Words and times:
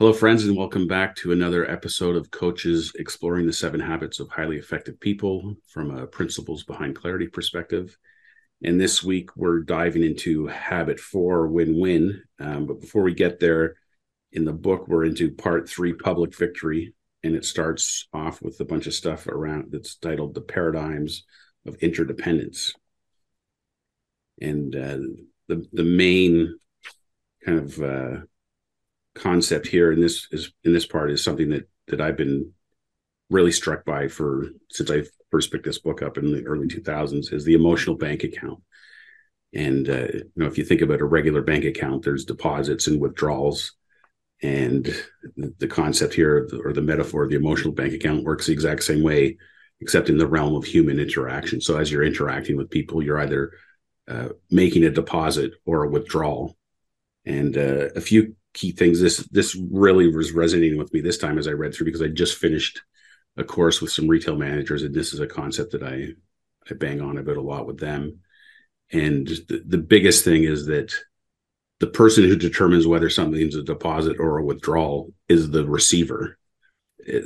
Hello, 0.00 0.12
friends, 0.12 0.44
and 0.44 0.56
welcome 0.56 0.86
back 0.86 1.16
to 1.16 1.32
another 1.32 1.68
episode 1.68 2.14
of 2.14 2.30
Coaches 2.30 2.92
Exploring 3.00 3.46
the 3.46 3.52
Seven 3.52 3.80
Habits 3.80 4.20
of 4.20 4.30
Highly 4.30 4.56
Effective 4.56 5.00
People 5.00 5.56
from 5.66 5.90
a 5.90 6.06
Principles 6.06 6.62
Behind 6.62 6.94
Clarity 6.94 7.26
perspective. 7.26 7.98
And 8.62 8.80
this 8.80 9.02
week, 9.02 9.34
we're 9.34 9.58
diving 9.58 10.04
into 10.04 10.46
habit 10.46 11.00
four 11.00 11.48
win 11.48 11.80
win. 11.80 12.22
Um, 12.38 12.66
but 12.66 12.80
before 12.80 13.02
we 13.02 13.12
get 13.12 13.40
there, 13.40 13.74
in 14.30 14.44
the 14.44 14.52
book, 14.52 14.86
we're 14.86 15.04
into 15.04 15.32
part 15.32 15.68
three 15.68 15.94
public 15.94 16.32
victory. 16.32 16.94
And 17.24 17.34
it 17.34 17.44
starts 17.44 18.06
off 18.12 18.40
with 18.40 18.60
a 18.60 18.64
bunch 18.64 18.86
of 18.86 18.94
stuff 18.94 19.26
around 19.26 19.72
that's 19.72 19.96
titled 19.96 20.34
The 20.34 20.42
Paradigms 20.42 21.24
of 21.66 21.74
Interdependence. 21.82 22.72
And 24.40 24.76
uh, 24.76 24.98
the, 25.48 25.66
the 25.72 25.82
main 25.82 26.56
kind 27.44 27.58
of 27.58 27.82
uh, 27.82 28.20
concept 29.14 29.66
here 29.66 29.92
in 29.92 30.00
this 30.00 30.28
is 30.30 30.52
in 30.64 30.72
this 30.72 30.86
part 30.86 31.10
is 31.10 31.22
something 31.22 31.50
that 31.50 31.68
that 31.88 32.00
I've 32.00 32.16
been 32.16 32.52
really 33.30 33.52
struck 33.52 33.84
by 33.84 34.08
for 34.08 34.46
since 34.70 34.90
I 34.90 35.02
first 35.30 35.52
picked 35.52 35.64
this 35.64 35.78
book 35.78 36.02
up 36.02 36.16
in 36.16 36.32
the 36.32 36.44
early 36.44 36.66
2000s 36.66 37.32
is 37.32 37.44
the 37.44 37.54
emotional 37.54 37.96
bank 37.96 38.24
account. 38.24 38.62
And 39.52 39.88
uh, 39.88 40.06
you 40.12 40.30
know, 40.36 40.46
if 40.46 40.58
you 40.58 40.64
think 40.64 40.82
about 40.82 41.00
a 41.00 41.06
regular 41.06 41.42
bank 41.42 41.64
account, 41.64 42.04
there's 42.04 42.24
deposits 42.24 42.86
and 42.86 43.00
withdrawals, 43.00 43.72
and 44.42 44.88
the 45.36 45.66
concept 45.66 46.14
here 46.14 46.48
or 46.64 46.72
the 46.72 46.82
metaphor 46.82 47.24
of 47.24 47.30
the 47.30 47.36
emotional 47.36 47.72
bank 47.72 47.92
account 47.92 48.24
works 48.24 48.46
the 48.46 48.52
exact 48.52 48.84
same 48.84 49.02
way, 49.02 49.36
except 49.80 50.08
in 50.08 50.18
the 50.18 50.26
realm 50.26 50.54
of 50.54 50.64
human 50.64 51.00
interaction. 51.00 51.60
So 51.60 51.76
as 51.76 51.90
you're 51.90 52.04
interacting 52.04 52.56
with 52.56 52.70
people, 52.70 53.02
you're 53.02 53.20
either 53.20 53.52
uh, 54.06 54.28
making 54.50 54.84
a 54.84 54.90
deposit 54.90 55.52
or 55.64 55.84
a 55.84 55.88
withdrawal. 55.90 56.56
And 57.24 57.56
uh, 57.58 57.88
a 57.96 58.00
few 58.00 58.36
key 58.58 58.72
things. 58.72 59.00
This 59.00 59.18
this 59.28 59.56
really 59.70 60.14
was 60.14 60.32
resonating 60.32 60.78
with 60.78 60.92
me 60.92 61.00
this 61.00 61.18
time 61.18 61.38
as 61.38 61.46
I 61.46 61.52
read 61.52 61.74
through 61.74 61.86
because 61.86 62.02
I 62.02 62.08
just 62.08 62.38
finished 62.38 62.82
a 63.36 63.44
course 63.44 63.80
with 63.80 63.92
some 63.92 64.08
retail 64.08 64.36
managers, 64.36 64.82
and 64.82 64.94
this 64.94 65.12
is 65.12 65.20
a 65.20 65.26
concept 65.26 65.72
that 65.72 65.82
I 65.82 66.08
I 66.70 66.74
bang 66.74 67.00
on 67.00 67.18
about 67.18 67.36
a 67.36 67.42
lot 67.42 67.66
with 67.66 67.78
them. 67.78 68.20
And 68.90 69.26
the, 69.26 69.62
the 69.66 69.78
biggest 69.78 70.24
thing 70.24 70.44
is 70.44 70.66
that 70.66 70.92
the 71.80 71.86
person 71.86 72.24
who 72.24 72.36
determines 72.36 72.86
whether 72.86 73.08
something's 73.08 73.54
a 73.54 73.62
deposit 73.62 74.16
or 74.18 74.38
a 74.38 74.44
withdrawal 74.44 75.12
is 75.28 75.50
the 75.50 75.64
receiver. 75.66 76.36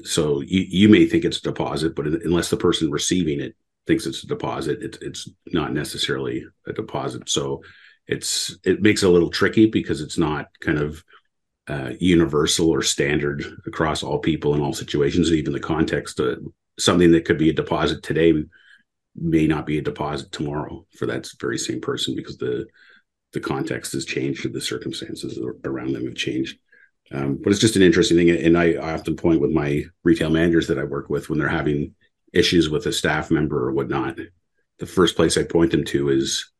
So 0.04 0.40
you, 0.42 0.66
you 0.68 0.88
may 0.88 1.06
think 1.06 1.24
it's 1.24 1.38
a 1.38 1.42
deposit, 1.42 1.96
but 1.96 2.06
unless 2.06 2.50
the 2.50 2.56
person 2.56 2.90
receiving 2.90 3.40
it 3.40 3.56
thinks 3.86 4.06
it's 4.06 4.22
a 4.22 4.26
deposit, 4.28 4.82
it's 4.82 4.98
it's 5.00 5.30
not 5.52 5.72
necessarily 5.72 6.44
a 6.66 6.72
deposit. 6.72 7.28
So 7.28 7.62
it's 8.06 8.56
it 8.64 8.82
makes 8.82 9.02
it 9.02 9.08
a 9.08 9.12
little 9.12 9.30
tricky 9.30 9.66
because 9.66 10.00
it's 10.00 10.18
not 10.18 10.46
kind 10.60 10.78
of 10.78 11.02
uh, 11.68 11.92
universal 12.00 12.68
or 12.68 12.82
standard 12.82 13.44
across 13.66 14.02
all 14.02 14.18
people 14.18 14.54
in 14.54 14.60
all 14.60 14.72
situations, 14.72 15.28
and 15.28 15.38
even 15.38 15.52
the 15.52 15.60
context. 15.60 16.18
Uh, 16.18 16.36
something 16.78 17.12
that 17.12 17.24
could 17.24 17.38
be 17.38 17.50
a 17.50 17.54
deposit 17.54 18.02
today 18.02 18.34
may 19.14 19.46
not 19.46 19.66
be 19.66 19.78
a 19.78 19.82
deposit 19.82 20.32
tomorrow 20.32 20.84
for 20.96 21.06
that 21.06 21.28
very 21.38 21.58
same 21.58 21.80
person 21.80 22.16
because 22.16 22.38
the 22.38 22.66
the 23.32 23.40
context 23.40 23.92
has 23.92 24.04
changed 24.04 24.44
or 24.44 24.50
the 24.50 24.60
circumstances 24.60 25.38
around 25.64 25.92
them 25.92 26.04
have 26.04 26.14
changed. 26.14 26.58
Um, 27.12 27.38
but 27.42 27.50
it's 27.50 27.60
just 27.60 27.76
an 27.76 27.82
interesting 27.82 28.16
thing, 28.16 28.30
and 28.30 28.58
I, 28.58 28.74
I 28.74 28.92
often 28.92 29.16
point 29.16 29.40
with 29.40 29.50
my 29.50 29.84
retail 30.04 30.30
managers 30.30 30.68
that 30.68 30.78
I 30.78 30.84
work 30.84 31.08
with 31.08 31.28
when 31.28 31.38
they're 31.38 31.48
having 31.48 31.94
issues 32.32 32.68
with 32.68 32.86
a 32.86 32.92
staff 32.92 33.30
member 33.30 33.68
or 33.68 33.72
whatnot. 33.72 34.18
The 34.78 34.86
first 34.86 35.16
place 35.16 35.36
I 35.36 35.44
point 35.44 35.70
them 35.70 35.84
to 35.84 36.08
is 36.08 36.50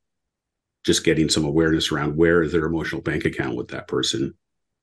just 0.85 1.05
getting 1.05 1.29
some 1.29 1.45
awareness 1.45 1.91
around 1.91 2.17
where 2.17 2.43
is 2.43 2.53
their 2.53 2.67
emotional 2.67 3.03
bank 3.03 3.25
account 3.25 3.57
with 3.57 3.69
that 3.69 3.89
person 3.89 4.35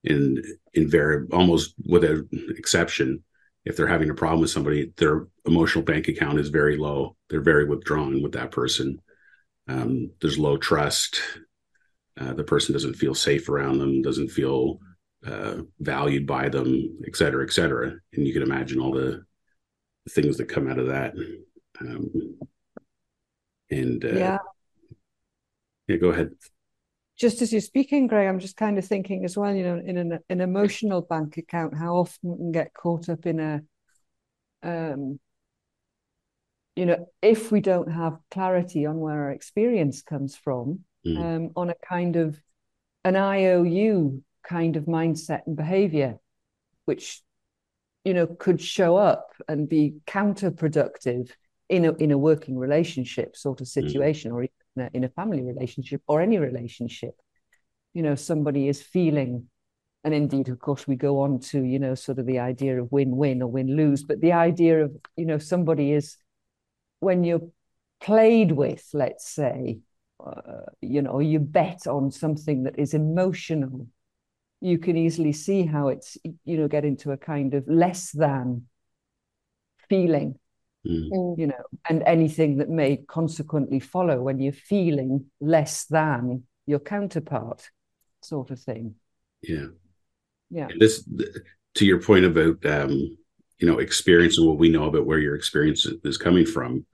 and 0.06 0.44
invariably 0.74 1.36
almost 1.38 1.74
without 1.88 2.24
exception 2.58 3.24
if 3.66 3.76
they're 3.76 3.88
having 3.88 4.10
a 4.10 4.16
problem 4.16 4.42
with 4.42 4.50
somebody 4.50 4.94
their 4.98 5.28
emotional 5.46 5.84
bank 5.84 6.08
account 6.08 6.40
is 6.40 6.50
very 6.50 6.78
low. 6.78 7.16
They're 7.30 7.42
very 7.42 7.66
withdrawn 7.66 8.24
with 8.24 8.32
that 8.34 8.52
person. 8.52 9.02
Um, 9.68 10.12
there's 10.22 10.40
low 10.40 10.58
trust. 10.58 11.22
Uh, 12.20 12.34
the 12.34 12.44
person 12.44 12.74
doesn't 12.74 12.96
feel 12.96 13.14
safe 13.14 13.50
around 13.50 13.80
them 13.80 14.02
doesn't 14.02 14.30
feel 14.30 14.80
uh, 15.26 15.58
valued 15.80 16.26
by 16.26 16.50
them 16.50 16.98
et 17.06 17.16
cetera 17.16 17.44
et 17.44 17.52
cetera. 17.52 17.94
And 18.14 18.26
you 18.26 18.34
can 18.34 18.44
imagine 18.44 18.80
all 18.80 18.92
the 18.92 19.24
things 20.10 20.38
that 20.38 20.46
come 20.50 20.70
out 20.70 20.80
of 20.80 20.88
that. 20.88 21.14
Um, 21.82 22.38
and 23.70 24.04
uh, 24.04 24.08
yeah. 24.10 24.38
yeah 25.88 25.98
go 25.98 26.10
ahead 26.10 26.32
just 27.20 27.42
as 27.42 27.52
you're 27.52 27.62
speaking, 27.62 28.08
Greg, 28.08 28.28
I'm 28.28 28.40
just 28.40 28.56
kind 28.56 28.78
of 28.78 28.86
thinking 28.86 29.26
as 29.26 29.38
well, 29.38 29.54
you 29.54 29.64
know, 29.64 29.82
in 29.86 29.98
an, 29.98 30.20
an 30.30 30.40
emotional 30.40 31.02
bank 31.02 31.36
account, 31.38 31.78
how 31.78 31.96
often 31.96 32.32
we 32.32 32.38
can 32.38 32.52
get 32.54 32.74
caught 32.74 33.10
up 33.10 33.26
in 33.26 33.40
a, 33.42 33.62
um, 34.64 35.20
you 36.78 36.86
know, 36.86 37.10
if 37.22 37.52
we 37.52 37.60
don't 37.60 37.92
have 37.92 38.18
clarity 38.32 38.86
on 38.86 39.00
where 39.00 39.24
our 39.24 39.32
experience 39.32 40.02
comes 40.02 40.38
from, 40.38 40.80
mm. 41.06 41.18
um, 41.18 41.52
on 41.58 41.70
a 41.70 41.76
kind 41.88 42.16
of 42.16 42.40
an 43.04 43.18
IOU 43.18 44.24
kind 44.48 44.78
of 44.78 44.86
mindset 44.86 45.42
and 45.46 45.58
behavior, 45.58 46.18
which, 46.86 47.22
you 48.06 48.14
know, 48.14 48.28
could 48.28 48.62
show 48.62 48.96
up 48.96 49.34
and 49.50 49.68
be 49.68 49.96
counterproductive 50.08 51.32
in 51.68 51.84
a 51.84 51.92
in 51.96 52.12
a 52.12 52.18
working 52.18 52.58
relationship 52.58 53.36
sort 53.36 53.60
of 53.60 53.68
mm. 53.68 53.72
situation, 53.72 54.32
mm. 54.32 54.36
or 54.36 54.48
in 54.94 55.04
a, 55.04 55.10
family 55.10 55.42
relationship 55.42 56.02
or 56.08 56.22
any 56.22 56.38
relationship 56.38 57.16
you 57.94 58.02
know 58.02 58.16
somebody 58.16 58.68
is 58.68 58.82
feeling 58.82 59.48
and 60.04 60.14
indeed 60.14 60.50
of 60.50 60.60
course 60.60 60.88
we 60.88 60.96
go 60.96 61.22
on 61.22 61.40
to 61.40 61.64
you 61.64 61.80
know 61.80 61.96
sort 61.96 62.20
of 62.20 62.26
the 62.26 62.40
idea 62.40 62.82
of 62.82 62.92
win-win 62.92 63.42
or 63.42 63.48
win-lose 63.48 64.04
but 64.04 64.22
the 64.22 64.32
idea 64.32 64.84
of 64.84 64.92
you 65.16 65.26
know 65.26 65.38
somebody 65.38 65.92
is 65.92 66.18
when 67.00 67.24
you're 67.24 67.48
played 68.00 68.52
with 68.52 68.88
let's 68.94 69.30
say 69.30 69.80
uh, 70.26 70.62
you 70.82 71.02
know 71.02 71.20
you 71.20 71.40
bet 71.40 71.88
on 71.88 72.12
something 72.12 72.64
that 72.64 72.78
is 72.78 72.94
emotional 72.94 73.88
you 74.62 74.78
can 74.78 74.98
easily 74.98 75.32
see 75.32 75.66
how 75.66 75.88
it's 75.88 76.18
you 76.46 76.58
know 76.58 76.68
get 76.68 76.86
into 76.86 77.12
a 77.12 77.18
kind 77.18 77.54
of 77.54 77.68
less 77.68 78.12
than 78.12 78.64
feeling 79.90 80.36
Mm. 80.90 81.10
mm. 81.12 81.38
you 81.38 81.48
know, 81.48 81.64
and 81.88 82.02
anything 82.04 82.58
that 82.58 82.70
may 82.70 82.98
consequently 82.98 83.80
follow 83.80 84.22
when 84.22 84.40
you're 84.40 84.54
feeling 84.54 85.26
less 85.40 85.86
than 85.86 86.44
your 86.66 86.80
counterpart, 86.80 87.70
sort 88.22 88.50
of 88.50 88.60
thing. 88.60 88.96
Yeah. 89.42 89.68
Yeah. 90.50 90.68
And 90.70 90.82
this, 90.82 91.08
to 91.76 91.86
your 91.86 92.02
point 92.02 92.26
about, 92.26 92.66
um, 92.66 93.18
you 93.60 93.68
know, 93.68 93.78
experience 93.78 94.38
and 94.38 94.48
what 94.48 94.58
we 94.58 94.70
know 94.70 94.86
about 94.86 95.06
where 95.06 95.20
your 95.20 95.36
experience 95.36 95.86
is 96.04 96.18
coming 96.18 96.46
from. 96.46 96.86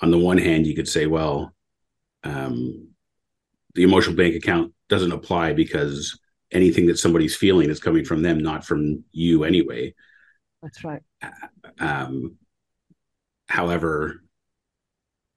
On 0.00 0.10
the 0.10 0.18
one 0.18 0.38
hand, 0.38 0.66
you 0.66 0.74
could 0.74 0.88
say, 0.88 1.06
well, 1.06 1.52
um, 2.24 2.88
the 3.74 3.82
emotional 3.82 4.16
bank 4.16 4.34
account 4.34 4.72
doesn't 4.88 5.12
apply 5.12 5.52
because 5.52 6.18
anything 6.50 6.86
that 6.86 6.98
somebody's 6.98 7.36
feeling 7.36 7.68
is 7.68 7.80
coming 7.80 8.04
from 8.04 8.22
them, 8.22 8.38
not 8.38 8.64
from 8.64 9.04
you 9.12 9.44
anyway. 9.44 9.94
That's 10.62 10.82
right. 10.82 11.02
Um, 11.78 12.36
However, 13.48 14.22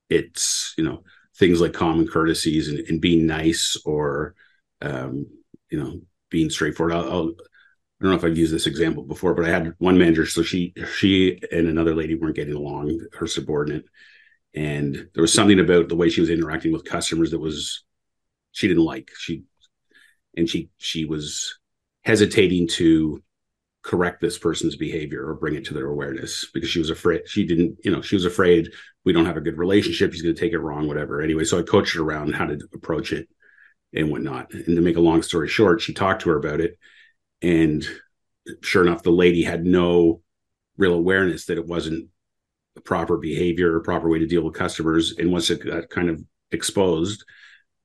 it's 0.10 0.74
you 0.78 0.84
know 0.84 1.04
things 1.38 1.62
like 1.62 1.74
common 1.74 2.08
courtesies 2.08 2.68
and, 2.68 2.80
and 2.88 3.02
being 3.02 3.26
nice 3.26 3.78
or 3.86 4.36
um, 4.82 5.28
you 5.70 5.80
know 5.80 6.02
being 6.30 6.50
straightforward. 6.50 6.94
I'll, 6.94 7.10
I'll, 7.12 7.30
I 7.30 8.04
don't 8.04 8.12
know 8.12 8.18
if 8.18 8.24
I've 8.24 8.38
used 8.38 8.54
this 8.54 8.68
example 8.68 9.04
before, 9.04 9.34
but 9.34 9.46
I 9.46 9.50
had 9.50 9.74
one 9.78 9.98
manager. 9.98 10.26
So 10.26 10.44
she 10.44 10.74
she 10.96 11.40
and 11.52 11.68
another 11.68 11.96
lady 11.96 12.16
weren't 12.16 12.36
getting 12.36 12.56
along, 12.56 13.00
her 13.14 13.28
subordinate, 13.28 13.86
and 14.54 14.96
there 15.14 15.22
was 15.22 15.34
something 15.34 15.60
about 15.60 15.88
the 15.88 15.96
way 15.96 16.10
she 16.10 16.22
was 16.22 16.30
interacting 16.30 16.74
with 16.74 16.84
customers 16.84 17.32
that 17.32 17.40
was 17.40 17.84
she 18.52 18.68
didn't 18.68 18.84
like. 18.84 19.12
She 19.18 19.44
and 20.36 20.50
she 20.50 20.70
she 20.78 21.06
was 21.06 21.60
hesitating 22.04 22.68
to 22.68 23.24
correct 23.84 24.22
this 24.22 24.38
person's 24.38 24.76
behavior 24.76 25.28
or 25.28 25.34
bring 25.34 25.56
it 25.56 25.66
to 25.66 25.74
their 25.74 25.88
awareness 25.88 26.48
because 26.54 26.70
she 26.70 26.80
was 26.80 26.92
afraid 26.92 27.28
she 27.28 27.46
didn't 27.46 27.76
you 27.84 27.92
know 27.92 28.02
she 28.02 28.16
was 28.16 28.26
afraid 28.26 28.70
we 29.06 29.14
don't 29.14 29.26
have 29.26 29.38
a 29.38 29.42
good 29.42 29.58
relationship 29.58 30.12
he's 30.12 30.22
going 30.22 30.36
to 30.36 30.40
take 30.40 30.54
it 30.54 30.60
wrong 30.60 30.88
whatever. 30.88 31.22
Anyway 31.22 31.44
so 31.44 31.60
i 31.60 31.64
coached 31.64 31.96
her 31.96 32.04
around 32.04 32.34
how 32.34 32.46
to 32.46 32.60
approach 32.74 33.12
it 33.12 33.28
and 33.94 34.10
whatnot. 34.10 34.54
And 34.54 34.76
to 34.76 34.82
make 34.82 34.98
a 34.98 35.02
long 35.02 35.24
story 35.24 35.48
short 35.48 35.82
she 35.82 35.94
talked 35.94 36.22
to 36.22 36.30
her 36.30 36.38
about 36.38 36.62
it 36.62 36.78
and 37.42 37.86
sure 38.62 38.86
enough 38.86 39.04
the 39.04 39.12
lady 39.12 39.44
had 39.44 39.66
no 39.66 40.22
real 40.78 40.94
awareness 40.94 41.46
that 41.46 41.58
it 41.58 41.68
wasn't 41.68 42.08
proper 42.86 43.18
behavior 43.18 43.76
or 43.76 43.82
proper 43.82 44.10
way 44.10 44.20
to 44.20 44.28
deal 44.28 44.44
with 44.44 44.54
customers. 44.54 45.16
And 45.18 45.32
once 45.32 45.50
it 45.50 45.66
got 45.66 45.90
kind 45.90 46.10
of 46.10 46.24
exposed 46.52 47.26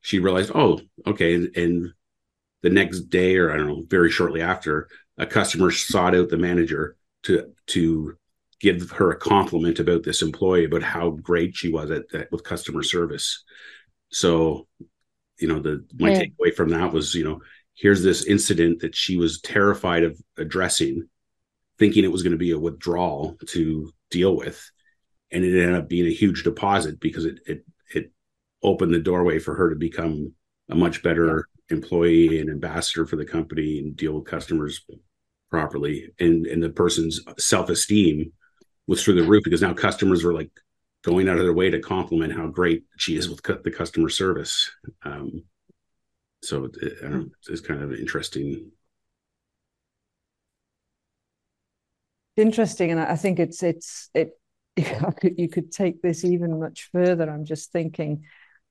she 0.02 0.18
realized 0.18 0.52
oh 0.54 0.80
okay. 1.06 1.34
And, 1.34 1.56
and 1.56 1.92
the 2.62 2.70
next 2.70 3.02
day 3.08 3.36
or 3.36 3.52
i 3.52 3.56
don't 3.56 3.68
know 3.68 3.84
very 3.88 4.10
shortly 4.10 4.42
after 4.42 4.88
a 5.18 5.26
customer 5.26 5.70
sought 5.70 6.14
out 6.14 6.28
the 6.28 6.36
manager 6.36 6.96
to 7.24 7.52
to 7.66 8.16
give 8.60 8.90
her 8.90 9.10
a 9.10 9.18
compliment 9.18 9.78
about 9.78 10.02
this 10.02 10.22
employee 10.22 10.64
about 10.64 10.82
how 10.82 11.10
great 11.10 11.54
she 11.54 11.70
was 11.70 11.90
at, 11.90 12.02
at 12.14 12.32
with 12.32 12.42
customer 12.44 12.82
service 12.82 13.44
so 14.10 14.66
you 15.38 15.48
know 15.48 15.60
the 15.60 15.84
my 15.98 16.10
yeah. 16.10 16.22
takeaway 16.22 16.54
from 16.54 16.70
that 16.70 16.92
was 16.92 17.14
you 17.14 17.24
know 17.24 17.40
here's 17.76 18.02
this 18.02 18.24
incident 18.24 18.80
that 18.80 18.96
she 18.96 19.16
was 19.16 19.40
terrified 19.40 20.02
of 20.02 20.18
addressing, 20.36 21.08
thinking 21.78 22.04
it 22.04 22.12
was 22.12 22.22
going 22.22 22.32
to 22.32 22.38
be 22.38 22.50
a 22.50 22.58
withdrawal 22.58 23.36
to 23.46 23.92
deal 24.10 24.34
with. 24.34 24.70
And 25.30 25.44
it 25.44 25.60
ended 25.60 25.76
up 25.76 25.88
being 25.88 26.06
a 26.06 26.14
huge 26.14 26.42
deposit 26.42 26.98
because 26.98 27.24
it 27.24 27.40
it 27.46 27.64
it 27.94 28.12
opened 28.62 28.94
the 28.94 28.98
doorway 28.98 29.38
for 29.38 29.54
her 29.54 29.70
to 29.70 29.76
become 29.76 30.32
a 30.70 30.74
much 30.74 31.02
better 31.02 31.48
employee 31.68 32.40
and 32.40 32.48
ambassador 32.48 33.06
for 33.06 33.16
the 33.16 33.24
company 33.24 33.78
and 33.78 33.96
deal 33.96 34.12
with 34.12 34.24
customers 34.24 34.84
properly. 35.50 36.12
And 36.18 36.46
and 36.46 36.62
the 36.62 36.70
person's 36.70 37.20
self-esteem 37.38 38.32
was 38.86 39.02
through 39.02 39.14
the 39.14 39.28
roof 39.28 39.44
because 39.44 39.62
now 39.62 39.74
customers 39.74 40.24
were 40.24 40.34
like 40.34 40.50
going 41.04 41.28
out 41.28 41.38
of 41.38 41.44
their 41.44 41.54
way 41.54 41.70
to 41.70 41.80
compliment 41.80 42.32
how 42.32 42.48
great 42.48 42.84
she 42.96 43.16
is 43.16 43.28
with 43.28 43.42
the 43.42 43.70
customer 43.70 44.08
service. 44.08 44.70
Um, 45.04 45.44
so 46.42 46.64
it, 46.64 47.28
it's 47.48 47.60
kind 47.60 47.82
of 47.82 47.92
interesting. 47.92 48.70
Interesting, 52.36 52.90
and 52.90 53.00
I 53.00 53.16
think 53.16 53.38
it's 53.38 53.62
it's 53.62 54.10
it. 54.14 54.32
You 55.22 55.48
could 55.48 55.72
take 55.72 56.02
this 56.02 56.22
even 56.24 56.60
much 56.60 56.90
further. 56.92 57.30
I'm 57.30 57.46
just 57.46 57.72
thinking, 57.72 58.24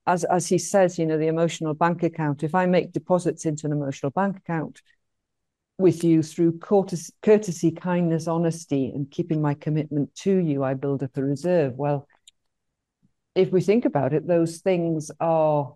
as 0.06 0.24
as 0.24 0.48
he 0.48 0.58
says, 0.60 1.00
you 1.00 1.06
know, 1.06 1.18
the 1.18 1.28
emotional 1.28 1.74
bank 1.74 2.04
account. 2.04 2.44
If 2.44 2.54
I 2.54 2.68
make 2.68 2.92
deposits 2.92 3.46
into 3.46 3.66
an 3.66 3.72
emotional 3.72 4.12
bank 4.12 4.38
account 4.38 4.82
with 5.78 6.04
you 6.04 6.24
through 6.24 6.60
courtesy, 6.60 7.14
courtesy 7.22 7.72
kindness, 7.72 8.28
honesty, 8.28 8.92
and 8.94 9.10
keeping 9.12 9.42
my 9.42 9.54
commitment 9.54 10.14
to 10.16 10.36
you, 10.36 10.64
I 10.64 10.74
build 10.74 11.04
up 11.04 11.18
a 11.18 11.24
reserve. 11.24 11.74
Well, 11.76 12.08
if 13.36 13.52
we 13.52 13.62
think 13.62 13.86
about 13.86 14.14
it, 14.14 14.28
those 14.28 14.60
things 14.60 15.12
are 15.20 15.74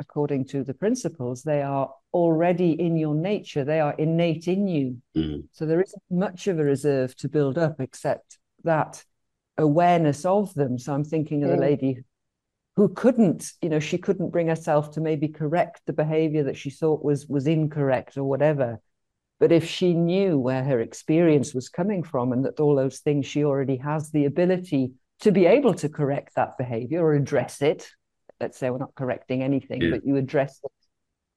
according 0.00 0.46
to 0.46 0.64
the 0.64 0.74
principles, 0.74 1.42
they 1.42 1.62
are 1.62 1.92
already 2.12 2.72
in 2.72 2.96
your 2.96 3.14
nature, 3.14 3.64
they 3.64 3.80
are 3.80 3.94
innate 3.98 4.48
in 4.48 4.66
you. 4.66 4.96
Mm. 5.16 5.44
So 5.52 5.66
there 5.66 5.80
isn't 5.80 6.02
much 6.10 6.48
of 6.48 6.58
a 6.58 6.64
reserve 6.64 7.14
to 7.16 7.28
build 7.28 7.58
up 7.58 7.80
except 7.80 8.38
that 8.64 9.04
awareness 9.58 10.24
of 10.24 10.52
them. 10.54 10.78
So 10.78 10.94
I'm 10.94 11.04
thinking 11.04 11.44
of 11.44 11.50
the 11.50 11.56
lady 11.56 12.02
who 12.76 12.88
couldn't, 12.88 13.52
you 13.60 13.68
know, 13.68 13.78
she 13.78 13.98
couldn't 13.98 14.30
bring 14.30 14.48
herself 14.48 14.92
to 14.92 15.00
maybe 15.00 15.28
correct 15.28 15.82
the 15.86 15.92
behavior 15.92 16.44
that 16.44 16.56
she 16.56 16.70
thought 16.70 17.04
was 17.04 17.26
was 17.26 17.46
incorrect 17.46 18.16
or 18.16 18.24
whatever. 18.24 18.80
But 19.40 19.50
if 19.50 19.66
she 19.66 19.94
knew 19.94 20.38
where 20.38 20.62
her 20.62 20.80
experience 20.80 21.54
was 21.54 21.68
coming 21.68 22.02
from 22.02 22.32
and 22.32 22.44
that 22.44 22.60
all 22.60 22.76
those 22.76 23.00
things 23.00 23.26
she 23.26 23.42
already 23.42 23.76
has 23.76 24.10
the 24.10 24.26
ability 24.26 24.92
to 25.20 25.32
be 25.32 25.46
able 25.46 25.74
to 25.74 25.88
correct 25.88 26.36
that 26.36 26.56
behavior 26.58 27.02
or 27.02 27.14
address 27.14 27.60
it 27.62 27.90
let's 28.40 28.58
say 28.58 28.70
we're 28.70 28.78
not 28.78 28.94
correcting 28.94 29.42
anything, 29.42 29.82
yeah. 29.82 29.90
but 29.90 30.04
you 30.04 30.16
address 30.16 30.58
it 30.64 30.72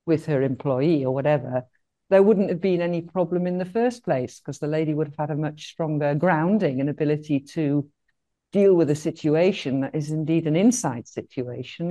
with 0.05 0.25
her 0.25 0.41
employee 0.41 1.05
or 1.05 1.13
whatever, 1.13 1.63
there 2.09 2.23
wouldn't 2.23 2.49
have 2.49 2.61
been 2.61 2.81
any 2.81 3.01
problem 3.01 3.45
in 3.45 3.57
the 3.57 3.65
first 3.65 4.03
place 4.03 4.39
because 4.39 4.59
the 4.59 4.67
lady 4.67 4.93
would 4.93 5.07
have 5.07 5.29
had 5.29 5.31
a 5.31 5.39
much 5.39 5.67
stronger 5.67 6.15
grounding 6.15 6.79
and 6.79 6.89
ability 6.89 7.39
to 7.39 7.87
deal 8.51 8.73
with 8.73 8.89
a 8.89 8.95
situation 8.95 9.81
that 9.81 9.95
is 9.95 10.11
indeed 10.11 10.47
an 10.47 10.55
inside 10.55 11.07
situation, 11.07 11.89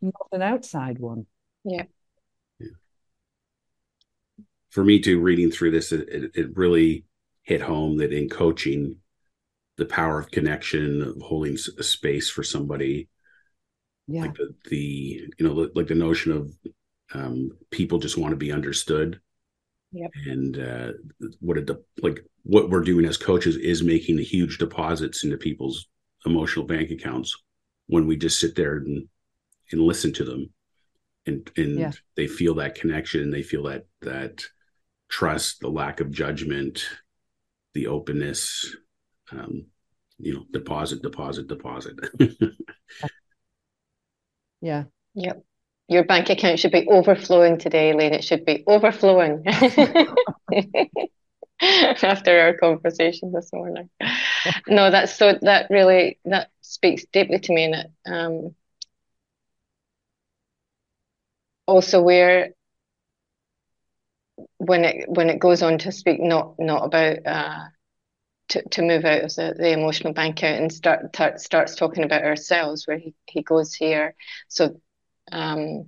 yeah. 0.00 0.10
not 0.10 0.28
an 0.32 0.42
outside 0.42 0.98
one. 0.98 1.26
Yeah. 1.64 1.76
yeah. 1.78 1.84
For 4.76 4.84
me 4.84 5.00
too, 5.00 5.20
reading 5.20 5.50
through 5.50 5.70
this, 5.70 5.90
it, 5.90 6.06
it, 6.10 6.30
it 6.34 6.54
really 6.54 7.06
hit 7.44 7.62
home 7.62 7.96
that 7.96 8.12
in 8.12 8.28
coaching, 8.28 8.96
the 9.78 9.86
power 9.86 10.18
of 10.18 10.30
connection, 10.30 11.00
of 11.00 11.22
holding 11.22 11.56
a 11.78 11.82
space 11.82 12.28
for 12.28 12.42
somebody, 12.42 13.08
yeah. 14.06 14.20
like 14.20 14.34
the, 14.34 14.54
the 14.68 15.30
you 15.38 15.48
know 15.48 15.70
like 15.74 15.86
the 15.86 15.94
notion 15.94 16.30
of 16.30 16.52
um, 17.14 17.52
people 17.70 17.98
just 17.98 18.18
want 18.18 18.32
to 18.32 18.36
be 18.36 18.52
understood 18.52 19.18
yep. 19.92 20.10
and 20.26 20.58
uh, 20.58 20.92
what 21.40 21.56
it 21.56 21.70
like 22.02 22.22
what 22.42 22.68
we're 22.68 22.82
doing 22.82 23.06
as 23.06 23.16
coaches 23.16 23.56
is 23.56 23.82
making 23.82 24.18
huge 24.18 24.58
deposits 24.58 25.24
into 25.24 25.38
people's 25.38 25.88
emotional 26.26 26.66
bank 26.66 26.90
accounts 26.90 27.34
when 27.86 28.06
we 28.06 28.14
just 28.14 28.38
sit 28.38 28.54
there 28.54 28.76
and 28.76 29.08
and 29.72 29.80
listen 29.80 30.12
to 30.12 30.24
them 30.24 30.50
and 31.24 31.50
and 31.56 31.78
yeah. 31.78 31.92
they 32.14 32.26
feel 32.26 32.52
that 32.52 32.74
connection 32.74 33.30
they 33.30 33.42
feel 33.42 33.62
that 33.62 33.86
that 34.02 34.44
trust 35.08 35.60
the 35.60 35.68
lack 35.68 36.00
of 36.00 36.10
judgment 36.10 36.84
the 37.74 37.86
openness 37.86 38.74
um, 39.32 39.66
you 40.18 40.34
know 40.34 40.44
deposit 40.52 41.02
deposit 41.02 41.46
deposit 41.46 41.94
Yeah. 44.60 44.84
Yep. 45.14 45.42
Your 45.88 46.04
bank 46.04 46.30
account 46.30 46.58
should 46.58 46.72
be 46.72 46.88
overflowing 46.88 47.58
today, 47.58 47.94
Lane. 47.94 48.12
It 48.12 48.24
should 48.24 48.44
be 48.44 48.64
overflowing 48.66 49.44
after 52.02 52.40
our 52.40 52.54
conversation 52.54 53.30
this 53.32 53.52
morning. 53.52 53.88
No, 54.66 54.90
that's 54.90 55.14
so 55.14 55.38
that 55.42 55.70
really 55.70 56.18
that 56.24 56.50
speaks 56.62 57.04
deeply 57.12 57.38
to 57.38 57.52
me 57.52 57.64
and 57.64 57.74
it 57.76 57.86
um 58.06 58.54
also 61.66 62.02
where 62.02 62.50
when 64.58 64.84
it 64.84 65.08
when 65.08 65.30
it 65.30 65.38
goes 65.38 65.62
on 65.62 65.78
to 65.78 65.92
speak 65.92 66.20
not 66.20 66.54
not 66.58 66.84
about 66.84 67.18
uh 67.26 67.64
to, 68.48 68.62
to 68.70 68.82
move 68.82 69.04
out 69.04 69.24
of 69.24 69.34
the, 69.34 69.54
the 69.56 69.70
emotional 69.72 70.12
bank 70.12 70.42
out 70.44 70.54
and 70.60 70.72
start 70.72 71.16
starts 71.40 71.74
talking 71.74 72.04
about 72.04 72.22
ourselves 72.22 72.86
where 72.86 72.98
he, 72.98 73.14
he 73.26 73.42
goes 73.42 73.74
here. 73.74 74.14
So 74.48 74.80
um, 75.32 75.86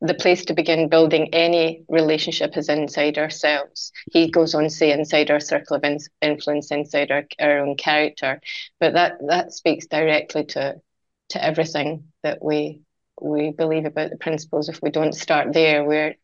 the 0.00 0.14
place 0.14 0.44
to 0.46 0.54
begin 0.54 0.88
building 0.88 1.32
any 1.32 1.84
relationship 1.88 2.56
is 2.56 2.68
inside 2.68 3.18
ourselves. 3.18 3.92
He 4.10 4.30
goes 4.30 4.54
on 4.54 4.64
to 4.64 4.70
say 4.70 4.92
inside 4.92 5.30
our 5.30 5.40
circle 5.40 5.76
of 5.76 5.84
in- 5.84 5.98
influence 6.20 6.70
inside 6.70 7.10
our, 7.10 7.24
our 7.40 7.58
own 7.58 7.76
character. 7.76 8.40
But 8.80 8.94
that 8.94 9.18
that 9.28 9.52
speaks 9.52 9.86
directly 9.86 10.44
to 10.46 10.80
to 11.30 11.44
everything 11.44 12.04
that 12.22 12.42
we 12.42 12.80
we 13.20 13.50
believe 13.52 13.84
about 13.84 14.10
the 14.10 14.16
principles. 14.16 14.68
If 14.68 14.80
we 14.82 14.90
don't 14.90 15.14
start 15.14 15.52
there 15.52 15.84
we're 15.84 16.16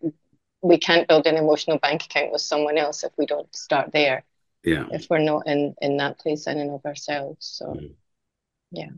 we 0.62 0.78
can't 0.78 1.08
build 1.08 1.26
an 1.26 1.36
emotional 1.36 1.78
bank 1.78 2.04
account 2.04 2.32
with 2.32 2.40
someone 2.40 2.78
else 2.78 3.04
if 3.04 3.12
we 3.16 3.26
don't 3.26 3.54
start 3.54 3.92
there. 3.92 4.24
Yeah. 4.64 4.86
If 4.90 5.06
we're 5.08 5.18
not 5.18 5.46
in 5.46 5.74
in 5.80 5.96
that 5.98 6.18
place 6.18 6.46
in 6.46 6.58
and 6.58 6.70
of 6.70 6.84
ourselves 6.84 7.46
so 7.46 7.66
mm. 7.66 7.94
yeah. 8.70 8.88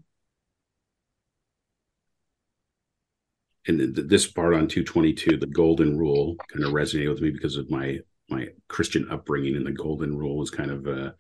And 3.67 3.95
this 3.95 4.27
part 4.27 4.55
on 4.55 4.69
222 4.69 5.37
the 5.37 5.47
golden 5.47 5.99
rule 5.99 6.37
kind 6.49 6.65
of 6.65 6.73
resonated 6.73 7.11
with 7.11 7.21
me 7.21 7.31
because 7.31 7.57
of 7.57 7.71
my 7.71 7.99
my 8.31 8.49
christian 8.69 9.07
upbringing 9.11 9.57
and 9.57 9.67
the 9.67 9.73
golden 9.73 10.17
rule 10.17 10.39
was 10.39 10.51
kind 10.51 10.71
of 10.71 10.87
uh, 10.87 11.11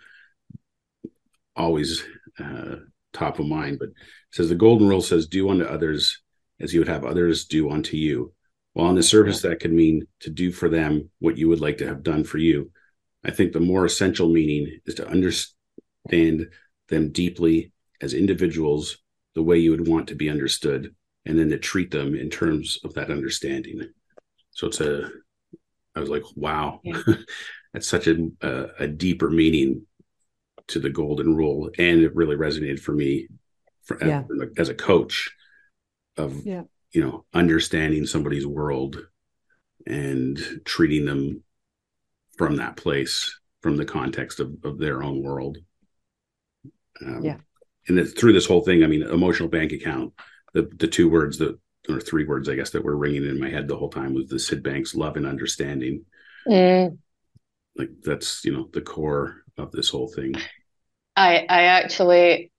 always 1.54 2.02
uh, 2.38 2.76
top 3.12 3.38
of 3.38 3.47
mind. 3.47 3.78
But 3.78 3.90
says 4.32 4.49
the 4.49 4.54
golden 4.54 4.88
rule 4.88 5.02
says 5.02 5.26
do 5.26 5.50
unto 5.50 5.64
others 5.64 6.23
as 6.61 6.73
you 6.73 6.80
would 6.80 6.88
have 6.88 7.04
others 7.04 7.44
do 7.44 7.70
unto 7.70 7.97
you 7.97 8.32
well 8.80 8.88
on 8.88 8.94
the 8.94 9.02
surface 9.02 9.42
that 9.42 9.60
could 9.60 9.72
mean 9.72 10.06
to 10.20 10.30
do 10.30 10.50
for 10.50 10.68
them 10.68 11.10
what 11.18 11.37
you 11.37 11.49
would 11.49 11.60
like 11.60 11.78
to 11.78 11.87
have 11.87 12.02
done 12.02 12.25
for 12.25 12.38
you 12.38 12.70
I 13.25 13.30
think 13.30 13.52
the 13.52 13.60
more 13.60 13.84
essential 13.84 14.28
meaning 14.28 14.80
is 14.87 14.94
to 14.96 15.08
understand 15.08 16.49
them 16.88 17.12
deeply 17.12 17.72
as 18.00 18.14
individuals 18.14 18.99
the 19.34 19.42
way 19.42 19.58
you 19.58 19.70
would 19.70 19.87
want 19.87 20.08
to 20.08 20.14
be 20.14 20.30
understood, 20.30 20.94
and 21.26 21.38
then 21.38 21.50
to 21.50 21.58
treat 21.58 21.90
them 21.90 22.14
in 22.14 22.30
terms 22.30 22.78
of 22.82 22.94
that 22.94 23.10
understanding. 23.10 23.82
So 24.52 24.66
it's 24.66 24.80
a, 24.80 25.08
I 25.94 26.00
was 26.00 26.08
like, 26.08 26.25
wow, 26.34 26.80
yeah. 26.82 27.00
that's 27.72 27.87
such 27.87 28.06
a, 28.06 28.28
a, 28.40 28.66
a 28.80 28.87
deeper 28.88 29.30
meaning 29.30 29.87
to 30.68 30.80
the 30.80 30.90
golden 30.90 31.37
rule, 31.37 31.70
and 31.78 32.00
it 32.00 32.16
really 32.16 32.37
resonated 32.37 32.80
for 32.80 32.92
me, 32.92 33.28
for, 33.84 34.04
yeah. 34.04 34.25
as 34.56 34.68
a 34.68 34.75
coach, 34.75 35.30
of 36.16 36.44
yeah. 36.44 36.62
You 36.92 37.02
know 37.02 37.25
understanding 37.32 38.06
somebody's 38.06 38.47
world 38.47 39.06
and 39.87 40.38
treating 40.64 41.04
them 41.06 41.42
from 42.37 42.56
that 42.56 42.76
place, 42.76 43.38
from 43.61 43.76
the 43.76 43.85
context 43.85 44.40
of, 44.40 44.54
of 44.64 44.78
their 44.78 45.02
own 45.02 45.23
world. 45.23 45.59
Um, 47.04 47.23
yeah. 47.23 47.37
And 47.88 48.06
through 48.16 48.35
this 48.35 48.47
whole 48.47 48.61
thing, 48.61 48.85
I 48.85 48.87
mean, 48.87 49.02
emotional 49.02 49.49
bank 49.49 49.73
account, 49.73 50.12
the, 50.52 50.70
the 50.76 50.87
two 50.87 51.09
words 51.09 51.38
that, 51.38 51.59
or 51.88 52.00
three 52.00 52.25
words, 52.25 52.49
I 52.49 52.54
guess, 52.54 52.70
that 52.70 52.85
were 52.85 52.97
ringing 52.97 53.25
in 53.25 53.40
my 53.40 53.49
head 53.49 53.68
the 53.68 53.76
whole 53.76 53.88
time 53.88 54.14
was 54.14 54.28
the 54.28 54.38
Syd 54.38 54.62
Banks 54.62 54.94
love 54.94 55.16
and 55.16 55.26
understanding. 55.26 56.04
Mm. 56.47 56.99
Like 57.76 57.90
that's, 58.02 58.44
you 58.44 58.52
know, 58.52 58.68
the 58.73 58.82
core 58.82 59.42
of 59.56 59.73
this 59.73 59.88
whole 59.88 60.09
thing. 60.09 60.35
I, 61.16 61.47
I 61.49 61.62
actually, 61.64 62.52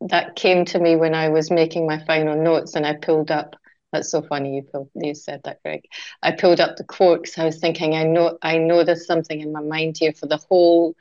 that 0.00 0.36
came 0.36 0.64
to 0.66 0.78
me 0.78 0.96
when 0.96 1.14
I 1.14 1.28
was 1.28 1.50
making 1.50 1.86
my 1.86 2.04
final 2.04 2.36
notes 2.36 2.74
and 2.74 2.86
I 2.86 2.94
pulled 2.94 3.30
up 3.30 3.56
that's 3.92 4.10
so 4.10 4.22
funny 4.22 4.56
you 4.56 4.62
pulled, 4.62 4.90
you 4.94 5.14
said 5.14 5.40
that, 5.44 5.62
Greg. 5.62 5.84
I 6.22 6.32
pulled 6.32 6.60
up 6.60 6.76
the 6.76 6.84
quote 6.84 7.22
because 7.22 7.38
I 7.38 7.44
was 7.44 7.58
thinking, 7.58 7.94
I 7.94 8.02
know, 8.02 8.36
I 8.42 8.58
know 8.58 8.84
there's 8.84 9.06
something 9.06 9.40
in 9.40 9.52
my 9.52 9.60
mind 9.62 9.96
here 9.98 10.12
for 10.12 10.26
the 10.26 10.36
whole 10.36 10.94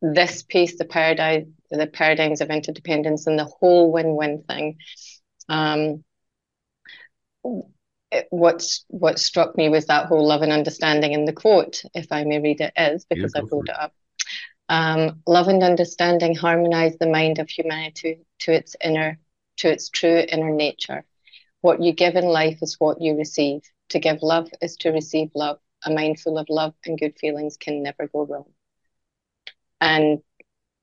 this 0.00 0.42
piece, 0.42 0.76
the 0.78 0.84
paradigm, 0.84 1.54
the 1.70 1.86
paradigms 1.86 2.40
of 2.40 2.50
interdependence, 2.50 3.26
and 3.26 3.38
the 3.38 3.44
whole 3.44 3.92
win-win 3.92 4.42
thing. 4.48 4.78
Um, 5.48 6.02
it, 8.10 8.26
what's 8.30 8.84
what 8.88 9.18
struck 9.18 9.56
me 9.56 9.68
was 9.68 9.86
that 9.86 10.06
whole 10.06 10.26
love 10.26 10.42
and 10.42 10.52
understanding 10.52 11.12
in 11.12 11.24
the 11.24 11.32
quote, 11.32 11.82
if 11.94 12.10
I 12.10 12.24
may 12.24 12.40
read 12.40 12.60
it, 12.60 12.72
is 12.76 13.04
because 13.04 13.32
Yeah, 13.34 13.42
I 13.42 13.48
pulled 13.48 13.68
it 13.68 13.78
up. 13.78 13.94
Um, 14.72 15.20
love 15.26 15.48
and 15.48 15.62
understanding 15.62 16.34
harmonize 16.34 16.96
the 16.96 17.06
mind 17.06 17.38
of 17.38 17.50
humanity 17.50 18.24
to 18.38 18.52
its 18.52 18.74
inner, 18.82 19.18
to 19.58 19.70
its 19.70 19.90
true 19.90 20.24
inner 20.26 20.50
nature. 20.50 21.04
What 21.60 21.82
you 21.82 21.92
give 21.92 22.16
in 22.16 22.24
life 22.24 22.62
is 22.62 22.80
what 22.80 23.02
you 23.02 23.14
receive. 23.14 23.60
To 23.90 23.98
give 23.98 24.22
love 24.22 24.48
is 24.62 24.78
to 24.78 24.88
receive 24.88 25.30
love. 25.34 25.58
A 25.84 25.92
mind 25.92 26.20
full 26.20 26.38
of 26.38 26.46
love 26.48 26.72
and 26.86 26.98
good 26.98 27.18
feelings 27.18 27.58
can 27.58 27.82
never 27.82 28.08
go 28.08 28.24
wrong. 28.24 28.46
And 29.82 30.22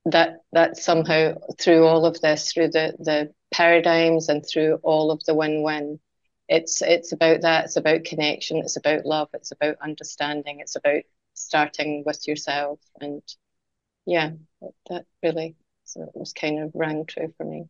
that 0.06 0.44
that 0.52 0.78
somehow 0.78 1.34
through 1.60 1.88
all 1.88 2.06
of 2.06 2.22
this, 2.22 2.54
through 2.54 2.70
the 2.70 2.96
the 3.00 3.34
paradigms 3.50 4.30
and 4.30 4.46
through 4.46 4.76
all 4.84 5.10
of 5.10 5.24
the 5.26 5.34
win-win, 5.34 6.00
it's 6.48 6.84
it's 6.84 7.12
about 7.12 7.42
that. 7.42 7.66
It's 7.66 7.78
about 7.78 8.04
connection. 8.04 8.58
It's 8.58 8.78
about 8.78 9.08
love. 9.08 9.30
It's 9.34 9.52
about 9.52 9.78
understanding. 9.82 10.60
It's 10.60 10.76
about 10.76 11.02
starting 11.34 12.04
with 12.06 12.28
yourself. 12.28 12.80
And 13.02 13.24
yeah, 14.10 14.32
that, 14.90 15.06
really 15.22 15.56
so 15.84 16.02
it 16.02 16.10
was 16.14 16.34
kind 16.34 16.60
of 16.64 16.72
rang 16.74 17.06
true 17.06 17.32
for 17.38 17.46
me. 17.46 17.66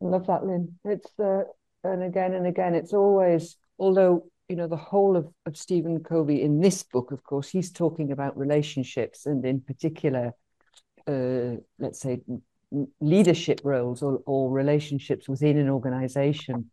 Love 0.00 0.26
that, 0.26 0.44
Lynn. 0.44 0.78
It's 0.84 1.08
uh, 1.18 1.44
and 1.84 2.02
again 2.02 2.34
and 2.34 2.46
again, 2.46 2.74
it's 2.74 2.92
always, 2.92 3.56
although 3.78 4.26
you 4.48 4.56
know, 4.56 4.66
the 4.66 4.76
whole 4.76 5.16
of, 5.16 5.28
of 5.44 5.56
Stephen 5.56 6.02
Covey 6.02 6.42
in 6.42 6.60
this 6.60 6.82
book, 6.82 7.12
of 7.12 7.22
course, 7.22 7.48
he's 7.48 7.70
talking 7.72 8.12
about 8.12 8.36
relationships 8.36 9.26
and 9.26 9.44
in 9.44 9.60
particular, 9.60 10.32
uh, 11.06 11.56
let's 11.78 12.00
say 12.00 12.20
leadership 13.00 13.60
roles 13.64 14.02
or, 14.02 14.20
or 14.26 14.50
relationships 14.50 15.28
within 15.28 15.58
an 15.58 15.68
organization. 15.68 16.70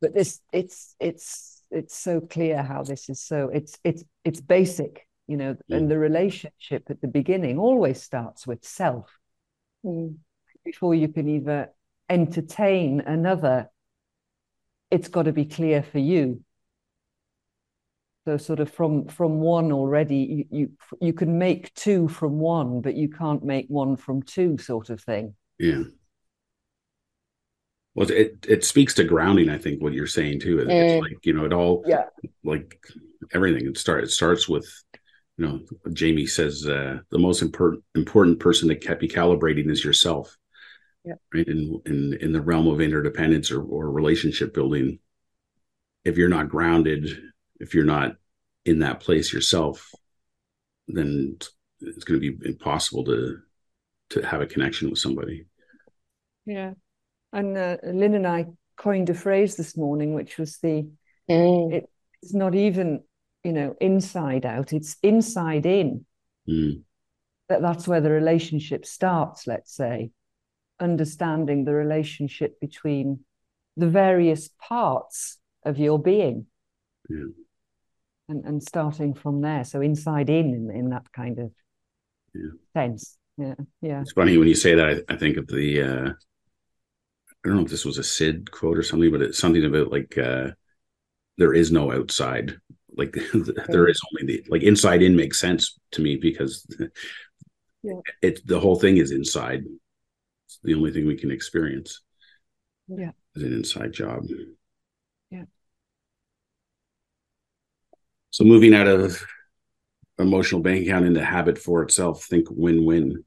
But 0.00 0.14
this 0.14 0.40
it's 0.52 0.94
it's 1.00 1.55
it's 1.76 1.96
so 1.96 2.20
clear 2.20 2.62
how 2.62 2.82
this 2.82 3.08
is 3.08 3.20
so 3.20 3.50
it's 3.52 3.78
it's 3.84 4.04
it's 4.24 4.40
basic, 4.40 5.06
you 5.26 5.36
know, 5.36 5.54
mm. 5.54 5.76
and 5.76 5.90
the 5.90 5.98
relationship 5.98 6.84
at 6.90 7.00
the 7.00 7.08
beginning 7.08 7.58
always 7.58 8.02
starts 8.02 8.46
with 8.46 8.64
self. 8.64 9.10
Mm. 9.84 10.16
Before 10.64 10.94
you 10.94 11.08
can 11.08 11.28
either 11.28 11.70
entertain 12.08 13.00
another, 13.00 13.70
it's 14.90 15.08
got 15.08 15.24
to 15.24 15.32
be 15.32 15.44
clear 15.44 15.82
for 15.82 15.98
you. 15.98 16.42
So 18.26 18.36
sort 18.36 18.58
of 18.58 18.70
from 18.70 19.06
from 19.06 19.40
one 19.40 19.70
already, 19.70 20.16
you 20.16 20.58
you 20.58 20.70
you 21.00 21.12
can 21.12 21.38
make 21.38 21.72
two 21.74 22.08
from 22.08 22.40
one, 22.40 22.80
but 22.80 22.96
you 22.96 23.08
can't 23.08 23.44
make 23.44 23.66
one 23.68 23.96
from 23.96 24.22
two, 24.22 24.58
sort 24.58 24.90
of 24.90 25.00
thing. 25.00 25.36
Yeah. 25.58 25.84
Well, 27.96 28.10
it 28.10 28.46
it 28.48 28.64
speaks 28.64 28.94
to 28.94 29.04
grounding. 29.04 29.48
I 29.48 29.58
think 29.58 29.82
what 29.82 29.94
you're 29.94 30.06
saying 30.06 30.40
too. 30.40 30.60
It's 30.60 30.70
mm. 30.70 31.00
like 31.00 31.24
you 31.24 31.32
know, 31.32 31.44
it 31.44 31.52
all 31.52 31.82
yeah, 31.86 32.04
like 32.44 32.78
everything. 33.32 33.66
It 33.66 33.78
start 33.78 34.04
it 34.04 34.10
starts 34.10 34.48
with 34.48 34.66
you 35.38 35.46
know, 35.46 35.60
Jamie 35.92 36.26
says 36.26 36.66
uh, 36.66 36.98
the 37.10 37.18
most 37.18 37.42
important 37.42 37.82
important 37.94 38.38
person 38.38 38.68
to 38.68 38.96
be 38.96 39.08
calibrating 39.08 39.70
is 39.70 39.84
yourself 39.84 40.36
yeah. 41.06 41.14
right 41.32 41.46
in 41.46 41.80
in 41.86 42.18
in 42.20 42.32
the 42.32 42.40
realm 42.40 42.66
of 42.66 42.80
interdependence 42.80 43.50
or, 43.50 43.62
or 43.62 43.90
relationship 43.90 44.52
building 44.52 44.98
if 46.04 46.18
you're 46.18 46.28
not 46.28 46.48
grounded 46.48 47.08
if 47.60 47.74
you're 47.74 47.84
not 47.84 48.16
in 48.64 48.80
that 48.80 49.00
place 49.00 49.32
yourself 49.32 49.90
then 50.88 51.38
it's 51.80 52.04
going 52.04 52.20
to 52.20 52.32
be 52.32 52.48
impossible 52.48 53.04
to 53.04 53.38
to 54.10 54.22
have 54.22 54.40
a 54.40 54.46
connection 54.46 54.90
with 54.90 54.98
somebody 54.98 55.46
yeah 56.44 56.72
and 57.32 57.56
uh, 57.56 57.76
lynn 57.84 58.14
and 58.14 58.26
i 58.26 58.44
coined 58.76 59.10
a 59.10 59.14
phrase 59.14 59.56
this 59.56 59.76
morning 59.76 60.14
which 60.14 60.38
was 60.38 60.58
the 60.58 60.86
mm. 61.30 61.72
it, 61.72 61.88
it's 62.22 62.34
not 62.34 62.54
even 62.54 63.02
you 63.44 63.52
know 63.52 63.74
inside 63.80 64.44
out 64.44 64.72
it's 64.72 64.96
inside 65.02 65.66
in 65.66 66.04
mm. 66.48 66.80
that 67.48 67.62
that's 67.62 67.88
where 67.88 68.00
the 68.00 68.10
relationship 68.10 68.84
starts 68.84 69.46
let's 69.46 69.74
say 69.74 70.10
understanding 70.80 71.64
the 71.64 71.74
relationship 71.74 72.58
between 72.60 73.20
the 73.76 73.88
various 73.88 74.50
parts 74.60 75.38
of 75.64 75.78
your 75.78 75.98
being. 75.98 76.46
Yeah. 77.08 77.26
And, 78.28 78.44
and 78.44 78.62
starting 78.62 79.14
from 79.14 79.40
there. 79.40 79.64
So 79.64 79.80
inside 79.80 80.30
in, 80.30 80.54
in, 80.54 80.70
in 80.70 80.90
that 80.90 81.12
kind 81.12 81.38
of 81.38 81.52
yeah. 82.34 82.50
sense. 82.74 83.18
Yeah. 83.38 83.54
Yeah. 83.80 84.00
It's 84.00 84.12
funny 84.12 84.36
when 84.36 84.48
you 84.48 84.54
say 84.54 84.74
that, 84.74 85.04
I, 85.08 85.14
I 85.14 85.16
think 85.16 85.36
of 85.36 85.46
the, 85.46 85.82
uh, 85.82 86.10
I 87.46 87.48
don't 87.48 87.58
know 87.58 87.64
if 87.64 87.70
this 87.70 87.84
was 87.84 87.98
a 87.98 88.02
Syd 88.02 88.50
quote 88.50 88.76
or 88.76 88.82
something, 88.82 89.12
but 89.12 89.22
it's 89.22 89.38
something 89.38 89.64
about 89.64 89.92
like, 89.92 90.18
uh, 90.18 90.48
there 91.38 91.54
is 91.54 91.70
no 91.70 91.92
outside. 91.92 92.58
Like 92.96 93.16
there 93.68 93.86
is 93.86 94.00
only 94.10 94.26
the, 94.26 94.44
like 94.48 94.62
inside 94.62 95.00
in 95.00 95.14
makes 95.14 95.38
sense 95.38 95.78
to 95.92 96.02
me 96.02 96.16
because 96.16 96.66
yeah. 97.84 98.00
it, 98.20 98.44
the 98.44 98.58
whole 98.58 98.76
thing 98.76 98.96
is 98.96 99.12
inside 99.12 99.62
it's 100.46 100.58
the 100.64 100.74
only 100.74 100.92
thing 100.92 101.06
we 101.06 101.16
can 101.16 101.30
experience. 101.30 102.00
Yeah. 102.88 103.10
is 103.36 103.42
an 103.42 103.52
inside 103.52 103.92
job. 103.92 104.24
Yeah. 105.30 105.44
So 108.30 108.44
moving 108.44 108.74
out 108.74 108.88
of 108.88 109.24
emotional 110.18 110.62
bank 110.62 110.86
account 110.86 111.04
into 111.04 111.24
habit 111.24 111.58
four 111.58 111.82
itself, 111.82 112.24
think 112.24 112.48
win-win. 112.50 113.24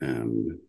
Um, 0.00 0.60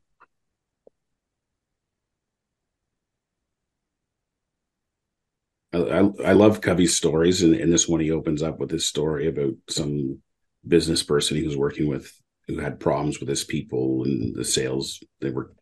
I, 5.72 6.10
I, 6.26 6.34
love 6.34 6.62
Covey's 6.62 6.98
stories, 6.98 7.44
and 7.44 7.54
in 7.54 7.70
this 7.70 7.88
one, 7.88 8.00
he 8.00 8.12
opens 8.12 8.42
up 8.42 8.60
with 8.60 8.70
this 8.70 8.88
story 8.88 9.28
about 9.28 9.54
some 9.70 10.20
business 10.68 11.04
person 11.04 11.38
he 11.38 11.46
was 11.46 11.56
working 11.56 11.88
with 11.88 12.12
who 12.48 12.58
had 12.58 12.80
problems 12.80 13.20
with 13.20 13.30
his 13.30 13.44
people 13.44 14.04
and 14.04 14.36
the 14.36 14.44
sales 14.44 15.02
they 15.22 15.30
were 15.30 15.54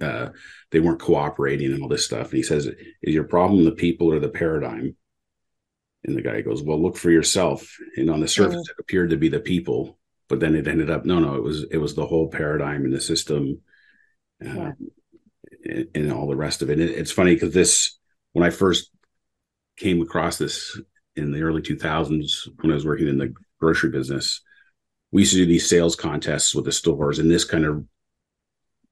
uh, 0.00 0.30
they 0.70 0.80
weren't 0.80 1.00
cooperating 1.00 1.72
and 1.72 1.82
all 1.82 1.88
this 1.88 2.06
stuff. 2.06 2.28
And 2.28 2.36
he 2.36 2.42
says, 2.42 2.66
"Is 3.02 3.14
your 3.14 3.24
problem 3.24 3.64
the 3.64 3.72
people 3.72 4.12
or 4.12 4.20
the 4.20 4.28
paradigm?" 4.28 4.96
And 6.04 6.16
the 6.16 6.22
guy 6.22 6.40
goes, 6.40 6.62
"Well, 6.62 6.80
look 6.80 6.96
for 6.96 7.10
yourself." 7.10 7.76
And 7.96 8.10
on 8.10 8.20
the 8.20 8.28
surface, 8.28 8.56
mm-hmm. 8.56 8.70
it 8.78 8.80
appeared 8.80 9.10
to 9.10 9.16
be 9.16 9.28
the 9.28 9.40
people, 9.40 9.98
but 10.28 10.40
then 10.40 10.54
it 10.54 10.68
ended 10.68 10.90
up 10.90 11.04
no, 11.04 11.18
no, 11.18 11.34
it 11.34 11.42
was 11.42 11.64
it 11.70 11.78
was 11.78 11.94
the 11.94 12.06
whole 12.06 12.28
paradigm 12.28 12.84
and 12.84 12.92
the 12.92 13.00
system, 13.00 13.60
uh, 14.44 14.48
yeah. 14.54 14.72
and, 15.64 15.88
and, 15.94 16.12
all 16.12 16.28
the 16.28 16.36
rest 16.36 16.62
of 16.62 16.70
it. 16.70 16.78
And 16.78 16.88
it's 16.88 17.12
funny 17.12 17.34
because 17.34 17.52
this 17.52 17.98
when 18.32 18.44
I 18.44 18.50
first 18.50 18.90
came 19.76 20.00
across 20.00 20.38
this 20.38 20.80
in 21.16 21.32
the 21.32 21.42
early 21.42 21.62
2000s 21.62 22.48
when 22.60 22.70
I 22.70 22.74
was 22.74 22.86
working 22.86 23.08
in 23.08 23.18
the 23.18 23.34
grocery 23.58 23.90
business 23.90 24.40
we 25.14 25.22
used 25.22 25.32
to 25.32 25.38
do 25.38 25.46
these 25.46 25.68
sales 25.68 25.94
contests 25.94 26.56
with 26.56 26.64
the 26.64 26.72
stores, 26.72 27.20
and 27.20 27.30
this 27.30 27.44
kind 27.44 27.64
of 27.64 27.84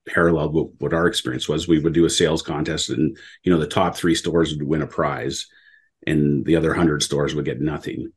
paralleled 0.08 0.54
what, 0.54 0.68
what 0.78 0.94
our 0.94 1.08
experience 1.08 1.48
was. 1.48 1.66
We 1.66 1.80
would 1.80 1.94
do 1.94 2.04
a 2.04 2.10
sales 2.10 2.42
contest, 2.42 2.90
and 2.90 3.18
you 3.42 3.52
know 3.52 3.58
the 3.58 3.66
top 3.66 3.96
three 3.96 4.14
stores 4.14 4.54
would 4.54 4.62
win 4.62 4.82
a 4.82 4.86
prize, 4.86 5.48
and 6.06 6.44
the 6.46 6.54
other 6.54 6.74
hundred 6.74 7.02
stores 7.02 7.34
would 7.34 7.44
get 7.44 7.60
nothing. 7.60 8.12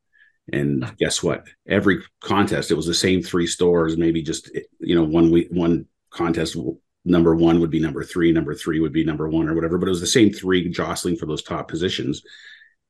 And 0.53 0.95
guess 0.99 1.23
what? 1.23 1.47
Every 1.67 2.03
contest, 2.21 2.69
it 2.69 2.75
was 2.75 2.85
the 2.85 2.93
same 2.93 3.23
three 3.23 3.47
stores. 3.47 3.97
Maybe 3.97 4.21
just 4.21 4.51
you 4.79 4.93
know 4.93 5.03
one 5.03 5.31
week, 5.31 5.47
one 5.49 5.87
contest 6.11 6.55
number 7.05 7.35
one 7.35 7.59
would 7.59 7.71
be 7.71 7.79
number 7.79 8.03
three, 8.03 8.31
number 8.31 8.53
three 8.53 8.79
would 8.79 8.93
be 8.93 9.03
number 9.03 9.27
one, 9.27 9.49
or 9.49 9.55
whatever. 9.55 9.79
But 9.79 9.87
it 9.87 9.97
was 9.97 10.01
the 10.01 10.05
same 10.05 10.31
three 10.31 10.69
jostling 10.69 11.15
for 11.15 11.25
those 11.25 11.41
top 11.41 11.69
positions, 11.69 12.21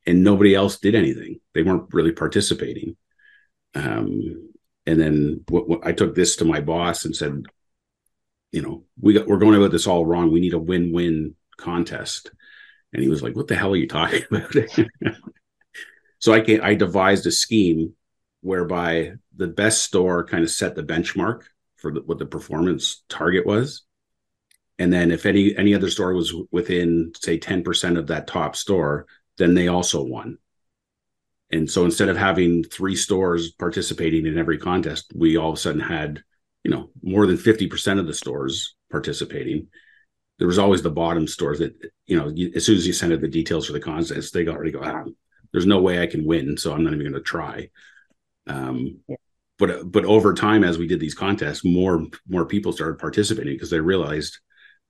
and 0.06 0.24
nobody 0.24 0.54
else 0.54 0.80
did 0.80 0.96
anything. 0.96 1.40
They 1.54 1.64
weren't 1.64 1.94
really 1.94 2.12
participating. 2.12 2.96
Um, 3.74 4.54
and 4.86 5.00
then 5.00 5.46
I 5.84 5.92
took 5.92 6.16
this 6.16 6.38
to 6.38 6.46
my 6.46 6.62
boss 6.62 7.06
and 7.06 7.16
said, 7.16 7.44
you 8.52 8.62
know, 8.62 8.84
we 9.00 9.14
got 9.14 9.28
we're 9.28 9.38
going 9.38 9.56
about 9.56 9.72
this 9.72 9.88
all 9.88 10.06
wrong. 10.06 10.32
We 10.32 10.40
need 10.40 10.54
a 10.54 10.60
win-win 10.60 11.36
contest. 11.58 12.32
And 12.94 13.02
he 13.02 13.10
was 13.10 13.22
like, 13.22 13.36
"What 13.36 13.48
the 13.48 13.56
hell 13.56 13.74
are 13.74 13.78
you 13.78 13.88
talking 13.88 14.24
about?" 14.32 14.56
so 16.20 16.32
I 16.34 16.40
can 16.40 16.62
I 16.62 16.76
devised 16.76 17.26
a 17.26 17.32
scheme 17.32 17.94
whereby 18.42 19.14
the 19.36 19.48
best 19.48 19.84
store 19.84 20.24
kind 20.24 20.44
of 20.44 20.52
set 20.52 20.76
the 20.76 20.84
benchmark 20.84 21.42
for 21.76 21.92
the, 21.92 22.02
what 22.02 22.20
the 22.20 22.26
performance 22.26 23.04
target 23.10 23.46
was, 23.46 23.84
and 24.80 24.94
then 24.94 25.12
if 25.12 25.26
any 25.26 25.58
any 25.58 25.76
other 25.76 25.90
store 25.90 26.14
was 26.14 26.34
within 26.52 27.12
say 27.18 27.38
ten 27.38 27.64
percent 27.64 27.98
of 27.98 28.08
that 28.08 28.28
top 28.28 28.56
store, 28.56 29.08
then 29.38 29.54
they 29.54 29.68
also 29.68 30.04
won. 30.04 30.38
And 31.52 31.70
so 31.70 31.86
instead 31.86 32.10
of 32.10 32.18
having 32.18 32.64
three 32.64 32.96
stores 32.96 33.52
participating 33.52 34.26
in 34.26 34.38
every 34.38 34.58
contest, 34.58 35.12
we 35.16 35.38
all 35.38 35.52
of 35.52 35.58
a 35.58 35.60
sudden 35.60 35.80
had, 35.80 36.24
you 36.64 36.72
know, 36.72 36.90
more 37.04 37.28
than 37.28 37.38
50% 37.38 38.00
of 38.00 38.08
the 38.08 38.14
stores 38.14 38.76
participating. 38.92 39.68
There 40.40 40.48
was 40.48 40.60
always 40.60 40.82
the 40.82 40.90
bottom 40.90 41.28
stores 41.28 41.60
that, 41.60 41.74
you 42.08 42.18
know, 42.18 42.34
as 42.56 42.66
soon 42.66 42.78
as 42.78 42.88
you 42.88 42.94
send 42.94 43.14
out 43.14 43.22
the 43.22 43.28
details 43.28 43.68
for 43.68 43.74
the 43.74 43.80
contest, 43.80 44.34
they 44.34 44.48
already 44.48 44.72
go, 44.72 44.82
ah, 44.84 45.04
there's 45.52 45.66
no 45.66 45.82
way 45.82 46.02
I 46.02 46.08
can 46.08 46.26
win. 46.26 46.58
So 46.58 46.74
I'm 46.74 46.84
not 46.84 46.94
even 46.94 47.06
going 47.06 47.14
to 47.14 47.22
try. 47.22 47.70
Um, 48.48 49.00
yeah. 49.08 49.16
But 49.58 49.90
but 49.90 50.04
over 50.04 50.34
time, 50.34 50.66
as 50.66 50.78
we 50.78 50.86
did 50.86 51.00
these 51.00 51.14
contests, 51.14 51.64
more 51.64 52.06
more 52.28 52.46
people 52.46 52.74
started 52.74 53.00
participating 53.00 53.54
because 53.54 53.70
they 53.70 53.80
realized 53.80 54.40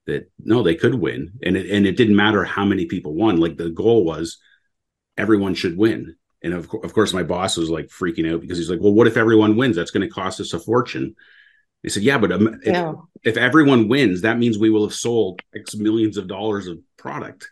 that 0.05 0.31
no, 0.39 0.63
they 0.63 0.75
could 0.75 0.95
win, 0.95 1.33
and 1.43 1.57
it 1.57 1.69
and 1.69 1.85
it 1.85 1.97
didn't 1.97 2.15
matter 2.15 2.43
how 2.43 2.65
many 2.65 2.85
people 2.85 3.13
won. 3.13 3.37
Like 3.37 3.57
the 3.57 3.69
goal 3.69 4.03
was 4.03 4.37
everyone 5.17 5.55
should 5.55 5.77
win. 5.77 6.15
And 6.43 6.53
of, 6.53 6.69
of 6.83 6.93
course, 6.93 7.13
my 7.13 7.23
boss 7.23 7.57
was 7.57 7.69
like 7.69 7.87
freaking 7.87 8.31
out 8.31 8.41
because 8.41 8.57
he's 8.57 8.69
like, 8.69 8.79
"Well, 8.79 8.93
what 8.93 9.07
if 9.07 9.17
everyone 9.17 9.55
wins? 9.55 9.75
That's 9.75 9.91
going 9.91 10.07
to 10.07 10.13
cost 10.13 10.39
us 10.39 10.53
a 10.53 10.59
fortune." 10.59 11.15
He 11.81 11.89
said, 11.89 12.03
"Yeah, 12.03 12.19
but 12.19 12.31
um, 12.31 12.59
if, 12.63 12.73
no. 12.73 13.07
if 13.23 13.37
everyone 13.37 13.87
wins, 13.87 14.21
that 14.21 14.37
means 14.37 14.57
we 14.57 14.69
will 14.69 14.85
have 14.85 14.93
sold 14.93 15.41
X 15.55 15.75
millions 15.75 16.17
of 16.17 16.27
dollars 16.27 16.67
of 16.67 16.79
product, 16.97 17.49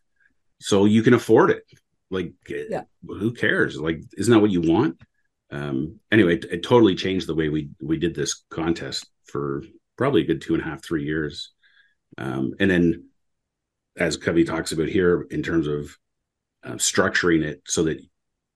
so 0.60 0.86
you 0.86 1.02
can 1.02 1.16
afford 1.16 1.50
it. 1.50 1.64
Like, 2.12 2.34
yeah. 2.48 2.84
who 3.04 3.32
cares? 3.32 3.80
Like, 3.80 4.02
isn't 4.16 4.32
that 4.32 4.40
what 4.40 4.52
you 4.52 4.62
want?" 4.62 5.02
Um, 5.50 6.00
anyway, 6.12 6.36
it, 6.36 6.46
it 6.46 6.64
totally 6.64 6.96
changed 6.96 7.28
the 7.28 7.36
way 7.36 7.50
we 7.50 7.70
we 7.82 7.98
did 7.98 8.14
this 8.14 8.44
contest 8.52 9.08
for 9.26 9.64
probably 9.98 10.22
a 10.22 10.26
good 10.26 10.42
two 10.42 10.54
and 10.54 10.62
a 10.62 10.66
half, 10.66 10.84
three 10.84 11.04
years. 11.04 11.53
Um, 12.18 12.54
and 12.60 12.70
then, 12.70 13.10
as 13.98 14.18
Covey 14.18 14.44
talks 14.44 14.72
about 14.72 14.88
here, 14.88 15.28
in 15.30 15.44
terms 15.44 15.68
of 15.68 15.98
uh, 16.64 16.78
structuring 16.78 17.44
it 17.44 17.62
so 17.66 17.84
that 17.84 18.00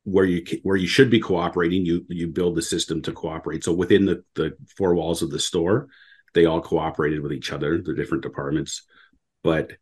where 0.04 0.26
you 0.26 0.46
where 0.64 0.78
you 0.78 0.88
should 0.88 1.10
be 1.10 1.20
cooperating, 1.20 1.86
you 1.86 2.06
you 2.08 2.28
build 2.28 2.56
the 2.56 2.62
system 2.62 3.02
to 3.02 3.12
cooperate. 3.12 3.64
So 3.64 3.74
within 3.74 4.06
the 4.06 4.24
the 4.36 4.56
four 4.78 4.96
walls 4.96 5.22
of 5.22 5.32
the 5.32 5.40
store, 5.40 5.90
they 6.34 6.46
all 6.46 6.62
cooperated 6.62 7.22
with 7.22 7.34
each 7.34 7.52
other, 7.52 7.82
the 7.82 7.94
different 7.94 8.24
departments. 8.24 8.84
But 9.44 9.74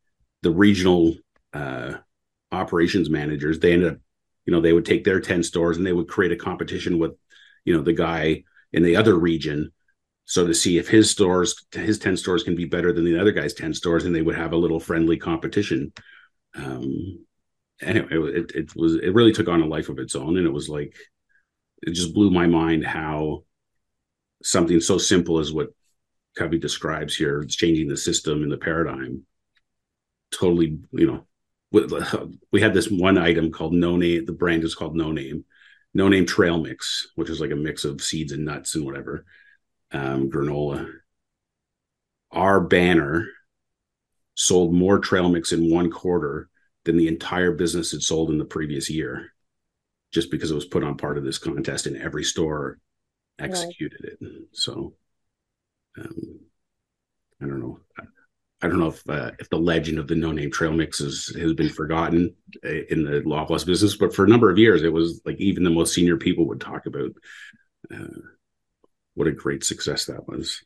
the 0.42 0.52
regional 0.52 1.16
uh, 1.54 1.96
operations 2.52 3.10
managers, 3.10 3.60
they 3.60 3.74
ended 3.74 3.94
up, 3.94 3.98
you 4.46 4.52
know, 4.52 4.62
they 4.62 4.74
would 4.74 4.86
take 4.86 5.04
their 5.04 5.20
ten 5.20 5.44
stores 5.44 5.78
and 5.78 5.86
they 5.86 5.94
would 5.94 6.08
create 6.08 6.32
a 6.32 6.38
competition 6.38 6.98
with, 6.98 7.12
you 7.64 7.76
know, 7.76 7.84
the 7.84 7.94
guy 7.94 8.44
in 8.74 8.84
the 8.84 8.96
other 8.96 9.16
region 9.18 9.72
so 10.26 10.46
to 10.46 10.54
see 10.54 10.78
if 10.78 10.88
his 10.88 11.10
stores 11.10 11.66
his 11.72 12.00
10 12.00 12.18
stores 12.18 12.44
can 12.44 12.56
be 12.56 12.66
better 12.66 12.92
than 12.92 13.06
the 13.06 13.20
other 13.20 13.32
guy's 13.32 13.54
10 13.54 13.74
stores 13.74 14.06
and 14.06 14.16
they 14.16 14.22
would 14.22 14.36
have 14.36 14.54
a 14.54 14.58
little 14.58 14.80
friendly 14.80 15.18
competition 15.18 15.92
um, 16.56 17.26
anyway, 17.82 18.08
it, 18.12 18.52
it 18.56 18.76
was 18.76 18.96
it 18.96 19.14
really 19.14 19.32
took 19.32 19.48
on 19.48 19.62
a 19.62 19.68
life 19.68 19.90
of 19.90 20.00
its 20.00 20.16
own, 20.16 20.38
and 20.38 20.48
it 20.48 20.54
was 20.54 20.70
like 20.70 20.96
it 21.82 21.92
just 21.92 22.14
blew 22.14 22.32
my 22.32 22.48
mind 22.48 22.86
how 22.86 23.44
something 24.44 24.80
so 24.80 24.98
simple 24.98 25.40
as 25.40 25.52
what 25.52 25.70
Covey 26.38 26.58
describes 26.58 27.16
here, 27.16 27.42
it's 27.42 27.56
changing 27.56 27.88
the 27.88 27.98
system 27.98 28.44
and 28.44 28.52
the 28.52 28.58
paradigm, 28.58 29.24
totally, 30.32 30.80
you 30.92 31.08
know, 31.08 31.26
we 32.52 32.62
had 32.62 32.74
this 32.74 32.90
one 32.90 33.18
item 33.18 33.52
called 33.52 33.74
no 33.74 33.96
name. 33.96 34.26
The 34.26 34.34
brand 34.34 34.64
is 34.64 34.76
called 34.76 34.96
No 34.96 35.12
Name, 35.12 35.46
No 35.94 36.08
Name 36.08 36.26
Trail 36.26 36.62
Mix, 36.62 37.08
which 37.16 37.30
is 37.30 37.40
like 37.40 37.52
a 37.52 37.56
mix 37.56 37.86
of 37.86 38.02
seeds 38.02 38.32
and 38.32 38.46
nuts 38.46 38.76
and 38.76 38.86
whatever, 38.86 39.26
um, 39.96 40.30
granola. 40.30 40.90
Our 42.32 42.60
banner 42.60 43.28
sold 44.36 44.74
more 44.74 45.00
trail 45.00 45.30
mix 45.30 45.54
in 45.54 45.72
one 45.72 45.90
quarter 45.90 46.50
than 46.84 46.98
the 46.98 47.08
entire 47.08 47.54
business 47.54 47.92
had 47.92 48.04
sold 48.04 48.30
in 48.30 48.38
the 48.38 48.46
previous 48.46 48.90
year 48.90 49.32
just 50.12 50.30
because 50.30 50.52
it 50.52 50.56
was 50.56 50.66
put 50.66 50.84
on 50.84 50.98
part 50.98 51.18
of 51.18 51.24
this 51.24 51.38
contest 51.38 51.88
and 51.88 51.98
every 51.98 52.24
store 52.24 52.78
executed 53.40 54.00
right. 54.04 54.32
it 54.32 54.44
so 54.54 54.94
um, 55.98 56.40
i 57.42 57.46
don't 57.46 57.60
know 57.60 57.80
I 58.62 58.68
don't 58.68 58.80
know 58.80 58.88
if 58.88 59.08
uh, 59.10 59.32
if 59.38 59.50
the 59.50 59.58
legend 59.58 60.00
of 60.00 60.08
the 60.08 60.16
no 60.16 60.32
name 60.32 60.50
trail 60.50 60.72
mix 60.72 61.00
has 61.00 61.28
has 61.38 61.54
been 61.54 61.70
forgotten 61.70 62.34
uh, 62.64 62.84
in 62.90 63.04
the 63.04 63.22
Loblaws 63.22 63.66
business, 63.66 63.96
but 63.96 64.16
for 64.16 64.24
a 64.24 64.28
number 64.28 64.50
of 64.50 64.58
years, 64.58 64.82
it 64.82 64.92
was 64.92 65.22
like 65.26 65.36
even 65.40 65.64
the 65.64 65.70
most 65.70 65.94
senior 65.94 66.18
people 66.18 66.48
would 66.48 66.62
talk 66.62 66.86
about 66.86 67.12
uh, 67.94 68.22
what 69.16 69.28
a 69.28 69.32
great 69.32 69.64
success 69.64 70.06
that 70.06 70.28
was. 70.28 70.62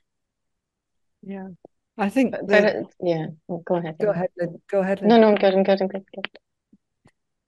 Yeah, 1.21 1.49
I 1.97 2.09
think 2.09 2.31
but, 2.31 2.47
the, 2.47 2.87
but 2.99 3.07
yeah, 3.07 3.25
go 3.65 3.75
ahead. 3.75 3.95
Go 3.99 4.09
ahead. 4.09 4.29
Go 4.69 4.79
ahead. 4.79 5.01
No, 5.01 5.19
no, 5.19 5.29
I'm 5.29 5.35
good. 5.35 5.53
I'm 5.53 5.63
good. 5.63 5.81
I'm 5.81 5.87
good. 5.87 6.05
good. 6.13 6.29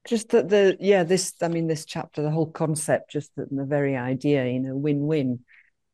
Just 0.06 0.30
that 0.30 0.50
the 0.50 0.78
yeah, 0.80 1.04
this 1.04 1.34
I 1.42 1.48
mean, 1.48 1.68
this 1.68 1.86
chapter, 1.86 2.22
the 2.22 2.32
whole 2.32 2.50
concept, 2.50 3.12
just 3.12 3.32
the, 3.36 3.48
the 3.52 3.66
very 3.66 3.96
idea, 3.96 4.48
you 4.48 4.60
know, 4.60 4.76
win-win. 4.76 5.42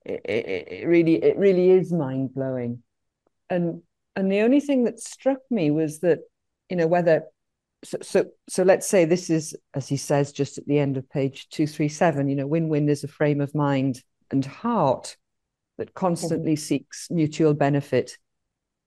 It, 0.05 0.21
it, 0.23 0.67
it 0.71 0.87
really, 0.87 1.21
it 1.21 1.37
really 1.37 1.71
is 1.71 1.91
mind 1.91 2.33
blowing, 2.33 2.83
and 3.49 3.81
and 4.15 4.31
the 4.31 4.41
only 4.41 4.61
thing 4.61 4.85
that 4.85 4.99
struck 4.99 5.39
me 5.51 5.69
was 5.69 5.99
that 5.99 6.19
you 6.69 6.77
know 6.77 6.87
whether 6.87 7.23
so, 7.83 7.97
so 8.01 8.25
so 8.49 8.63
let's 8.63 8.87
say 8.87 9.05
this 9.05 9.29
is 9.29 9.55
as 9.73 9.87
he 9.87 9.97
says 9.97 10.31
just 10.31 10.57
at 10.57 10.65
the 10.65 10.79
end 10.79 10.97
of 10.97 11.09
page 11.09 11.47
237 11.49 12.27
you 12.27 12.35
know 12.35 12.47
win-win 12.47 12.89
is 12.89 13.03
a 13.03 13.07
frame 13.07 13.39
of 13.39 13.53
mind 13.53 14.01
and 14.31 14.45
heart 14.45 15.17
that 15.77 15.93
constantly 15.93 16.53
mm-hmm. 16.53 16.59
seeks 16.59 17.07
mutual 17.09 17.53
benefit 17.53 18.17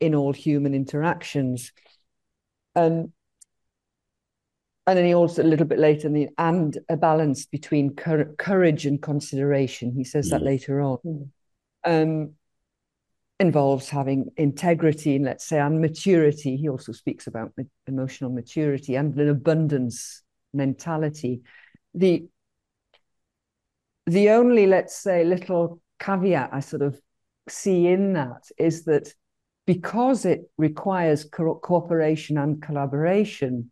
in 0.00 0.14
all 0.14 0.32
human 0.32 0.74
interactions. 0.74 1.72
Um, 2.74 3.12
and 4.86 4.98
then 4.98 5.04
he 5.04 5.14
also 5.14 5.42
a 5.42 5.44
little 5.44 5.66
bit 5.66 5.78
later, 5.78 6.08
the, 6.08 6.28
and 6.38 6.76
a 6.88 6.96
balance 6.96 7.46
between 7.46 7.94
cur- 7.94 8.34
courage 8.38 8.86
and 8.86 9.00
consideration. 9.00 9.92
He 9.92 10.04
says 10.04 10.28
mm. 10.28 10.30
that 10.30 10.42
later 10.42 10.80
on. 10.80 10.98
Mm. 11.04 11.30
Um, 11.84 12.34
involves 13.38 13.88
having 13.88 14.26
integrity 14.36 15.16
and 15.16 15.24
let's 15.24 15.46
say 15.46 15.58
and 15.58 15.80
maturity. 15.80 16.56
He 16.56 16.68
also 16.68 16.92
speaks 16.92 17.26
about 17.26 17.52
emotional 17.86 18.30
maturity 18.30 18.96
and 18.96 19.16
an 19.16 19.30
abundance 19.30 20.22
mentality. 20.52 21.40
The 21.94 22.26
the 24.10 24.30
only 24.30 24.66
let's 24.66 24.96
say 24.96 25.24
little 25.24 25.80
caveat 26.00 26.50
I 26.52 26.60
sort 26.60 26.82
of 26.82 27.00
see 27.48 27.86
in 27.86 28.14
that 28.14 28.42
is 28.58 28.84
that 28.84 29.12
because 29.66 30.24
it 30.24 30.50
requires 30.58 31.24
co- 31.24 31.54
cooperation 31.56 32.36
and 32.36 32.60
collaboration, 32.60 33.70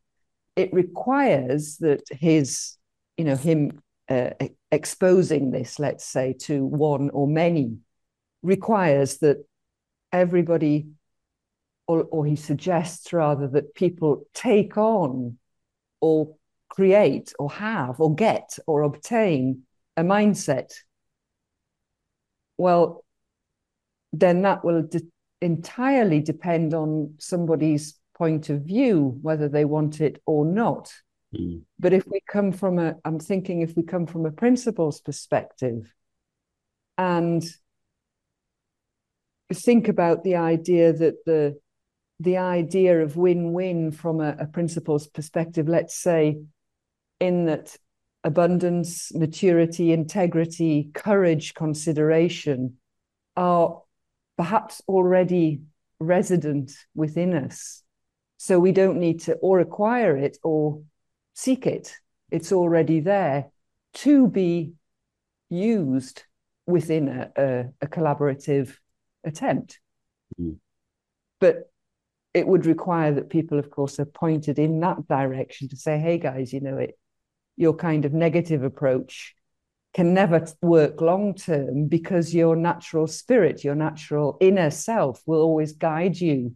it 0.55 0.73
requires 0.73 1.79
that 1.79 2.03
his, 2.11 2.77
you 3.17 3.25
know, 3.25 3.35
him 3.35 3.81
uh, 4.09 4.31
exposing 4.71 5.51
this, 5.51 5.79
let's 5.81 6.05
say, 6.05 6.35
to 6.41 6.65
one 6.65 7.11
or 7.11 7.27
many, 7.27 7.79
requires 8.43 9.19
that 9.19 9.45
everybody, 10.13 10.87
or, 11.89 12.05
or 12.05 12.25
he 12.25 12.37
suggests 12.37 13.13
rather, 13.13 13.49
that 13.49 13.75
people 13.75 14.25
take 14.35 14.77
on 14.77 15.37
or 16.01 16.37
create 16.69 17.33
or 17.41 17.51
have 17.51 18.01
or 18.01 18.15
get 18.15 18.57
or 18.69 18.83
obtain 18.83 19.65
a 19.99 20.03
mindset. 20.03 20.73
Well, 22.57 23.05
then 24.13 24.43
that 24.43 24.65
will 24.65 24.83
de- 24.83 25.11
entirely 25.41 26.21
depend 26.21 26.73
on 26.73 27.15
somebody's 27.19 27.99
point 28.17 28.49
of 28.49 28.63
view, 28.63 29.19
whether 29.23 29.49
they 29.49 29.65
want 29.65 30.01
it 30.01 30.23
or 30.25 30.45
not. 30.45 30.93
Mm. 31.35 31.63
But 31.79 31.93
if 31.93 32.07
we 32.07 32.21
come 32.29 32.53
from 32.53 32.79
a, 32.79 32.95
I'm 33.05 33.19
thinking 33.19 33.61
if 33.61 33.77
we 33.77 33.83
come 33.83 34.07
from 34.07 34.25
a 34.25 34.31
principles 34.31 35.01
perspective 35.01 35.93
and 36.97 37.45
think 39.53 39.89
about 39.89 40.25
the 40.25 40.37
idea 40.37 40.93
that 40.93 41.25
the 41.27 41.59
the 42.21 42.39
idea 42.39 43.01
of 43.01 43.17
win-win 43.17 43.93
from 43.93 44.21
a, 44.21 44.37
a 44.41 44.47
principles 44.47 45.07
perspective, 45.07 45.69
let's 45.69 45.97
say, 45.97 46.41
in 47.21 47.45
that 47.45 47.77
abundance, 48.25 49.15
maturity, 49.15 49.93
integrity, 49.93 50.91
courage, 50.95 51.55
consideration 51.55 52.75
are 53.37 53.83
perhaps 54.37 54.83
already 54.89 55.63
resident 56.01 56.73
within 56.95 57.35
us. 57.35 57.83
So 58.37 58.59
we 58.59 58.73
don't 58.73 58.99
need 58.99 59.21
to 59.23 59.35
or 59.35 59.61
acquire 59.61 60.17
it 60.17 60.39
or 60.43 60.83
seek 61.35 61.67
it. 61.67 61.95
It's 62.31 62.53
already 62.53 63.01
there 63.01 63.47
to 63.95 64.29
be 64.29 64.75
used 65.51 66.23
within 66.67 67.09
a, 67.09 67.31
a, 67.37 67.65
a 67.83 67.87
collaborative 67.87 68.77
attempt. 69.25 69.81
Mm. 70.41 70.59
But 71.41 71.71
it 72.35 72.47
would 72.47 72.67
require 72.67 73.15
that 73.15 73.31
people, 73.31 73.59
of 73.59 73.71
course, 73.71 73.99
are 73.99 74.05
pointed 74.05 74.59
in 74.59 74.81
that 74.81 75.09
direction 75.09 75.69
to 75.69 75.77
say, 75.77 75.99
hey 75.99 76.19
guys, 76.19 76.53
you 76.53 76.61
know, 76.61 76.77
it 76.77 76.99
your 77.59 77.75
kind 77.75 78.05
of 78.05 78.15
negative 78.15 78.63
approach 78.63 79.35
can 79.93 80.15
never 80.15 80.47
work 80.63 81.01
long 81.01 81.35
term 81.35 81.89
because 81.89 82.35
your 82.35 82.55
natural 82.55 83.07
spirit, 83.07 83.65
your 83.65 83.75
natural 83.75 84.39
inner 84.41 84.71
self 84.71 85.23
will 85.27 85.41
always 85.41 85.73
guide 85.73 86.19
you 86.19 86.55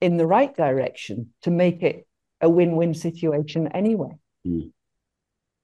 in 0.00 0.16
the 0.16 0.26
right 0.26 0.56
direction 0.56 1.30
to 1.42 1.50
make 1.50 1.82
it 1.82 2.06
a 2.40 2.48
win 2.48 2.76
win 2.76 2.94
situation 2.94 3.68
anyway. 3.68 4.16
Mm. 4.46 4.70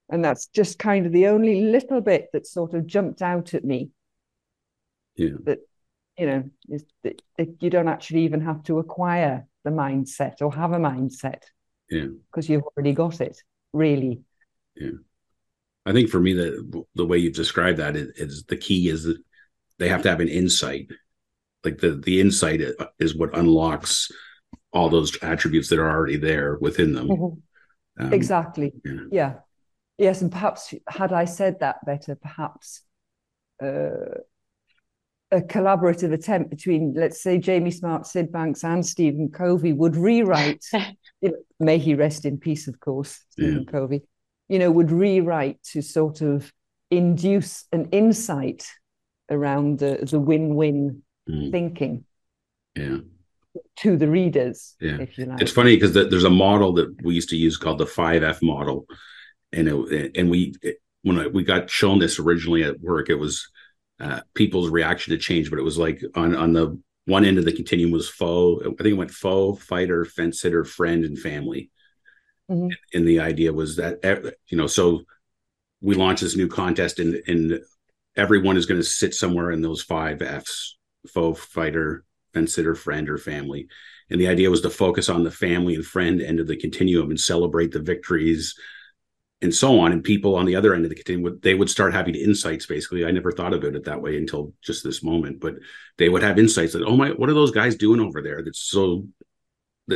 And 0.08 0.24
that's 0.24 0.48
just 0.48 0.80
kind 0.80 1.06
of 1.06 1.12
the 1.12 1.28
only 1.28 1.60
little 1.60 2.00
bit 2.00 2.30
that 2.32 2.46
sort 2.46 2.74
of 2.74 2.86
jumped 2.86 3.22
out 3.22 3.54
at 3.54 3.64
me. 3.64 3.90
Yeah. 5.14 5.36
That, 5.44 5.58
you 6.18 6.26
know, 6.26 6.44
is 6.68 6.84
that, 7.04 7.22
that 7.38 7.62
you 7.62 7.70
don't 7.70 7.88
actually 7.88 8.24
even 8.24 8.40
have 8.40 8.64
to 8.64 8.80
acquire 8.80 9.46
the 9.62 9.70
mindset 9.70 10.42
or 10.42 10.52
have 10.52 10.72
a 10.72 10.78
mindset. 10.78 11.42
Yeah. 11.88 12.06
Because 12.30 12.48
you've 12.48 12.64
already 12.64 12.94
got 12.94 13.20
it, 13.20 13.40
really. 13.72 14.22
Yeah. 14.76 14.90
I 15.86 15.92
think 15.92 16.10
for 16.10 16.20
me, 16.20 16.34
the 16.34 16.84
the 16.94 17.06
way 17.06 17.18
you've 17.18 17.34
described 17.34 17.78
that 17.78 17.96
is, 17.96 18.08
is, 18.16 18.44
the 18.44 18.56
key 18.56 18.88
is 18.88 19.04
that 19.04 19.18
they 19.78 19.88
have 19.88 20.02
to 20.02 20.10
have 20.10 20.20
an 20.20 20.28
insight. 20.28 20.90
Like 21.64 21.78
the 21.78 21.92
the 21.92 22.20
insight 22.20 22.60
is 22.98 23.16
what 23.16 23.36
unlocks 23.36 24.10
all 24.72 24.88
those 24.88 25.16
attributes 25.22 25.68
that 25.68 25.78
are 25.78 25.90
already 25.90 26.16
there 26.16 26.58
within 26.60 26.92
them. 26.92 27.08
Mm-hmm. 27.08 28.04
Um, 28.04 28.12
exactly. 28.12 28.72
Yeah. 28.84 29.00
yeah. 29.10 29.34
Yes, 29.98 30.22
and 30.22 30.32
perhaps 30.32 30.72
had 30.88 31.12
I 31.12 31.26
said 31.26 31.60
that 31.60 31.84
better, 31.84 32.14
perhaps 32.14 32.82
uh, 33.62 34.20
a 35.30 35.40
collaborative 35.40 36.12
attempt 36.12 36.50
between, 36.50 36.94
let's 36.96 37.22
say, 37.22 37.38
Jamie 37.38 37.70
Smart, 37.70 38.06
Syd 38.06 38.32
Banks, 38.32 38.64
and 38.64 38.84
Stephen 38.84 39.28
Covey 39.30 39.72
would 39.72 39.96
rewrite. 39.96 40.64
you 41.20 41.30
know, 41.30 41.36
may 41.58 41.78
he 41.78 41.94
rest 41.94 42.24
in 42.24 42.38
peace, 42.38 42.66
of 42.66 42.80
course, 42.80 43.20
Stephen 43.30 43.66
yeah. 43.66 43.70
Covey. 43.70 44.02
You 44.50 44.58
know, 44.58 44.70
would 44.70 44.90
rewrite 44.90 45.62
to 45.72 45.80
sort 45.80 46.20
of 46.20 46.52
induce 46.90 47.64
an 47.72 47.88
insight 47.92 48.66
around 49.30 49.78
the 49.78 50.00
the 50.02 50.18
win-win 50.18 51.02
mm. 51.28 51.50
thinking. 51.52 52.04
Yeah. 52.74 52.98
To 53.78 53.96
the 53.96 54.08
readers, 54.08 54.76
yeah. 54.80 54.98
if 55.00 55.16
you 55.16 55.26
like. 55.26 55.40
It's 55.40 55.52
funny 55.52 55.76
because 55.76 55.92
the, 55.92 56.04
there's 56.04 56.24
a 56.24 56.30
model 56.30 56.72
that 56.74 57.02
we 57.02 57.14
used 57.14 57.30
to 57.30 57.36
use 57.36 57.56
called 57.56 57.78
the 57.78 57.86
five 57.86 58.22
F 58.22 58.42
model, 58.42 58.86
and 59.52 59.68
it, 59.68 60.16
and 60.16 60.30
we 60.30 60.54
it, 60.62 60.76
when 61.02 61.18
I, 61.18 61.26
we 61.28 61.44
got 61.44 61.70
shown 61.70 61.98
this 61.98 62.18
originally 62.18 62.62
at 62.64 62.80
work, 62.80 63.08
it 63.08 63.14
was 63.14 63.48
uh, 64.00 64.20
people's 64.34 64.68
reaction 64.68 65.12
to 65.12 65.18
change, 65.18 65.50
but 65.50 65.58
it 65.58 65.64
was 65.64 65.78
like 65.78 66.02
on 66.14 66.36
on 66.36 66.52
the 66.52 66.80
one 67.06 67.24
end 67.24 67.38
of 67.38 67.44
the 67.44 67.52
continuum 67.52 67.92
was 67.92 68.08
foe. 68.08 68.60
I 68.60 68.64
think 68.64 68.80
it 68.80 68.92
went 68.94 69.10
foe, 69.10 69.54
fighter, 69.54 70.04
fence 70.04 70.40
sitter, 70.40 70.64
friend, 70.64 71.04
and 71.04 71.18
family. 71.18 71.70
Mm-hmm. 72.50 72.68
And 72.94 73.06
the 73.06 73.20
idea 73.20 73.52
was 73.52 73.76
that 73.76 74.00
eh, 74.02 74.30
you 74.48 74.58
know, 74.58 74.66
so 74.66 75.02
we 75.80 75.94
launched 75.94 76.22
this 76.22 76.36
new 76.36 76.48
contest, 76.48 76.98
and 76.98 77.22
and 77.26 77.60
everyone 78.16 78.56
is 78.56 78.66
going 78.66 78.80
to 78.80 78.86
sit 78.86 79.14
somewhere 79.14 79.50
in 79.50 79.62
those 79.62 79.82
five 79.82 80.20
Fs: 80.20 80.76
foe, 81.08 81.34
fighter, 81.34 82.04
fence 82.34 82.54
sitter, 82.54 82.74
friend, 82.74 83.08
or 83.08 83.18
family. 83.18 83.68
And 84.10 84.20
the 84.20 84.28
idea 84.28 84.50
was 84.50 84.62
to 84.62 84.70
focus 84.70 85.08
on 85.08 85.22
the 85.22 85.30
family 85.30 85.76
and 85.76 85.84
friend 85.84 86.20
end 86.20 86.40
of 86.40 86.48
the 86.48 86.56
continuum 86.56 87.10
and 87.10 87.20
celebrate 87.20 87.70
the 87.70 87.80
victories 87.80 88.56
and 89.42 89.54
so 89.54 89.78
on. 89.80 89.92
And 89.92 90.02
people 90.02 90.34
on 90.36 90.46
the 90.46 90.56
other 90.56 90.74
end 90.74 90.84
of 90.84 90.90
the 90.90 90.96
continuum, 90.96 91.38
they 91.42 91.54
would 91.54 91.70
start 91.70 91.94
having 91.94 92.14
insights. 92.14 92.66
Basically, 92.66 93.04
I 93.04 93.12
never 93.12 93.32
thought 93.32 93.54
about 93.54 93.76
it 93.76 93.84
that 93.84 94.02
way 94.02 94.16
until 94.16 94.52
just 94.62 94.84
this 94.84 95.02
moment. 95.02 95.40
But 95.40 95.54
they 95.96 96.08
would 96.08 96.22
have 96.22 96.38
insights 96.38 96.72
that, 96.72 96.82
oh 96.82 96.96
my, 96.96 97.10
what 97.10 97.30
are 97.30 97.34
those 97.34 97.52
guys 97.52 97.76
doing 97.76 98.00
over 98.00 98.20
there? 98.20 98.42
That's 98.42 98.60
so 98.60 99.06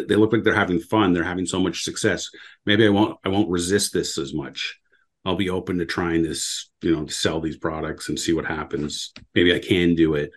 they 0.03 0.17
look 0.17 0.33
like 0.33 0.43
they're 0.43 0.55
having 0.55 0.81
fun. 0.81 1.13
They're 1.13 1.25
having 1.25 1.47
so 1.47 1.61
much 1.61 1.85
success. 1.85 2.29
Maybe 2.67 2.87
I 2.87 2.91
won't. 2.91 3.19
I 3.25 3.29
won't 3.29 3.51
resist 3.51 3.93
this 3.93 4.19
as 4.19 4.35
much. 4.35 4.79
I'll 5.25 5.37
be 5.37 5.51
open 5.51 5.79
to 5.79 5.87
trying 5.87 6.23
this. 6.23 6.71
You 6.83 6.95
know, 6.95 7.05
to 7.05 7.13
sell 7.13 7.41
these 7.41 7.57
products 7.57 8.09
and 8.09 8.19
see 8.19 8.33
what 8.33 8.47
happens. 8.47 9.13
Maybe 9.35 9.55
I 9.55 9.59
can 9.59 9.95
do 9.95 10.15
it. 10.15 10.31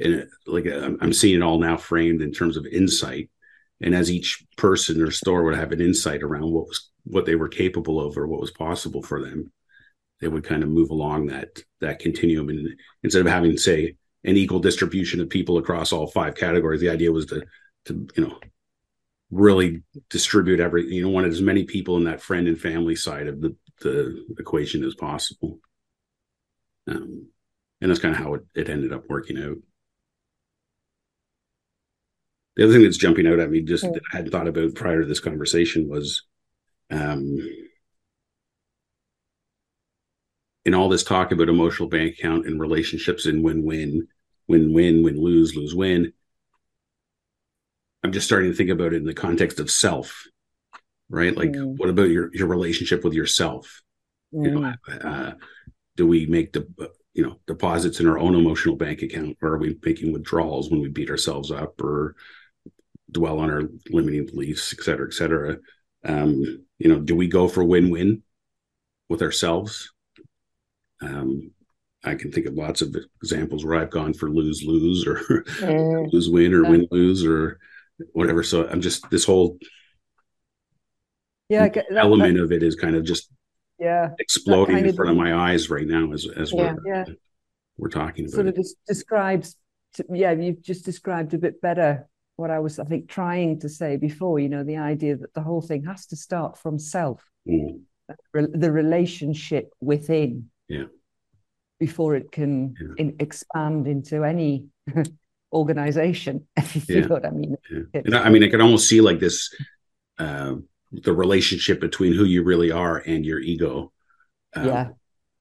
And 0.00 0.26
like 0.46 0.66
I'm 0.66 1.12
seeing 1.12 1.36
it 1.36 1.42
all 1.42 1.58
now 1.58 1.76
framed 1.76 2.22
in 2.22 2.32
terms 2.32 2.56
of 2.56 2.66
insight. 2.66 3.30
And 3.80 3.94
as 3.94 4.10
each 4.10 4.44
person 4.56 5.02
or 5.02 5.10
store 5.10 5.42
would 5.44 5.56
have 5.56 5.72
an 5.72 5.80
insight 5.80 6.22
around 6.22 6.50
what 6.50 6.68
was 6.68 6.90
what 7.04 7.26
they 7.26 7.34
were 7.34 7.48
capable 7.48 8.00
of 8.00 8.16
or 8.16 8.26
what 8.26 8.40
was 8.40 8.52
possible 8.52 9.02
for 9.02 9.20
them 9.20 9.50
they 10.22 10.28
would 10.28 10.44
kind 10.44 10.62
of 10.62 10.70
move 10.70 10.90
along 10.90 11.26
that 11.26 11.58
that 11.80 11.98
continuum 11.98 12.48
and 12.48 12.68
instead 13.02 13.20
of 13.20 13.30
having 13.30 13.58
say 13.58 13.94
an 14.24 14.36
equal 14.36 14.60
distribution 14.60 15.20
of 15.20 15.28
people 15.28 15.58
across 15.58 15.92
all 15.92 16.06
five 16.06 16.34
categories 16.34 16.80
the 16.80 16.88
idea 16.88 17.12
was 17.12 17.26
to 17.26 17.44
to 17.84 18.06
you 18.16 18.24
know 18.24 18.38
really 19.32 19.82
distribute 20.10 20.60
every 20.60 20.94
you 20.94 21.02
know 21.02 21.08
want 21.08 21.26
as 21.26 21.40
many 21.40 21.64
people 21.64 21.96
in 21.96 22.04
that 22.04 22.20
friend 22.20 22.46
and 22.46 22.60
family 22.60 22.94
side 22.94 23.26
of 23.26 23.40
the 23.40 23.56
the 23.80 24.24
equation 24.38 24.84
as 24.84 24.94
possible. 24.94 25.58
Um, 26.86 27.28
and 27.80 27.90
that's 27.90 28.00
kind 28.00 28.14
of 28.14 28.20
how 28.20 28.34
it, 28.34 28.42
it 28.54 28.68
ended 28.68 28.92
up 28.92 29.04
working 29.08 29.38
out. 29.38 29.56
The 32.56 32.64
other 32.64 32.72
thing 32.74 32.82
that's 32.82 32.98
jumping 32.98 33.26
out 33.26 33.38
at 33.38 33.50
me 33.50 33.62
just 33.62 33.84
that 33.84 34.02
i 34.12 34.16
hadn't 34.18 34.30
thought 34.30 34.46
about 34.46 34.74
prior 34.74 35.00
to 35.00 35.06
this 35.06 35.20
conversation 35.20 35.88
was 35.88 36.22
um, 36.90 37.38
in 40.64 40.74
all 40.74 40.88
this 40.88 41.02
talk 41.02 41.32
about 41.32 41.48
emotional 41.48 41.88
bank 41.88 42.18
account 42.18 42.46
and 42.46 42.60
relationships 42.60 43.26
and 43.26 43.42
win-win, 43.42 44.06
win-win, 44.48 45.02
win-lose, 45.02 45.56
lose-win, 45.56 46.12
I'm 48.02 48.12
just 48.12 48.26
starting 48.26 48.50
to 48.50 48.56
think 48.56 48.70
about 48.70 48.92
it 48.92 48.96
in 48.96 49.04
the 49.04 49.14
context 49.14 49.60
of 49.60 49.70
self, 49.70 50.26
right? 51.08 51.36
Like, 51.36 51.50
mm. 51.50 51.76
what 51.76 51.88
about 51.88 52.10
your 52.10 52.30
your 52.34 52.48
relationship 52.48 53.04
with 53.04 53.14
yourself? 53.14 53.82
Mm. 54.34 54.44
You 54.44 54.50
know, 54.50 54.74
mm. 54.88 55.04
uh, 55.04 55.34
do 55.96 56.06
we 56.06 56.26
make 56.26 56.52
the 56.52 56.66
you 57.14 57.22
know 57.22 57.38
deposits 57.46 58.00
in 58.00 58.08
our 58.08 58.18
own 58.18 58.34
emotional 58.34 58.76
bank 58.76 59.02
account, 59.02 59.36
or 59.42 59.50
are 59.50 59.58
we 59.58 59.78
making 59.84 60.12
withdrawals 60.12 60.70
when 60.70 60.80
we 60.80 60.88
beat 60.88 61.10
ourselves 61.10 61.50
up, 61.50 61.80
or 61.80 62.16
dwell 63.10 63.38
on 63.38 63.50
our 63.50 63.62
limiting 63.90 64.26
beliefs, 64.26 64.74
et 64.76 64.82
cetera, 64.82 65.06
et 65.06 65.14
cetera? 65.14 65.58
Um, 66.04 66.64
you 66.78 66.88
know, 66.88 66.98
do 66.98 67.14
we 67.14 67.28
go 67.28 67.46
for 67.46 67.62
win-win 67.62 68.22
with 69.08 69.22
ourselves? 69.22 69.92
Um, 71.00 71.52
I 72.04 72.14
can 72.16 72.32
think 72.32 72.46
of 72.46 72.54
lots 72.54 72.82
of 72.82 72.96
examples 73.22 73.64
where 73.64 73.76
I've 73.78 73.90
gone 73.90 74.12
for 74.12 74.28
lose 74.28 74.64
lose 74.64 75.06
or 75.06 75.16
mm. 75.60 76.12
lose 76.12 76.28
win 76.28 76.52
or 76.52 76.68
win 76.68 76.88
lose 76.90 77.24
or 77.24 77.60
whatever. 78.12 78.42
So 78.42 78.68
I'm 78.68 78.80
just 78.80 79.08
this 79.10 79.24
whole 79.24 79.58
yeah 81.48 81.68
that, 81.68 81.86
element 81.96 82.36
that, 82.36 82.44
of 82.44 82.52
it 82.52 82.62
is 82.62 82.76
kind 82.76 82.96
of 82.96 83.04
just 83.04 83.30
yeah 83.78 84.10
exploding 84.18 84.78
in 84.78 84.94
front 84.94 85.10
of 85.10 85.16
my 85.16 85.34
eyes 85.34 85.68
right 85.70 85.86
now 85.86 86.12
as 86.12 86.26
as 86.36 86.52
yeah, 86.52 86.74
we're 86.84 86.94
yeah. 86.94 87.04
we're 87.76 87.88
talking 87.88 88.24
about. 88.24 88.34
Sort 88.34 88.46
of 88.48 88.56
just 88.56 88.76
describes 88.86 89.56
yeah 90.10 90.32
you've 90.32 90.62
just 90.62 90.84
described 90.84 91.34
a 91.34 91.38
bit 91.38 91.60
better 91.60 92.08
what 92.36 92.50
I 92.50 92.58
was, 92.58 92.78
I 92.78 92.84
think, 92.84 93.08
trying 93.08 93.60
to 93.60 93.68
say 93.68 93.96
before, 93.96 94.38
you 94.38 94.48
know, 94.48 94.64
the 94.64 94.78
idea 94.78 95.16
that 95.16 95.34
the 95.34 95.42
whole 95.42 95.62
thing 95.62 95.84
has 95.84 96.06
to 96.06 96.16
start 96.16 96.58
from 96.58 96.78
self, 96.78 97.22
mm. 97.48 97.80
the 98.32 98.72
relationship 98.72 99.72
within. 99.80 100.50
Yeah. 100.68 100.84
Before 101.78 102.14
it 102.14 102.30
can 102.30 102.74
yeah. 102.80 102.94
in, 102.96 103.16
expand 103.18 103.88
into 103.88 104.22
any 104.24 104.66
organization, 105.52 106.46
if 106.56 106.88
you 106.88 106.96
yeah. 106.96 107.00
know 107.02 107.14
what 107.14 107.26
I 107.26 107.30
mean. 107.30 107.56
Yeah. 107.92 108.20
I 108.20 108.30
mean, 108.30 108.44
I 108.44 108.48
can 108.48 108.60
almost 108.60 108.88
see 108.88 109.00
like 109.00 109.20
this 109.20 109.54
uh, 110.18 110.54
the 110.92 111.12
relationship 111.12 111.80
between 111.80 112.14
who 112.14 112.24
you 112.24 112.42
really 112.42 112.70
are 112.70 112.98
and 112.98 113.24
your 113.24 113.40
ego. 113.40 113.92
Um, 114.54 114.66
yeah. 114.66 114.88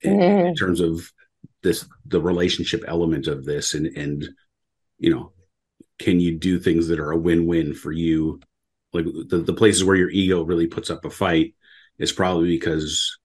In, 0.02 0.19
in 0.21 0.56
terms 0.56 0.80
of 0.80 1.12
this, 1.62 1.86
the 2.06 2.21
relationship 2.21 2.84
element 2.88 3.28
of 3.28 3.45
this, 3.45 3.74
and 3.74 3.86
and 3.86 4.28
you 4.97 5.13
know, 5.13 5.34
can 6.00 6.19
you 6.19 6.38
do 6.38 6.60
things 6.60 6.88
that 6.88 7.00
are 7.00 7.12
a 7.12 7.17
win-win 7.17 7.74
for 7.74 7.91
you 7.91 8.39
like 8.93 9.06
the, 9.06 9.38
the 9.38 9.54
places 9.54 9.84
where 9.84 9.95
your 9.95 10.10
ego 10.10 10.43
really 10.43 10.67
puts 10.67 10.89
up 10.89 11.06
a 11.06 11.10
fight 11.10 11.56
is 11.97 12.12
probably 12.12 12.50
because 12.50 13.17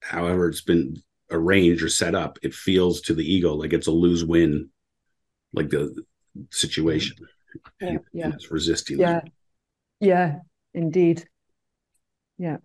however 0.00 0.48
it's 0.48 0.62
been 0.62 0.96
arranged 1.30 1.82
or 1.82 1.88
set 1.88 2.14
up 2.14 2.38
it 2.42 2.54
feels 2.54 3.00
to 3.00 3.14
the 3.14 3.24
ego 3.24 3.54
like 3.54 3.72
it's 3.72 3.86
a 3.86 3.92
lose-win 3.92 4.68
like 5.52 5.70
the 5.70 5.94
situation. 6.50 7.16
Yeah, 7.80 7.88
and, 7.88 8.00
yeah. 8.12 8.24
And 8.26 8.34
it's 8.34 8.50
resisting 8.50 9.00
yeah. 9.00 9.12
That. 9.12 9.28
yeah 10.00 10.38
indeed. 10.74 11.26
Yeah. 12.38 12.58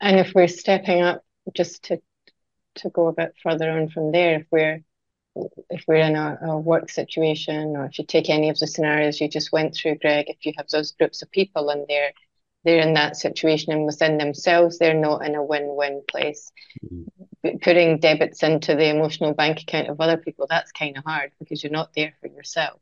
And 0.00 0.18
if 0.18 0.32
we're 0.34 0.48
stepping 0.48 1.02
up 1.02 1.24
just 1.54 1.84
to 1.84 2.00
to 2.76 2.90
go 2.90 3.08
a 3.08 3.12
bit 3.12 3.34
further 3.42 3.70
on 3.70 3.88
from 3.88 4.12
there 4.12 4.40
if 4.40 4.46
we're 4.50 4.82
if 5.70 5.84
we're 5.86 5.96
in 5.96 6.16
a, 6.16 6.38
a, 6.42 6.58
work 6.58 6.90
situation 6.90 7.76
or 7.76 7.86
if 7.86 7.98
you 7.98 8.04
take 8.04 8.30
any 8.30 8.48
of 8.50 8.58
the 8.58 8.66
scenarios 8.66 9.20
you 9.20 9.28
just 9.28 9.52
went 9.52 9.74
through 9.74 9.96
greg 9.96 10.26
if 10.28 10.44
you 10.46 10.52
have 10.56 10.68
those 10.68 10.92
groups 10.92 11.22
of 11.22 11.30
people 11.30 11.70
and 11.70 11.84
they're 11.88 12.12
they're 12.64 12.80
in 12.80 12.94
that 12.94 13.16
situation 13.16 13.72
and 13.72 13.86
within 13.86 14.18
themselves 14.18 14.78
they're 14.78 14.94
not 14.94 15.24
in 15.24 15.34
a 15.34 15.44
win-win 15.44 16.02
place. 16.08 16.50
Mm-hmm. 16.84 17.58
putting 17.62 17.98
debits 17.98 18.42
into 18.42 18.74
the 18.74 18.88
emotional 18.88 19.32
bank 19.32 19.62
account 19.62 19.88
of 19.88 20.00
other 20.00 20.16
people 20.16 20.46
that's 20.48 20.72
kind 20.72 20.96
of 20.96 21.04
hard 21.04 21.30
because 21.38 21.62
you're 21.62 21.72
not 21.72 21.92
there 21.94 22.12
for 22.20 22.28
yourself. 22.28 22.80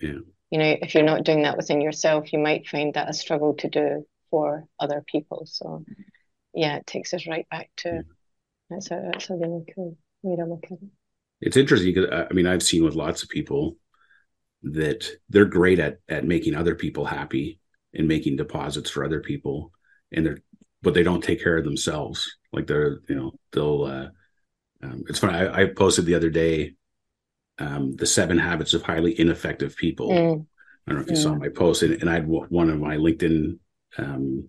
Yeah. 0.00 0.20
You 0.50 0.58
know 0.58 0.76
if 0.80 0.94
you're 0.94 1.04
not 1.04 1.24
doing 1.24 1.42
that 1.42 1.56
within 1.56 1.80
yourself 1.80 2.32
you 2.32 2.38
might 2.38 2.68
find 2.68 2.94
that 2.94 3.10
a 3.10 3.14
struggle 3.14 3.54
to 3.54 3.68
do 3.68 4.06
for 4.30 4.66
other 4.78 5.04
people. 5.06 5.42
So 5.46 5.84
yeah 6.54 6.76
it 6.76 6.86
takes 6.86 7.12
us 7.14 7.26
right 7.26 7.48
back 7.50 7.70
to 7.78 8.02
that's 8.70 8.90
a 8.90 9.10
that's 9.12 9.30
a 9.30 9.34
really 9.34 9.64
cool 9.74 9.96
way 10.22 10.36
to 10.36 10.44
look 10.44 10.64
at 10.64 10.72
it. 10.72 10.88
It's 11.40 11.56
interesting 11.56 11.92
because 11.92 12.26
I 12.30 12.32
mean 12.32 12.46
I've 12.46 12.62
seen 12.62 12.84
with 12.84 12.94
lots 12.94 13.22
of 13.22 13.28
people 13.28 13.76
that 14.62 15.08
they're 15.28 15.44
great 15.44 15.78
at 15.78 15.98
at 16.08 16.24
making 16.24 16.54
other 16.54 16.74
people 16.74 17.04
happy 17.04 17.60
and 17.96 18.06
making 18.06 18.36
deposits 18.36 18.90
for 18.90 19.04
other 19.04 19.20
people, 19.20 19.72
and 20.12 20.24
they're 20.24 20.38
but 20.82 20.94
they 20.94 21.02
don't 21.02 21.24
take 21.24 21.42
care 21.42 21.56
of 21.56 21.64
themselves. 21.64 22.36
Like 22.52 22.66
they're 22.66 23.00
you 23.08 23.16
know 23.16 23.32
they'll. 23.52 23.84
Uh, 23.84 24.08
um, 24.82 25.04
it's 25.08 25.18
funny. 25.18 25.36
I, 25.36 25.62
I, 25.62 25.66
posted 25.66 26.04
the 26.04 26.14
other 26.14 26.28
day 26.28 26.74
um, 27.58 27.96
the 27.96 28.06
seven 28.06 28.38
habits 28.38 28.74
of 28.74 28.82
highly 28.82 29.18
ineffective 29.18 29.74
people. 29.74 30.10
Mm. 30.10 30.46
I 30.86 30.92
don't 30.92 31.00
know 31.00 31.04
if 31.04 31.10
you 31.10 31.16
saw 31.16 31.34
my 31.34 31.48
post, 31.48 31.82
and, 31.82 31.94
and 32.00 32.10
I 32.10 32.14
had 32.14 32.28
one 32.28 32.68
of 32.68 32.78
my 32.78 32.96
LinkedIn 32.96 33.58
um, 33.98 34.48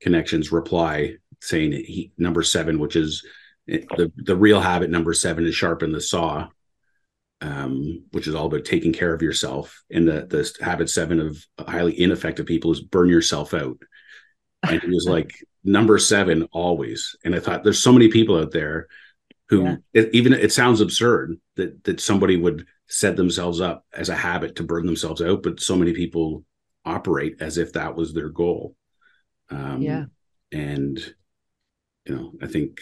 connections 0.00 0.50
reply 0.50 1.16
saying 1.40 1.72
he, 1.72 2.12
number 2.16 2.42
seven, 2.42 2.78
which 2.78 2.96
is 2.96 3.24
the 3.66 4.10
the 4.16 4.36
real 4.36 4.60
habit 4.60 4.90
number 4.90 5.12
seven 5.12 5.46
is 5.46 5.54
sharpen 5.54 5.92
the 5.92 6.00
saw 6.00 6.48
um, 7.40 8.04
which 8.10 8.26
is 8.26 8.34
all 8.34 8.46
about 8.46 8.64
taking 8.64 8.92
care 8.92 9.14
of 9.14 9.22
yourself. 9.22 9.82
And 9.90 10.08
the 10.08 10.26
the 10.26 10.64
habit 10.64 10.90
seven 10.90 11.20
of 11.20 11.44
highly 11.58 12.00
ineffective 12.00 12.46
people 12.46 12.72
is 12.72 12.80
burn 12.80 13.08
yourself 13.08 13.54
out. 13.54 13.78
And 14.62 14.82
it 14.82 14.88
was 14.88 15.06
like 15.10 15.32
number 15.64 15.98
seven 15.98 16.44
always. 16.52 17.16
And 17.24 17.34
I 17.34 17.40
thought 17.40 17.64
there's 17.64 17.82
so 17.82 17.92
many 17.92 18.08
people 18.08 18.38
out 18.38 18.50
there 18.50 18.88
who 19.48 19.64
yeah. 19.64 19.76
it, 19.94 20.10
even 20.12 20.32
it 20.32 20.52
sounds 20.52 20.80
absurd 20.80 21.38
that 21.56 21.84
that 21.84 22.00
somebody 22.00 22.36
would 22.36 22.66
set 22.88 23.16
themselves 23.16 23.60
up 23.60 23.84
as 23.92 24.08
a 24.08 24.16
habit 24.16 24.56
to 24.56 24.62
burn 24.62 24.86
themselves 24.86 25.22
out, 25.22 25.42
but 25.42 25.60
so 25.60 25.76
many 25.76 25.92
people 25.92 26.44
operate 26.84 27.36
as 27.40 27.58
if 27.58 27.72
that 27.74 27.94
was 27.94 28.12
their 28.12 28.30
goal. 28.30 28.74
Um, 29.50 29.82
yeah, 29.82 30.04
and 30.52 30.98
you 32.04 32.14
know, 32.14 32.32
I 32.42 32.46
think 32.46 32.80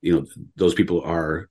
you 0.00 0.14
know 0.14 0.26
those 0.56 0.74
people 0.74 1.02
are 1.02 1.48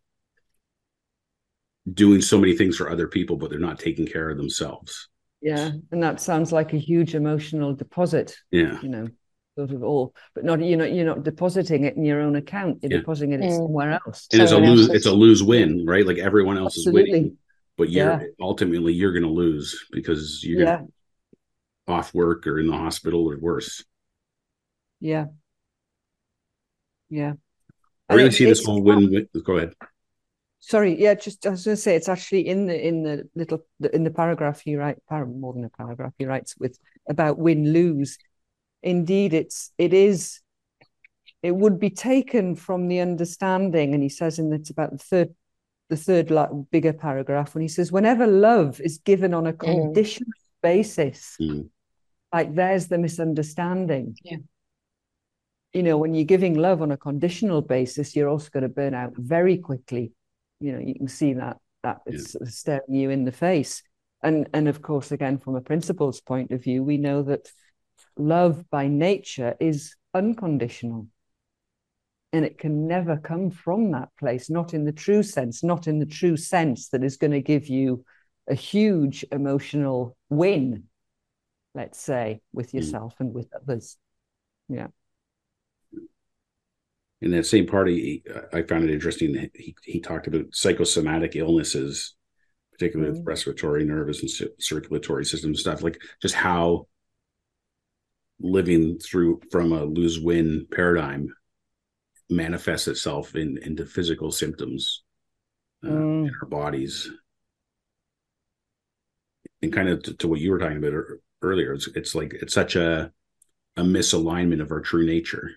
doing 1.92 2.22
so 2.22 2.38
many 2.38 2.56
things 2.56 2.78
for 2.78 2.90
other 2.90 3.08
people, 3.08 3.38
but 3.38 3.50
they're 3.50 3.60
not 3.60 3.80
taking 3.80 4.06
care 4.06 4.30
of 4.30 4.38
themselves. 4.38 5.10
Yeah, 5.42 5.72
and 5.92 6.04
that 6.04 6.22
sounds 6.22 6.52
like 6.52 6.74
a 6.74 6.78
huge 6.78 7.16
emotional 7.16 7.74
deposit. 7.74 8.38
Yeah, 8.52 8.80
you 8.82 8.90
know, 8.90 9.08
sort 9.58 9.72
of 9.72 9.84
all, 9.84 10.16
but 10.34 10.46
not 10.46 10.62
you 10.62 10.78
know 10.78 10.86
you're 10.86 11.06
not 11.06 11.24
depositing 11.24 11.84
it 11.84 11.98
in 11.98 12.06
your 12.06 12.22
own 12.22 12.36
account. 12.36 12.80
You're 12.82 12.94
yeah. 12.94 12.98
depositing 13.00 13.34
it 13.34 13.42
mm. 13.42 13.58
somewhere 13.58 14.00
else. 14.06 14.28
And 14.32 14.42
it's 14.42 14.54
a 14.54 14.58
lose. 14.58 14.90
It's 14.90 15.06
a 15.06 15.12
lose 15.12 15.44
win, 15.44 15.86
right? 15.86 16.08
Like 16.08 16.18
everyone 16.18 16.58
else 16.58 16.78
Absolutely. 16.78 17.02
is 17.02 17.10
winning, 17.10 17.38
but 17.78 17.90
you're 17.90 18.06
yeah. 18.06 18.28
ultimately 18.40 18.94
you're 18.94 19.12
going 19.12 19.24
to 19.24 19.30
lose 19.30 19.86
because 19.92 20.42
you're 20.44 20.64
yeah. 20.64 20.82
off 21.90 22.14
work 22.14 22.48
or 22.48 22.60
in 22.60 22.68
the 22.68 22.78
hospital 22.78 23.30
or 23.30 23.38
worse. 23.38 23.84
Yeah. 25.02 25.26
Yeah. 27.10 27.34
I 28.10 28.16
really 28.16 28.32
see 28.32 28.46
this 28.46 28.64
whole 28.64 28.82
win. 28.82 29.12
win 29.12 29.28
go 29.44 29.58
ahead 29.58 29.74
sorry 30.66 30.98
yeah 31.00 31.14
just 31.14 31.46
i 31.46 31.50
was 31.50 31.66
going 31.66 31.76
to 31.76 31.82
say 31.82 31.94
it's 31.94 32.08
actually 32.08 32.48
in 32.48 32.68
the 32.68 32.88
in 32.88 33.04
the 33.04 33.30
little 33.36 33.60
in 33.92 34.06
the 34.06 34.12
paragraph 34.12 34.62
he 34.62 34.78
writes 34.78 35.02
more 35.12 35.52
than 35.52 35.66
a 35.66 35.70
paragraph 35.70 36.14
he 36.18 36.26
writes 36.26 36.56
with 36.58 36.80
about 37.10 37.38
win 37.38 37.74
lose 37.74 38.18
indeed 38.82 39.34
it's 39.34 39.74
it 39.78 39.94
is 39.94 40.40
it 41.42 41.54
would 41.54 41.80
be 41.80 41.90
taken 41.90 42.56
from 42.56 42.88
the 42.88 43.02
understanding 43.02 43.94
and 43.94 44.02
he 44.02 44.08
says 44.08 44.40
in 44.40 44.54
it's 44.54 44.70
about 44.70 44.92
the 44.92 44.98
third 44.98 45.36
the 45.90 45.98
third 45.98 46.32
like, 46.32 46.50
bigger 46.72 46.94
paragraph 46.94 47.54
when 47.54 47.62
he 47.62 47.68
says 47.68 47.92
whenever 47.92 48.26
love 48.26 48.80
is 48.80 49.00
given 49.00 49.34
on 49.34 49.46
a 49.46 49.54
mm. 49.54 49.60
conditional 49.60 50.30
mm. 50.30 50.62
basis 50.62 51.36
mm. 51.42 51.68
like 52.32 52.56
there's 52.56 52.88
the 52.88 52.98
misunderstanding 52.98 54.16
yeah 54.24 54.38
you 55.74 55.84
know 55.84 55.98
when 55.98 56.14
you're 56.14 56.24
giving 56.24 56.54
love 56.54 56.82
on 56.82 56.92
a 56.92 56.98
conditional 56.98 57.62
basis 57.62 58.16
you're 58.16 58.30
also 58.30 58.50
going 58.50 58.64
to 58.64 58.70
burn 58.70 58.94
out 58.94 59.12
very 59.18 59.58
quickly 59.58 60.14
you 60.64 60.72
know 60.72 60.80
you 60.80 60.96
can 60.96 61.08
see 61.08 61.34
that 61.34 61.58
that 61.84 62.00
it's 62.06 62.36
yeah. 62.40 62.48
staring 62.48 62.94
you 62.94 63.10
in 63.10 63.26
the 63.26 63.32
face 63.32 63.84
and 64.24 64.48
and 64.54 64.68
of 64.68 64.82
course 64.82 65.12
again 65.12 65.38
from 65.38 65.56
a 65.56 65.62
principles 65.62 66.22
point 66.22 66.52
of 66.52 66.64
view 66.64 66.82
we 66.82 66.98
know 66.98 67.22
that 67.22 67.52
love 68.18 68.64
by 68.70 68.88
nature 68.88 69.56
is 69.60 69.96
unconditional 70.14 71.08
and 72.32 72.46
it 72.46 72.58
can 72.58 72.88
never 72.88 73.18
come 73.18 73.52
from 73.52 73.92
that 73.92 74.10
place 74.18 74.50
not 74.50 74.74
in 74.74 74.86
the 74.86 74.94
true 74.94 75.22
sense 75.22 75.64
not 75.64 75.88
in 75.88 76.00
the 76.00 76.06
true 76.06 76.38
sense 76.38 76.90
that 76.90 77.04
is 77.04 77.18
going 77.18 77.32
to 77.32 77.42
give 77.42 77.68
you 77.68 78.04
a 78.48 78.56
huge 78.56 79.26
emotional 79.32 80.16
win 80.30 80.84
let's 81.76 82.00
say 82.00 82.40
with 82.54 82.72
mm. 82.72 82.76
yourself 82.76 83.14
mm. 83.16 83.22
and 83.22 83.34
with 83.34 83.50
others 83.54 83.98
yeah 84.70 84.88
in 87.24 87.32
that 87.32 87.46
same 87.46 87.66
party, 87.66 88.22
I 88.52 88.64
found 88.64 88.84
it 88.84 88.92
interesting. 88.92 89.50
He 89.56 89.74
he 89.84 90.02
talked 90.02 90.28
about 90.28 90.54
psychosomatic 90.54 91.38
illnesses, 91.38 92.16
particularly 92.74 93.12
mm-hmm. 93.12 93.20
with 93.20 93.28
respiratory, 93.28 93.86
nervous, 93.86 94.22
and 94.22 94.50
circulatory 94.60 95.24
system 95.24 95.56
stuff, 95.56 95.82
like 95.82 96.02
just 96.22 96.36
how 96.36 96.88
living 98.42 99.00
through 99.00 99.40
from 99.52 99.72
a 99.72 99.86
lose 99.86 100.20
win 100.20 100.68
paradigm 100.70 101.34
manifests 102.30 102.90
itself 102.90 103.36
in 103.36 103.58
into 103.64 103.86
physical 103.86 104.30
symptoms 104.30 105.04
uh, 105.86 105.88
mm. 105.88 106.28
in 106.28 106.32
our 106.42 106.48
bodies. 106.50 107.10
And 109.62 109.72
kind 109.72 109.88
of 109.88 110.04
to, 110.04 110.14
to, 110.18 110.28
what 110.28 110.42
you 110.42 110.52
were 110.52 110.60
talking 110.60 110.84
about 110.84 110.94
earlier, 111.42 111.72
it's 111.72 111.88
it's 111.96 112.16
like 112.16 112.34
it's 112.34 112.54
such 112.54 112.76
a 112.76 113.14
a 113.78 113.82
misalignment 113.82 114.62
of 114.62 114.72
our 114.72 114.82
true 114.82 115.06
nature 115.06 115.52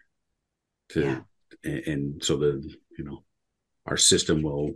to 0.90 1.00
yeah 1.00 1.20
and, 1.64 1.78
and 1.86 2.24
so 2.24 2.36
the 2.36 2.74
you 2.98 3.04
know 3.04 3.22
our 3.86 3.96
system 3.96 4.42
will 4.42 4.72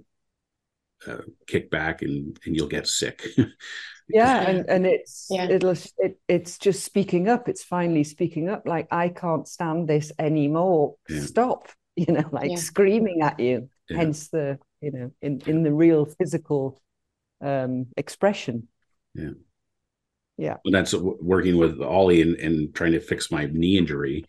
uh, 1.07 1.23
kick 1.47 1.71
back 1.71 2.03
and 2.03 2.39
and 2.45 2.57
you'll 2.57 2.69
get 2.69 2.87
sick. 2.87 3.27
Yeah 4.13 4.41
and 4.41 4.69
and 4.69 4.87
it's 4.87 5.29
yeah. 5.31 5.49
it'll 5.49 5.77
it, 5.99 6.19
it's 6.27 6.59
just 6.59 6.85
speaking 6.85 7.29
up. 7.29 7.49
It's 7.49 7.63
finally 7.63 8.05
speaking 8.05 8.49
up. 8.49 8.67
Like 8.67 8.89
i 8.91 9.09
can't 9.09 9.47
stand 9.47 9.89
this 9.89 10.13
anymore. 10.19 10.97
Yeah. 11.09 11.21
stop 11.21 11.69
you 11.97 12.13
know 12.13 12.29
like 12.33 12.51
yeah. 12.51 12.57
screaming 12.57 13.23
at 13.23 13.39
you. 13.39 13.69
Hence 13.89 14.29
the 14.29 14.59
you 14.81 14.91
know 14.93 15.13
in 15.23 15.41
in 15.47 15.63
the 15.63 15.73
real 15.73 16.07
physical 16.07 16.81
um 17.41 17.87
expression. 17.97 18.69
Yeah. 19.15 19.31
Yeah. 20.37 20.57
And 20.65 20.75
that's 20.75 20.95
working 20.95 21.59
with 21.59 21.81
ollie 21.81 22.23
and, 22.23 22.35
and 22.37 22.75
trying 22.75 22.93
to 22.93 23.01
fix 23.01 23.31
my 23.31 23.47
knee 23.53 23.77
injury 23.77 24.25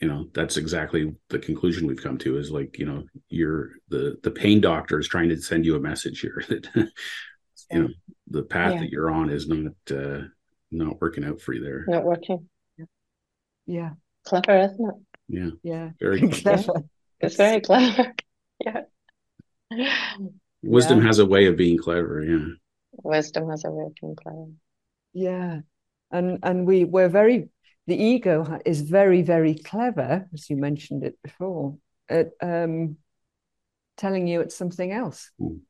you 0.00 0.08
know 0.08 0.28
that's 0.32 0.56
exactly 0.56 1.14
the 1.28 1.38
conclusion 1.38 1.86
we've 1.86 2.02
come 2.02 2.16
to 2.18 2.38
is 2.38 2.50
like 2.50 2.78
you 2.78 2.86
know 2.86 3.04
you're 3.28 3.72
the 3.88 4.16
the 4.22 4.30
pain 4.30 4.60
doctor 4.60 4.98
is 4.98 5.08
trying 5.08 5.28
to 5.28 5.40
send 5.40 5.66
you 5.66 5.76
a 5.76 5.80
message 5.80 6.20
here 6.20 6.42
that 6.48 6.66
you 7.70 7.82
know 7.82 7.88
the 8.28 8.42
path 8.42 8.74
yeah. 8.74 8.80
that 8.80 8.90
you're 8.90 9.10
on 9.10 9.30
is 9.30 9.48
not 9.48 9.72
uh 9.90 10.22
not 10.70 11.00
working 11.00 11.24
out 11.24 11.40
for 11.40 11.52
you 11.52 11.62
there. 11.62 11.84
Not 11.86 12.04
working. 12.04 12.48
Yeah. 13.66 13.90
Clever 14.24 14.58
isn't 14.60 14.88
it? 14.88 14.94
Yeah. 15.28 15.50
Yeah. 15.62 15.90
Very 16.00 16.28
clever. 16.28 16.84
It's 17.20 17.36
very 17.36 17.60
clever. 17.60 18.14
Yeah. 18.62 18.82
Wisdom 20.62 20.98
yeah. 20.98 21.06
has 21.06 21.18
a 21.18 21.24
way 21.24 21.46
of 21.46 21.56
being 21.56 21.78
clever 21.78 22.22
yeah. 22.22 22.44
Wisdom 23.02 23.48
has 23.48 23.64
a 23.64 23.70
way 23.70 23.86
of 23.86 23.94
being 23.98 24.14
clever. 24.14 24.48
Yeah. 25.14 25.60
And 26.10 26.40
and 26.42 26.66
we 26.66 26.84
we're 26.84 27.08
very 27.08 27.48
the 27.86 27.96
ego 27.96 28.60
is 28.64 28.82
very, 28.82 29.22
very 29.22 29.54
clever, 29.54 30.28
as 30.32 30.48
you 30.48 30.56
mentioned 30.56 31.04
it 31.04 31.18
before, 31.22 31.76
at 32.08 32.30
um, 32.42 32.96
telling 33.96 34.26
you 34.26 34.40
it's 34.40 34.56
something 34.56 34.92
else, 34.92 35.30
mm. 35.40 35.60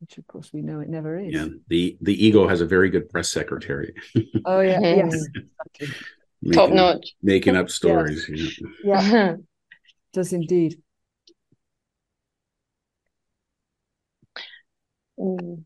which 0.00 0.18
of 0.18 0.26
course 0.26 0.50
we 0.52 0.62
know 0.62 0.80
it 0.80 0.88
never 0.88 1.18
is. 1.18 1.34
Yeah, 1.34 1.48
the 1.68 1.96
the 2.00 2.24
ego 2.24 2.48
has 2.48 2.60
a 2.60 2.66
very 2.66 2.90
good 2.90 3.08
press 3.08 3.30
secretary. 3.30 3.94
oh 4.44 4.60
yeah, 4.60 4.80
yes, 4.80 5.26
making, 6.42 6.52
top 6.52 6.70
notch, 6.70 7.14
making 7.22 7.56
up 7.56 7.70
stories. 7.70 8.26
Yes. 8.28 8.60
Yeah, 8.84 9.12
yeah. 9.12 9.34
does 10.12 10.32
indeed. 10.32 10.80
Mm. 15.18 15.64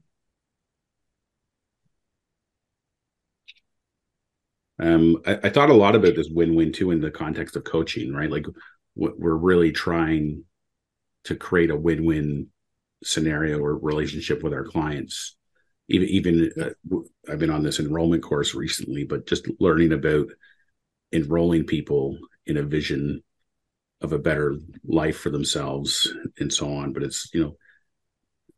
Um, 4.79 5.23
I, 5.27 5.39
I, 5.45 5.49
thought 5.49 5.71
a 5.71 5.75
lot 5.75 5.97
about 5.97 6.15
this 6.17 6.29
win-win 6.31 6.73
too 6.73 6.91
in 6.91 7.01
the 7.01 7.11
context 7.11 7.57
of 7.57 7.65
coaching, 7.65 8.13
right? 8.13 8.31
Like 8.31 8.45
we're 8.95 9.35
really 9.35 9.73
trying 9.73 10.45
to 11.25 11.35
create 11.35 11.71
a 11.71 11.77
win-win 11.77 12.49
scenario 13.03 13.59
or 13.59 13.77
relationship 13.77 14.43
with 14.43 14.53
our 14.53 14.65
clients. 14.65 15.37
Even 15.89 16.09
even 16.09 16.51
uh, 16.61 16.97
I've 17.31 17.39
been 17.39 17.51
on 17.51 17.63
this 17.63 17.79
enrollment 17.79 18.23
course 18.23 18.55
recently, 18.55 19.05
but 19.05 19.27
just 19.27 19.49
learning 19.61 19.93
about 19.93 20.29
enrolling 21.13 21.65
people 21.65 22.19
in 22.45 22.57
a 22.57 22.63
vision 22.63 23.23
of 24.01 24.13
a 24.13 24.19
better 24.19 24.57
life 24.85 25.17
for 25.19 25.31
themselves 25.31 26.13
and 26.39 26.53
so 26.53 26.75
on. 26.75 26.93
But 26.93 27.03
it's 27.03 27.31
you 27.33 27.43
know 27.43 27.57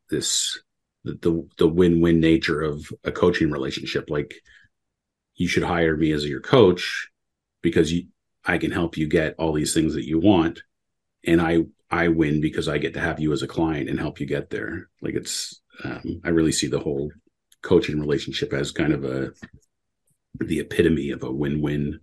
this 0.09 0.59
the 1.03 1.47
the 1.57 1.67
win-win 1.67 2.19
nature 2.19 2.61
of 2.61 2.91
a 3.03 3.11
coaching 3.11 3.51
relationship, 3.51 4.09
like 4.09 4.33
you 5.39 5.47
should 5.47 5.63
hire 5.63 5.95
me 5.95 6.11
as 6.11 6.27
your 6.27 6.41
coach 6.41 7.09
because 7.61 7.91
you, 7.91 8.07
I 8.45 8.57
can 8.57 8.71
help 8.71 8.97
you 8.97 9.07
get 9.07 9.35
all 9.39 9.53
these 9.53 9.73
things 9.73 9.93
that 9.95 10.05
you 10.05 10.19
want. 10.19 10.61
And 11.25 11.41
I, 11.41 11.63
I 11.89 12.09
win 12.09 12.41
because 12.41 12.67
I 12.67 12.77
get 12.77 12.93
to 12.95 12.99
have 12.99 13.21
you 13.21 13.31
as 13.31 13.41
a 13.41 13.47
client 13.47 13.89
and 13.89 13.97
help 13.97 14.19
you 14.19 14.25
get 14.27 14.49
there. 14.49 14.89
Like 15.01 15.15
it's, 15.15 15.61
um, 15.85 16.21
I 16.25 16.29
really 16.29 16.51
see 16.51 16.67
the 16.67 16.81
whole 16.81 17.09
coaching 17.63 18.01
relationship 18.01 18.51
as 18.51 18.71
kind 18.71 18.91
of 18.91 19.05
a, 19.05 19.31
the 20.39 20.59
epitome 20.59 21.11
of 21.11 21.23
a 21.23 21.31
win-win 21.31 22.01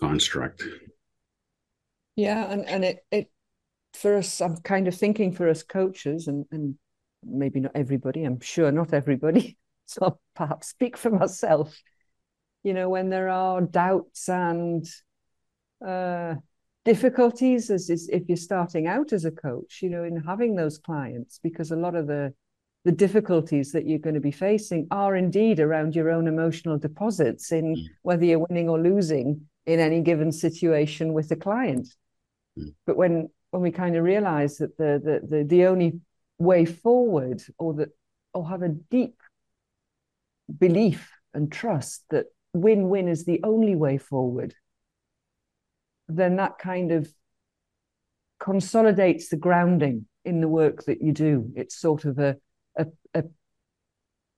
construct. 0.00 0.64
Yeah. 2.16 2.50
And, 2.50 2.68
and 2.68 2.84
it, 2.84 2.98
it, 3.12 3.30
for 3.94 4.16
us, 4.16 4.40
I'm 4.40 4.56
kind 4.56 4.88
of 4.88 4.96
thinking 4.96 5.30
for 5.30 5.48
us 5.48 5.62
coaches 5.62 6.26
and, 6.26 6.44
and 6.50 6.74
maybe 7.24 7.60
not 7.60 7.72
everybody, 7.76 8.24
I'm 8.24 8.40
sure 8.40 8.72
not 8.72 8.92
everybody. 8.92 9.56
So 9.90 10.00
I'll 10.02 10.20
perhaps 10.34 10.68
speak 10.68 10.98
for 10.98 11.08
myself 11.08 11.80
you 12.62 12.74
know, 12.74 12.88
when 12.88 13.10
there 13.10 13.28
are 13.28 13.60
doubts 13.60 14.28
and 14.28 14.86
uh, 15.86 16.34
difficulties 16.84 17.70
as 17.70 17.90
is 17.90 18.08
if 18.08 18.28
you're 18.28 18.36
starting 18.36 18.86
out 18.86 19.12
as 19.12 19.24
a 19.24 19.30
coach, 19.30 19.80
you 19.82 19.90
know, 19.90 20.04
in 20.04 20.16
having 20.16 20.56
those 20.56 20.78
clients, 20.78 21.38
because 21.42 21.70
a 21.70 21.76
lot 21.76 21.94
of 21.94 22.06
the 22.06 22.32
the 22.84 22.92
difficulties 22.92 23.72
that 23.72 23.86
you're 23.86 23.98
going 23.98 24.14
to 24.14 24.20
be 24.20 24.30
facing 24.30 24.86
are 24.90 25.16
indeed 25.16 25.60
around 25.60 25.94
your 25.94 26.10
own 26.10 26.26
emotional 26.26 26.78
deposits 26.78 27.52
in 27.52 27.74
mm. 27.74 27.84
whether 28.02 28.24
you're 28.24 28.46
winning 28.48 28.68
or 28.68 28.80
losing 28.80 29.42
in 29.66 29.80
any 29.80 30.00
given 30.00 30.32
situation 30.32 31.12
with 31.12 31.28
the 31.28 31.36
client. 31.36 31.88
Mm. 32.58 32.74
But 32.86 32.96
when 32.96 33.28
when 33.50 33.62
we 33.62 33.70
kind 33.70 33.96
of 33.96 34.04
realize 34.04 34.58
that 34.58 34.76
the, 34.78 35.00
the 35.04 35.36
the 35.36 35.44
the 35.44 35.66
only 35.66 36.00
way 36.38 36.64
forward 36.64 37.42
or 37.58 37.74
that 37.74 37.90
or 38.32 38.48
have 38.48 38.62
a 38.62 38.68
deep 38.68 39.20
belief 40.58 41.10
and 41.34 41.52
trust 41.52 42.04
that 42.10 42.26
win-win 42.54 43.08
is 43.08 43.24
the 43.24 43.40
only 43.42 43.74
way 43.74 43.98
forward 43.98 44.54
then 46.08 46.36
that 46.36 46.58
kind 46.58 46.90
of 46.90 47.08
consolidates 48.40 49.28
the 49.28 49.36
grounding 49.36 50.06
in 50.24 50.40
the 50.40 50.48
work 50.48 50.84
that 50.84 51.02
you 51.02 51.12
do 51.12 51.50
it's 51.56 51.78
sort 51.78 52.04
of 52.04 52.18
a 52.18 52.36
a 52.76 52.86
a, 53.14 53.24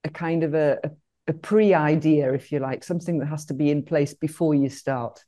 a 0.04 0.08
kind 0.08 0.42
of 0.42 0.54
a, 0.54 0.78
a, 0.84 0.90
a 1.28 1.32
pre-idea 1.32 2.32
if 2.32 2.50
you 2.50 2.58
like 2.58 2.82
something 2.82 3.18
that 3.18 3.26
has 3.26 3.44
to 3.46 3.54
be 3.54 3.70
in 3.70 3.82
place 3.82 4.14
before 4.14 4.54
you 4.54 4.68
start 4.68 5.22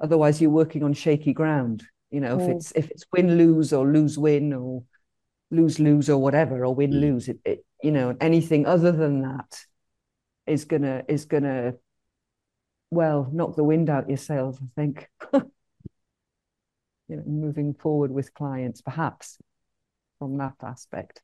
otherwise 0.00 0.40
you're 0.40 0.50
working 0.50 0.82
on 0.82 0.92
shaky 0.92 1.32
ground 1.32 1.84
you 2.10 2.20
know 2.20 2.36
mm. 2.36 2.42
if 2.42 2.56
it's 2.56 2.72
if 2.72 2.90
it's 2.90 3.04
win 3.12 3.36
lose 3.36 3.72
or 3.72 3.86
lose 3.86 4.18
win 4.18 4.52
or 4.52 4.82
lose 5.50 5.78
lose 5.78 6.08
or 6.08 6.18
whatever 6.18 6.64
or 6.64 6.74
win 6.74 6.90
mm. 6.90 7.00
lose 7.00 7.28
it, 7.28 7.38
it 7.44 7.64
you 7.82 7.92
know 7.92 8.16
anything 8.20 8.66
other 8.66 8.92
than 8.92 9.22
that 9.22 9.60
is 10.46 10.64
gonna 10.64 11.04
is 11.08 11.24
gonna 11.24 11.74
well 12.90 13.28
knock 13.32 13.56
the 13.56 13.64
wind 13.64 13.90
out 13.90 14.08
your 14.08 14.16
sails 14.16 14.58
i 14.62 14.80
think 14.80 15.08
you 15.32 15.50
know 17.08 17.22
moving 17.26 17.74
forward 17.74 18.10
with 18.10 18.34
clients 18.34 18.80
perhaps 18.80 19.38
from 20.18 20.38
that 20.38 20.54
aspect 20.62 21.22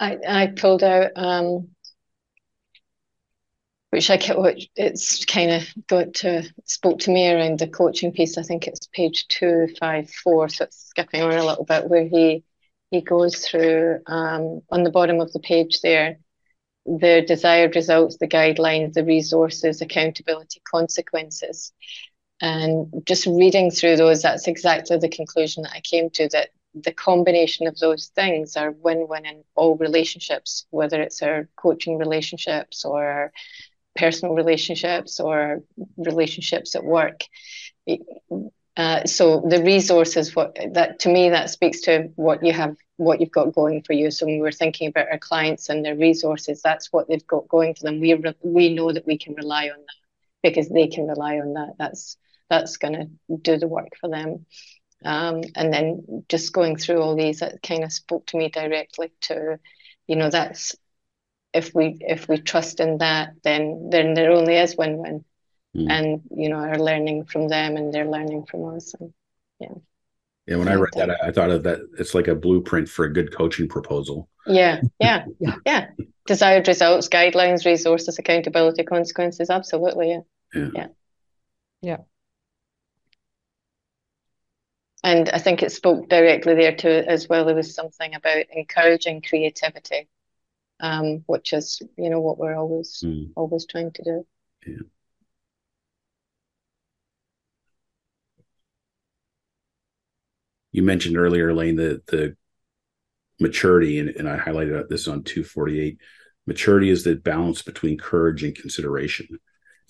i 0.00 0.18
i 0.26 0.46
pulled 0.48 0.82
out 0.82 1.10
um 1.16 1.68
which 3.92 4.08
I 4.08 4.16
kept, 4.16 4.40
which 4.40 4.70
it's 4.74 5.26
kind 5.26 5.50
of 5.50 5.68
got 5.86 6.14
to 6.14 6.44
spoke 6.64 7.00
to 7.00 7.10
me 7.10 7.30
around 7.30 7.58
the 7.58 7.68
coaching 7.68 8.10
piece. 8.10 8.38
I 8.38 8.42
think 8.42 8.66
it's 8.66 8.86
page 8.86 9.28
two 9.28 9.68
five 9.78 10.08
four, 10.08 10.48
so 10.48 10.64
it's 10.64 10.86
skipping 10.88 11.20
on 11.20 11.32
a 11.34 11.44
little 11.44 11.64
bit 11.66 11.90
where 11.90 12.04
he 12.08 12.42
he 12.92 13.00
goes 13.00 13.44
through 13.44 14.00
um, 14.06 14.60
on 14.70 14.84
the 14.84 14.90
bottom 14.90 15.18
of 15.20 15.32
the 15.32 15.40
page 15.40 15.80
there 15.80 16.18
the 16.84 17.22
desired 17.26 17.76
results, 17.76 18.16
the 18.18 18.26
guidelines, 18.26 18.92
the 18.94 19.04
resources, 19.04 19.80
accountability, 19.80 20.60
consequences. 20.68 21.72
And 22.40 22.88
just 23.06 23.24
reading 23.26 23.70
through 23.70 23.96
those, 23.96 24.22
that's 24.22 24.48
exactly 24.48 24.98
the 24.98 25.08
conclusion 25.08 25.62
that 25.62 25.72
I 25.72 25.80
came 25.80 26.10
to 26.10 26.28
that 26.32 26.48
the 26.74 26.92
combination 26.92 27.66
of 27.68 27.78
those 27.78 28.10
things 28.16 28.56
are 28.56 28.72
win 28.72 29.06
win 29.08 29.26
in 29.26 29.44
all 29.54 29.76
relationships, 29.76 30.66
whether 30.70 31.00
it's 31.00 31.22
our 31.22 31.48
coaching 31.56 31.98
relationships 31.98 32.84
or 32.84 33.32
personal 33.96 34.34
relationships 34.34 35.20
or 35.20 35.62
relationships 35.96 36.74
at 36.74 36.84
work. 36.84 37.20
Uh, 38.76 39.04
so 39.04 39.44
the 39.48 39.62
resources, 39.62 40.34
what 40.34 40.56
that 40.72 40.98
to 41.00 41.10
me, 41.10 41.28
that 41.30 41.50
speaks 41.50 41.82
to 41.82 42.10
what 42.16 42.42
you 42.42 42.52
have, 42.52 42.74
what 42.96 43.20
you've 43.20 43.30
got 43.30 43.52
going 43.54 43.82
for 43.82 43.92
you. 43.92 44.10
So 44.10 44.24
when 44.26 44.40
we're 44.40 44.50
thinking 44.52 44.88
about 44.88 45.10
our 45.10 45.18
clients 45.18 45.68
and 45.68 45.84
their 45.84 45.96
resources, 45.96 46.62
that's 46.62 46.90
what 46.90 47.08
they've 47.08 47.26
got 47.26 47.48
going 47.48 47.74
for 47.74 47.84
them. 47.84 48.00
We 48.00 48.14
re- 48.14 48.34
we 48.42 48.74
know 48.74 48.90
that 48.90 49.06
we 49.06 49.18
can 49.18 49.34
rely 49.34 49.64
on 49.64 49.78
that 49.78 49.96
because 50.42 50.68
they 50.70 50.86
can 50.86 51.06
rely 51.06 51.38
on 51.38 51.54
that. 51.54 51.74
That's 51.78 52.16
that's 52.48 52.78
going 52.78 52.94
to 53.28 53.36
do 53.36 53.58
the 53.58 53.68
work 53.68 53.90
for 54.00 54.08
them. 54.08 54.46
Um, 55.04 55.42
and 55.56 55.72
then 55.72 56.24
just 56.28 56.52
going 56.52 56.76
through 56.76 57.00
all 57.00 57.16
these, 57.16 57.40
that 57.40 57.62
kind 57.62 57.82
of 57.84 57.92
spoke 57.92 58.26
to 58.26 58.36
me 58.36 58.48
directly 58.50 59.12
to, 59.22 59.58
you 60.06 60.16
know, 60.16 60.30
that's 60.30 60.76
if 61.52 61.74
we 61.74 61.98
if 62.00 62.28
we 62.28 62.38
trust 62.38 62.80
in 62.80 62.98
that, 62.98 63.34
then 63.44 63.88
then 63.90 64.14
there 64.14 64.30
only 64.32 64.56
is 64.56 64.76
win-win, 64.76 65.24
mm. 65.76 65.86
and 65.88 66.22
you 66.30 66.48
know, 66.48 66.56
are 66.56 66.78
learning 66.78 67.24
from 67.24 67.48
them 67.48 67.76
and 67.76 67.92
they're 67.92 68.10
learning 68.10 68.46
from 68.46 68.74
us, 68.74 68.94
and 68.98 69.12
yeah. 69.58 69.74
Yeah, 70.46 70.56
when 70.56 70.66
I 70.66 70.74
read 70.74 70.90
that, 70.94 71.22
I 71.22 71.30
thought 71.30 71.50
of 71.50 71.62
that. 71.62 71.80
It's 71.98 72.14
like 72.14 72.26
a 72.26 72.34
blueprint 72.34 72.88
for 72.88 73.04
a 73.04 73.12
good 73.12 73.32
coaching 73.32 73.68
proposal. 73.68 74.28
Yeah, 74.46 74.80
yeah, 74.98 75.26
yeah. 75.38 75.54
yeah. 75.64 75.86
Desired 76.26 76.66
results, 76.66 77.08
guidelines, 77.08 77.64
resources, 77.64 78.18
accountability, 78.18 78.82
consequences. 78.82 79.50
Absolutely, 79.50 80.10
yeah, 80.10 80.20
yeah, 80.52 80.68
yeah. 80.74 80.86
yeah. 81.80 81.96
And 85.04 85.28
I 85.30 85.38
think 85.38 85.62
it 85.62 85.70
spoke 85.70 86.08
directly 86.08 86.54
there 86.54 86.74
to 86.76 87.08
as 87.08 87.28
well. 87.28 87.44
There 87.44 87.54
was 87.54 87.74
something 87.74 88.14
about 88.14 88.46
encouraging 88.52 89.22
creativity 89.22 90.08
um, 90.82 91.22
which 91.26 91.52
is 91.52 91.80
you 91.96 92.10
know 92.10 92.20
what 92.20 92.38
we're 92.38 92.56
always 92.56 93.02
mm. 93.06 93.30
always 93.36 93.64
trying 93.66 93.92
to 93.92 94.02
do. 94.02 94.26
Yeah. 94.66 94.82
You 100.72 100.82
mentioned 100.82 101.16
earlier, 101.16 101.54
Lane, 101.54 101.76
the 101.76 102.02
the 102.08 102.36
maturity, 103.40 103.98
and, 103.98 104.08
and 104.10 104.28
I 104.28 104.38
highlighted 104.38 104.88
this 104.88 105.08
on 105.08 105.24
248. 105.24 105.98
Maturity 106.46 106.90
is 106.90 107.04
the 107.04 107.16
balance 107.16 107.62
between 107.62 107.98
courage 107.98 108.42
and 108.42 108.54
consideration. 108.54 109.38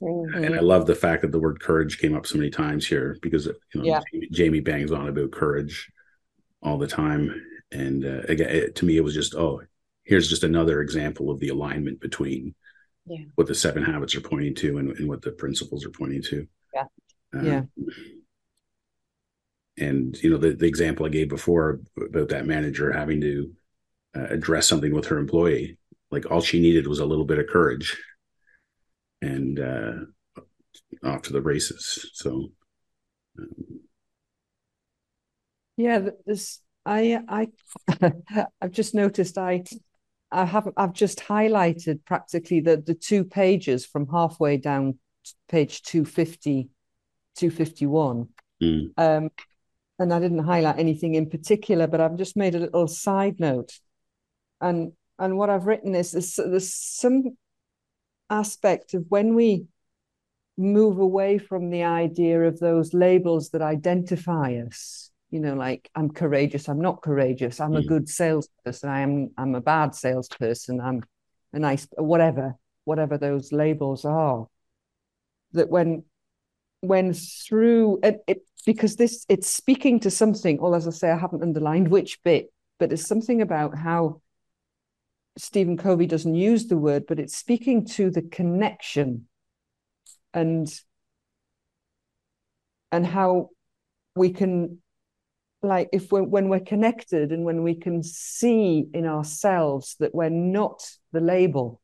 Mm-hmm. 0.00 0.44
And 0.44 0.54
I 0.54 0.60
love 0.60 0.86
the 0.86 0.94
fact 0.94 1.22
that 1.22 1.32
the 1.32 1.38
word 1.38 1.60
courage 1.60 1.98
came 1.98 2.16
up 2.16 2.26
so 2.26 2.36
many 2.36 2.50
times 2.50 2.86
here 2.86 3.16
because 3.22 3.46
you 3.46 3.54
know 3.74 3.84
yeah. 3.84 4.00
Jamie, 4.12 4.28
Jamie 4.30 4.60
bangs 4.60 4.90
on 4.90 5.08
about 5.08 5.30
courage 5.30 5.90
all 6.62 6.78
the 6.78 6.88
time. 6.88 7.32
And 7.70 8.04
uh, 8.04 8.22
again, 8.28 8.50
it, 8.50 8.74
to 8.76 8.84
me, 8.84 8.96
it 8.96 9.04
was 9.04 9.14
just 9.14 9.34
oh, 9.34 9.62
here's 10.04 10.28
just 10.28 10.42
another 10.42 10.80
example 10.80 11.30
of 11.30 11.38
the 11.38 11.48
alignment 11.48 12.00
between 12.00 12.54
yeah. 13.06 13.24
what 13.36 13.46
the 13.46 13.54
seven 13.54 13.84
habits 13.84 14.14
are 14.16 14.20
pointing 14.20 14.54
to 14.56 14.78
and, 14.78 14.90
and 14.98 15.08
what 15.08 15.22
the 15.22 15.32
principles 15.32 15.84
are 15.84 15.90
pointing 15.90 16.22
to. 16.22 16.46
Yeah. 16.74 16.84
Uh, 17.34 17.42
yeah. 17.42 17.62
And 19.82 20.16
you 20.22 20.30
know 20.30 20.36
the, 20.36 20.52
the 20.52 20.66
example 20.66 21.04
I 21.04 21.08
gave 21.08 21.28
before 21.28 21.80
about 21.96 22.28
that 22.28 22.46
manager 22.46 22.92
having 22.92 23.20
to 23.20 23.52
uh, 24.16 24.26
address 24.30 24.68
something 24.68 24.94
with 24.94 25.06
her 25.06 25.18
employee, 25.18 25.78
like 26.10 26.30
all 26.30 26.40
she 26.40 26.60
needed 26.60 26.86
was 26.86 27.00
a 27.00 27.06
little 27.06 27.24
bit 27.24 27.38
of 27.38 27.48
courage, 27.48 27.96
and 29.20 29.58
uh, 29.58 29.92
off 31.04 31.22
to 31.22 31.32
the 31.32 31.40
races. 31.40 32.10
So, 32.14 32.52
um, 33.38 33.80
yeah, 35.76 36.10
this 36.26 36.60
I 36.84 37.20
I 37.28 37.48
I've 38.60 38.72
just 38.72 38.94
noticed 38.94 39.38
I 39.38 39.64
I 40.30 40.44
have 40.44 40.68
I've 40.76 40.92
just 40.92 41.18
highlighted 41.18 42.04
practically 42.04 42.60
the 42.60 42.76
the 42.76 42.94
two 42.94 43.24
pages 43.24 43.84
from 43.86 44.06
halfway 44.08 44.56
down 44.56 44.98
page 45.48 45.82
250 45.82 46.68
251 47.36 48.28
mm. 48.62 48.90
um, 48.96 49.30
and 50.02 50.12
I 50.12 50.20
didn't 50.20 50.44
highlight 50.44 50.78
anything 50.78 51.14
in 51.14 51.30
particular 51.30 51.86
but 51.86 52.00
I've 52.00 52.16
just 52.16 52.36
made 52.36 52.54
a 52.54 52.60
little 52.60 52.86
side 52.86 53.40
note. 53.40 53.78
And 54.60 54.92
and 55.18 55.36
what 55.38 55.50
I've 55.50 55.66
written 55.66 55.94
is 55.94 56.12
there's, 56.12 56.34
there's 56.34 56.74
some 56.74 57.36
aspect 58.28 58.94
of 58.94 59.04
when 59.08 59.34
we 59.34 59.66
move 60.58 60.98
away 60.98 61.38
from 61.38 61.70
the 61.70 61.84
idea 61.84 62.42
of 62.42 62.58
those 62.60 62.92
labels 62.92 63.50
that 63.50 63.62
identify 63.62 64.54
us 64.66 65.10
you 65.30 65.40
know 65.40 65.54
like 65.54 65.90
i'm 65.94 66.10
courageous 66.10 66.68
i'm 66.68 66.80
not 66.80 67.02
courageous 67.02 67.58
i'm 67.58 67.74
a 67.74 67.80
hmm. 67.80 67.88
good 67.88 68.08
salesperson 68.08 68.88
i 68.88 69.00
am 69.00 69.30
i'm 69.38 69.54
a 69.54 69.60
bad 69.60 69.94
salesperson 69.94 70.80
i'm 70.80 71.02
a 71.52 71.58
nice 71.58 71.88
whatever 71.96 72.54
whatever 72.84 73.16
those 73.16 73.50
labels 73.50 74.04
are 74.04 74.46
that 75.52 75.70
when 75.70 76.04
when 76.82 77.14
through 77.14 78.00
it, 78.02 78.22
it 78.26 78.42
because 78.66 78.96
this 78.96 79.24
it's 79.28 79.48
speaking 79.48 80.00
to 80.00 80.10
something 80.10 80.58
or 80.58 80.76
as 80.76 80.86
i 80.86 80.90
say 80.90 81.10
i 81.10 81.16
haven't 81.16 81.42
underlined 81.42 81.88
which 81.88 82.22
bit 82.22 82.52
but 82.78 82.92
it's 82.92 83.06
something 83.06 83.40
about 83.40 83.76
how 83.76 84.20
stephen 85.38 85.76
covey 85.76 86.06
doesn't 86.06 86.34
use 86.34 86.66
the 86.66 86.76
word 86.76 87.04
but 87.06 87.20
it's 87.20 87.36
speaking 87.36 87.86
to 87.86 88.10
the 88.10 88.22
connection 88.22 89.26
and 90.34 90.80
and 92.90 93.06
how 93.06 93.50
we 94.14 94.30
can 94.30 94.78
like 95.62 95.88
if 95.92 96.10
we're, 96.10 96.24
when 96.24 96.48
we're 96.48 96.58
connected 96.60 97.30
and 97.30 97.44
when 97.44 97.62
we 97.62 97.76
can 97.76 98.02
see 98.02 98.86
in 98.92 99.06
ourselves 99.06 99.94
that 100.00 100.14
we're 100.14 100.28
not 100.28 100.82
the 101.12 101.20
label 101.20 101.80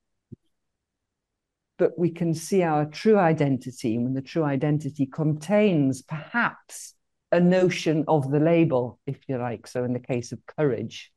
but 1.79 1.99
we 1.99 2.11
can 2.11 2.35
see 2.35 2.63
our 2.63 2.85
true 2.85 3.17
identity 3.17 3.99
when 3.99 4.15
the 4.15 4.23
true 4.23 4.45
identity 4.45 5.07
contains 5.07 6.03
perhaps 6.03 6.95
a 7.31 7.41
notion 7.41 8.05
of 8.09 8.31
the 8.31 8.41
label 8.41 8.99
if 9.07 9.19
you 9.29 9.39
like. 9.39 9.67
So 9.67 9.85
in 9.85 9.93
the 9.93 10.01
case 10.01 10.33
of 10.33 10.41
courage 10.47 11.13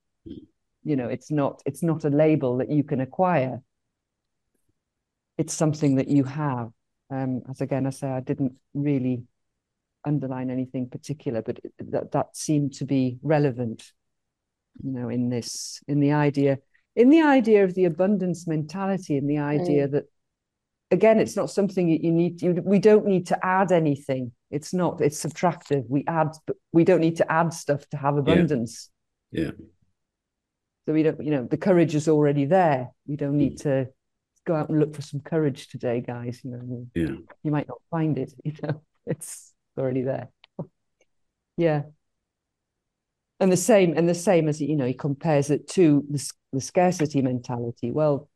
you 0.83 0.95
know 0.95 1.07
it's 1.07 1.31
not 1.31 1.61
it's 1.65 1.83
not 1.83 2.05
a 2.05 2.09
label 2.09 2.57
that 2.57 2.69
you 2.69 2.83
can 2.83 3.01
acquire. 3.01 3.61
It's 5.37 5.53
something 5.53 5.95
that 5.95 6.07
you 6.07 6.23
have. 6.23 6.69
Um 7.09 7.41
as 7.49 7.61
again 7.61 7.87
i 7.87 7.89
say 7.89 8.07
i 8.07 8.19
didn't 8.19 8.53
really 8.73 9.23
underline 10.03 10.49
anything 10.49 10.89
particular, 10.89 11.41
but 11.43 11.59
that 11.77 12.11
that 12.11 12.35
seemed 12.35 12.73
to 12.73 12.85
be 12.85 13.19
relevant 13.21 13.91
you 14.81 14.91
know 14.91 15.09
in 15.09 15.29
this 15.29 15.81
in 15.87 15.99
the 15.99 16.13
idea 16.13 16.57
in 16.95 17.09
the 17.09 17.21
idea 17.21 17.63
of 17.63 17.75
the 17.75 17.85
abundance 17.85 18.47
mentality 18.47 19.17
and 19.17 19.29
the 19.29 19.37
idea 19.37 19.87
mm. 19.87 19.91
that 19.91 20.05
again 20.91 21.19
it's 21.19 21.35
not 21.35 21.49
something 21.49 21.89
that 21.89 22.03
you 22.03 22.11
need 22.11 22.41
you, 22.41 22.61
we 22.63 22.79
don't 22.79 23.05
need 23.05 23.27
to 23.27 23.45
add 23.45 23.71
anything. 23.71 24.31
It's 24.51 24.73
not 24.73 25.01
it's 25.01 25.23
subtractive. 25.23 25.85
We 25.87 26.03
add 26.07 26.35
we 26.73 26.83
don't 26.83 26.99
need 26.99 27.17
to 27.17 27.31
add 27.31 27.53
stuff 27.53 27.87
to 27.89 27.97
have 27.97 28.17
abundance. 28.17 28.89
Yeah, 29.31 29.45
yeah. 29.45 29.51
so 30.85 30.93
we 30.93 31.03
don't 31.03 31.23
you 31.23 31.31
know 31.31 31.47
the 31.49 31.57
courage 31.57 31.95
is 31.95 32.07
already 32.07 32.45
there. 32.45 32.89
We 33.07 33.15
don't 33.15 33.37
need 33.37 33.57
mm. 33.59 33.63
to 33.63 33.87
go 34.45 34.55
out 34.55 34.69
and 34.69 34.79
look 34.79 34.95
for 34.95 35.01
some 35.01 35.21
courage 35.21 35.69
today 35.69 36.01
guys 36.01 36.41
you 36.43 36.51
know. 36.51 36.87
Yeah. 36.93 37.15
You 37.43 37.51
might 37.51 37.67
not 37.67 37.81
find 37.89 38.17
it 38.17 38.33
you 38.43 38.53
know. 38.61 38.81
It's 39.05 39.53
already 39.77 40.01
there. 40.01 40.29
Yeah. 41.57 41.83
And 43.39 43.51
the 43.51 43.57
same 43.57 43.97
and 43.97 44.07
the 44.07 44.13
same 44.13 44.47
as 44.47 44.61
you 44.61 44.75
know 44.75 44.85
he 44.85 44.93
compares 44.93 45.49
it 45.49 45.67
to 45.69 46.05
the, 46.09 46.31
the 46.53 46.61
scarcity 46.61 47.21
mentality. 47.21 47.91
Well 47.91 48.29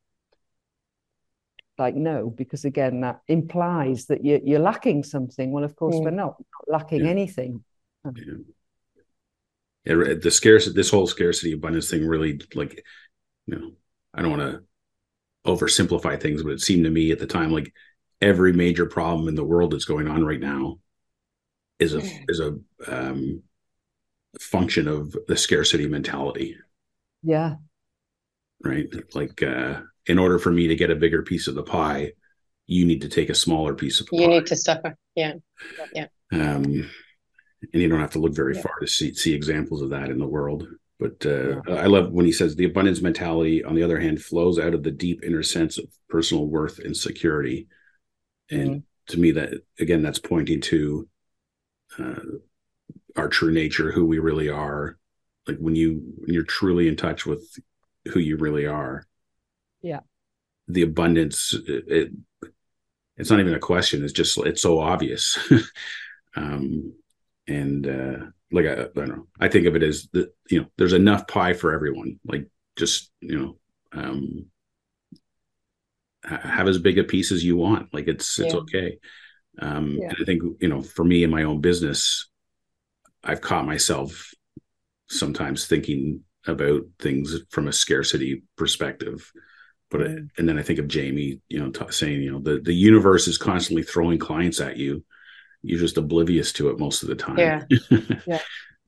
like 1.78 1.94
no 1.94 2.30
because 2.30 2.64
again 2.64 3.00
that 3.00 3.20
implies 3.28 4.06
that 4.06 4.24
you're, 4.24 4.40
you're 4.44 4.58
lacking 4.58 5.02
something 5.02 5.50
well 5.50 5.64
of 5.64 5.76
course 5.76 5.94
yeah. 5.94 6.02
we're 6.02 6.10
not, 6.10 6.36
not 6.38 6.80
lacking 6.80 7.04
yeah. 7.04 7.10
anything 7.10 7.62
yeah. 8.04 8.34
yeah. 9.84 10.14
the 10.20 10.30
scarcity 10.30 10.74
this 10.74 10.90
whole 10.90 11.06
scarcity 11.06 11.52
abundance 11.52 11.90
thing 11.90 12.06
really 12.06 12.40
like 12.54 12.82
you 13.46 13.56
know 13.56 13.70
i 14.14 14.22
don't 14.22 14.36
want 14.38 14.42
to 14.42 14.62
oversimplify 15.50 16.20
things 16.20 16.42
but 16.42 16.52
it 16.52 16.60
seemed 16.60 16.84
to 16.84 16.90
me 16.90 17.12
at 17.12 17.18
the 17.18 17.26
time 17.26 17.50
like 17.50 17.72
every 18.20 18.52
major 18.52 18.86
problem 18.86 19.28
in 19.28 19.34
the 19.34 19.44
world 19.44 19.72
that's 19.72 19.84
going 19.84 20.08
on 20.08 20.24
right 20.24 20.40
now 20.40 20.78
is 21.78 21.94
a 21.94 22.00
is 22.28 22.40
a 22.40 22.56
um 22.88 23.42
function 24.40 24.88
of 24.88 25.16
the 25.28 25.36
scarcity 25.36 25.86
mentality. 25.86 26.56
Yeah. 27.22 27.56
Right. 28.62 28.88
Like 29.14 29.42
uh 29.42 29.80
in 30.06 30.18
order 30.18 30.38
for 30.38 30.50
me 30.50 30.68
to 30.68 30.76
get 30.76 30.90
a 30.90 30.96
bigger 30.96 31.22
piece 31.22 31.48
of 31.48 31.54
the 31.54 31.62
pie, 31.62 32.12
you 32.66 32.84
need 32.84 33.02
to 33.02 33.08
take 33.08 33.30
a 33.30 33.34
smaller 33.34 33.74
piece 33.74 34.00
of 34.00 34.06
pie. 34.06 34.16
you 34.18 34.26
pie. 34.26 34.32
need 34.32 34.46
to 34.46 34.56
suffer. 34.56 34.96
Yeah. 35.14 35.34
Yeah. 35.92 36.06
Um 36.32 36.88
and 37.72 37.82
you 37.82 37.88
don't 37.88 38.00
have 38.00 38.12
to 38.12 38.18
look 38.18 38.34
very 38.34 38.54
yeah. 38.54 38.62
far 38.62 38.78
to 38.80 38.86
see 38.86 39.14
see 39.14 39.34
examples 39.34 39.82
of 39.82 39.90
that 39.90 40.10
in 40.10 40.18
the 40.18 40.26
world. 40.26 40.66
But 40.98 41.26
uh, 41.26 41.60
yeah. 41.68 41.74
I 41.74 41.86
love 41.86 42.10
when 42.12 42.24
he 42.24 42.32
says 42.32 42.56
the 42.56 42.64
abundance 42.64 43.02
mentality, 43.02 43.62
on 43.62 43.74
the 43.74 43.82
other 43.82 44.00
hand, 44.00 44.22
flows 44.22 44.58
out 44.58 44.74
of 44.74 44.82
the 44.82 44.90
deep 44.90 45.22
inner 45.24 45.42
sense 45.42 45.78
of 45.78 45.86
personal 46.08 46.46
worth 46.46 46.78
and 46.78 46.96
security. 46.96 47.68
And 48.50 48.68
mm-hmm. 48.68 49.12
to 49.12 49.18
me, 49.18 49.32
that 49.32 49.62
again, 49.78 50.02
that's 50.02 50.18
pointing 50.18 50.60
to 50.62 51.08
uh, 51.98 52.20
our 53.14 53.28
true 53.28 53.52
nature, 53.52 53.92
who 53.92 54.06
we 54.06 54.18
really 54.18 54.48
are. 54.48 54.98
Like 55.46 55.58
when 55.58 55.76
you 55.76 56.02
when 56.16 56.32
you're 56.32 56.44
truly 56.44 56.88
in 56.88 56.96
touch 56.96 57.26
with 57.26 57.46
who 58.12 58.20
you 58.20 58.36
really 58.36 58.66
are. 58.66 59.06
Yeah. 59.86 60.00
The 60.68 60.82
abundance 60.82 61.54
it, 61.54 61.84
it 61.86 62.12
it's 63.16 63.30
not 63.30 63.40
even 63.40 63.54
a 63.54 63.60
question. 63.60 64.04
It's 64.04 64.12
just 64.12 64.36
it's 64.38 64.62
so 64.62 64.80
obvious. 64.80 65.38
um 66.36 66.92
and 67.46 67.86
uh 67.86 68.26
like 68.50 68.66
I, 68.66 68.72
I 68.72 68.88
don't 68.94 69.08
know. 69.08 69.26
I 69.40 69.48
think 69.48 69.66
of 69.66 69.76
it 69.76 69.82
as 69.82 70.08
the 70.12 70.32
you 70.50 70.60
know, 70.60 70.66
there's 70.76 70.92
enough 70.92 71.26
pie 71.28 71.52
for 71.52 71.72
everyone. 71.72 72.18
Like 72.24 72.48
just, 72.76 73.10
you 73.20 73.38
know, 73.38 73.58
um 73.92 74.46
have 76.24 76.68
as 76.68 76.78
big 76.78 76.98
a 76.98 77.04
piece 77.04 77.30
as 77.30 77.44
you 77.44 77.56
want. 77.56 77.94
Like 77.94 78.08
it's 78.08 78.38
it's 78.38 78.54
okay. 78.54 78.98
Um, 79.58 79.98
yeah. 80.00 80.12
I 80.20 80.24
think 80.24 80.42
you 80.60 80.68
know, 80.68 80.82
for 80.82 81.04
me 81.04 81.22
in 81.22 81.30
my 81.30 81.44
own 81.44 81.60
business, 81.60 82.28
I've 83.22 83.40
caught 83.40 83.66
myself 83.66 84.32
sometimes 85.08 85.66
thinking 85.66 86.22
about 86.46 86.82
things 86.98 87.38
from 87.50 87.68
a 87.68 87.72
scarcity 87.72 88.42
perspective. 88.56 89.32
But 89.90 90.00
and 90.02 90.30
then 90.36 90.58
I 90.58 90.62
think 90.62 90.78
of 90.78 90.88
Jamie, 90.88 91.40
you 91.48 91.60
know, 91.60 91.70
t- 91.70 91.90
saying, 91.90 92.22
you 92.22 92.32
know, 92.32 92.40
the 92.40 92.60
the 92.60 92.74
universe 92.74 93.28
is 93.28 93.38
constantly 93.38 93.82
throwing 93.82 94.18
clients 94.18 94.60
at 94.60 94.76
you. 94.76 95.04
You're 95.62 95.80
just 95.80 95.96
oblivious 95.96 96.52
to 96.54 96.70
it 96.70 96.78
most 96.78 97.02
of 97.02 97.08
the 97.08 97.14
time. 97.14 97.38
Yeah. 97.38 97.64
yeah. 98.26 98.40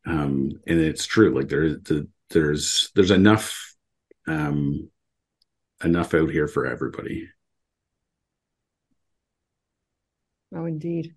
Um, 0.07 0.61
and 0.67 0.81
it's 0.81 1.07
true. 1.07 1.35
Like 1.35 1.49
there, 1.49 1.71
the, 1.71 2.09
there's 2.31 2.91
there's 2.95 3.11
enough 3.11 3.75
um, 4.27 4.91
enough 5.83 6.15
out 6.15 6.31
here 6.31 6.49
for 6.49 6.67
everybody. 6.67 7.29
Oh, 10.55 10.65
indeed. 10.65 11.15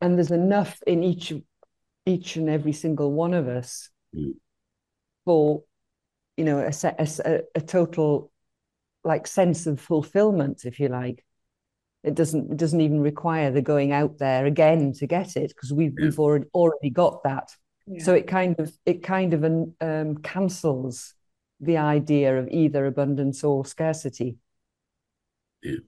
And 0.00 0.16
there's 0.16 0.30
enough 0.30 0.80
in 0.86 1.02
each 1.02 1.32
each 2.06 2.36
and 2.36 2.48
every 2.48 2.72
single 2.72 3.12
one 3.12 3.34
of 3.34 3.48
us 3.48 3.90
mm. 4.14 4.32
for 5.24 5.62
you 6.38 6.44
know 6.44 6.60
a, 6.60 7.08
a, 7.24 7.40
a 7.56 7.60
total 7.60 8.30
like 9.04 9.26
sense 9.26 9.66
of 9.66 9.80
fulfillment 9.80 10.64
if 10.64 10.78
you 10.78 10.88
like 10.88 11.24
it 12.04 12.14
doesn't 12.14 12.52
it 12.52 12.56
doesn't 12.56 12.80
even 12.80 13.00
require 13.00 13.50
the 13.50 13.60
going 13.60 13.92
out 13.92 14.18
there 14.18 14.46
again 14.46 14.92
to 14.92 15.06
get 15.06 15.36
it 15.36 15.48
because 15.48 15.72
we've 15.72 15.94
yeah. 15.98 16.06
we've 16.06 16.20
already 16.20 16.46
already 16.54 16.90
got 16.90 17.22
that 17.24 17.50
yeah. 17.86 18.02
so 18.02 18.14
it 18.14 18.28
kind 18.28 18.58
of 18.60 18.72
it 18.86 19.02
kind 19.02 19.34
of 19.34 19.44
um, 19.80 20.16
cancels 20.22 21.14
the 21.60 21.76
idea 21.76 22.38
of 22.38 22.48
either 22.50 22.86
abundance 22.86 23.42
or 23.42 23.64
scarcity 23.64 24.36
yeah. 25.62 25.78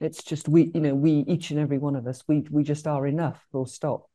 it's 0.00 0.22
just 0.22 0.48
we 0.48 0.70
you 0.74 0.80
know 0.80 0.94
we 0.94 1.24
each 1.28 1.50
and 1.50 1.60
every 1.60 1.78
one 1.78 1.94
of 1.94 2.06
us 2.06 2.22
we 2.26 2.46
we 2.50 2.64
just 2.64 2.86
are 2.86 3.06
enough 3.06 3.46
full 3.52 3.66
stop 3.66 4.09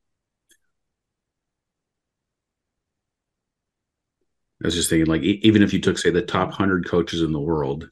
I 4.66 4.68
was 4.68 4.74
just 4.74 4.90
thinking, 4.90 5.06
like, 5.06 5.22
even 5.22 5.62
if 5.62 5.74
you 5.74 5.80
took, 5.80 6.00
say, 6.00 6.10
the 6.10 6.24
top 6.24 6.52
hundred 6.52 6.90
coaches 6.90 7.22
in 7.22 7.32
the 7.32 7.40
world, 7.40 7.88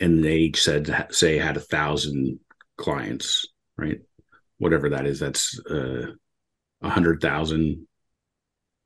and 0.00 0.24
they 0.24 0.36
each 0.36 0.62
said, 0.62 1.06
say, 1.10 1.36
had 1.36 1.58
a 1.58 1.60
thousand 1.60 2.40
clients, 2.78 3.46
right? 3.76 4.00
Whatever 4.56 4.88
that 4.88 5.04
is, 5.04 5.20
that's 5.20 5.60
uh, 5.70 6.12
a 6.80 6.88
hundred 6.88 7.20
thousand 7.20 7.86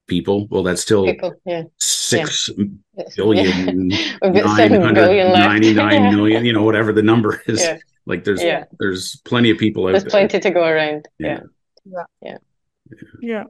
people. 0.09 0.49
Well, 0.51 0.65
that's 0.65 0.83
still 0.83 1.05
people, 1.05 1.35
yeah. 1.45 1.63
six 1.79 2.51
yeah. 2.59 3.05
billion, 3.17 3.87
nine 4.25 4.73
hundred 4.81 5.33
ninety-nine 5.33 6.03
million. 6.17 6.45
You 6.45 6.55
know, 6.55 6.65
whatever 6.65 6.93
the 6.93 7.03
number 7.03 7.41
is. 7.47 7.63
Yeah. 7.63 7.79
Like, 8.05 8.25
there's 8.25 8.43
there's 8.81 9.15
plenty 9.25 9.51
of 9.51 9.59
people 9.59 9.87
out 9.87 9.93
there's 9.93 10.03
there. 10.03 10.11
plenty 10.11 10.41
to 10.41 10.51
go 10.51 10.65
around. 10.65 11.07
Yeah. 11.21 11.43
Yeah. 12.21 12.39
Yeah. 13.21 13.45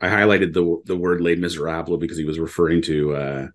I 0.00 0.08
highlighted 0.08 0.52
the 0.52 0.82
the 0.84 0.96
word 0.96 1.20
"Les 1.20 1.36
Miserables" 1.36 2.00
because 2.00 2.18
he 2.18 2.24
was 2.24 2.38
referring 2.38 2.82
to 2.82 3.14
uh, 3.14 3.46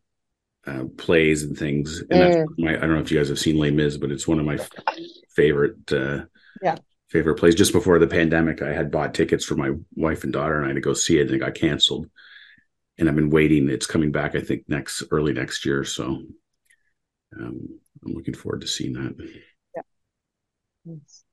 uh, 0.65 0.83
plays 0.97 1.43
and 1.43 1.57
things. 1.57 1.99
And 2.09 2.09
mm. 2.09 2.33
that's 2.33 2.51
my, 2.57 2.75
I 2.75 2.79
don't 2.79 2.93
know 2.93 2.99
if 2.99 3.11
you 3.11 3.17
guys 3.17 3.29
have 3.29 3.39
seen 3.39 3.57
Les 3.57 3.71
Mis, 3.71 3.97
but 3.97 4.11
it's 4.11 4.27
one 4.27 4.39
of 4.39 4.45
my 4.45 4.55
f- 4.55 4.69
favorite 5.35 5.91
uh, 5.91 6.25
yeah 6.61 6.75
favorite 7.09 7.35
plays. 7.35 7.55
Just 7.55 7.73
before 7.73 7.99
the 7.99 8.07
pandemic, 8.07 8.61
I 8.61 8.73
had 8.73 8.91
bought 8.91 9.13
tickets 9.13 9.45
for 9.45 9.55
my 9.55 9.71
wife 9.95 10.23
and 10.23 10.33
daughter 10.33 10.59
and 10.61 10.69
I 10.69 10.73
to 10.73 10.81
go 10.81 10.93
see 10.93 11.19
it, 11.19 11.27
and 11.27 11.35
it 11.35 11.39
got 11.39 11.55
canceled. 11.55 12.09
And 12.97 13.07
I've 13.07 13.15
been 13.15 13.29
waiting. 13.29 13.69
It's 13.69 13.87
coming 13.87 14.11
back, 14.11 14.35
I 14.35 14.41
think, 14.41 14.63
next 14.67 15.03
early 15.11 15.33
next 15.33 15.65
year. 15.65 15.83
So 15.83 16.03
um, 17.37 17.79
I'm 18.05 18.13
looking 18.13 18.33
forward 18.33 18.61
to 18.61 18.67
seeing 18.67 18.93
that. 18.93 19.15
Yeah. 19.75 19.81
Yes. 20.85 21.23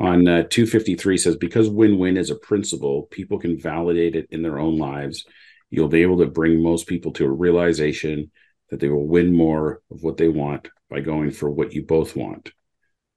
On 0.00 0.26
uh, 0.26 0.42
253 0.48 1.18
says 1.18 1.36
because 1.36 1.68
win-win 1.68 2.16
is 2.16 2.30
a 2.30 2.34
principle 2.34 3.02
people 3.10 3.38
can 3.38 3.60
validate 3.60 4.16
it 4.16 4.26
in 4.30 4.42
their 4.42 4.58
own 4.58 4.78
lives. 4.78 5.26
You'll 5.68 5.88
be 5.88 6.02
able 6.02 6.18
to 6.18 6.26
bring 6.26 6.62
most 6.62 6.86
people 6.86 7.12
to 7.12 7.26
a 7.26 7.30
realization 7.30 8.30
that 8.70 8.80
they 8.80 8.88
will 8.88 9.06
win 9.06 9.32
more 9.32 9.82
of 9.90 10.02
what 10.02 10.16
they 10.16 10.28
want 10.28 10.68
by 10.88 11.00
going 11.00 11.30
for 11.30 11.50
what 11.50 11.74
you 11.74 11.82
both 11.82 12.16
want. 12.16 12.50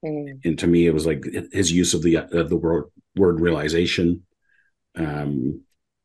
Mm. 0.04 0.44
and 0.44 0.58
to 0.58 0.66
me 0.66 0.86
it 0.86 0.92
was 0.92 1.06
like 1.06 1.24
his 1.50 1.72
use 1.72 1.94
of 1.94 2.02
the 2.02 2.16
of 2.16 2.50
the 2.50 2.56
word 2.56 2.90
word 3.16 3.40
realization 3.40 4.22
um 4.96 5.62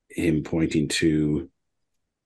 him 0.09 0.41
pointing 0.41 0.87
to 0.87 1.49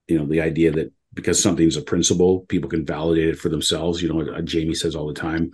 you 0.08 0.20
know 0.20 0.28
the 0.28 0.41
idea 0.41 0.70
that 0.70 0.93
because 1.16 1.41
something's 1.41 1.76
a 1.76 1.82
principle 1.82 2.41
people 2.41 2.70
can 2.70 2.86
validate 2.86 3.30
it 3.30 3.39
for 3.39 3.49
themselves. 3.49 4.04
You 4.04 4.14
know 4.14 4.41
jamie 4.41 4.76
says 4.76 4.95
all 4.95 5.08
the 5.08 5.16
time 5.16 5.51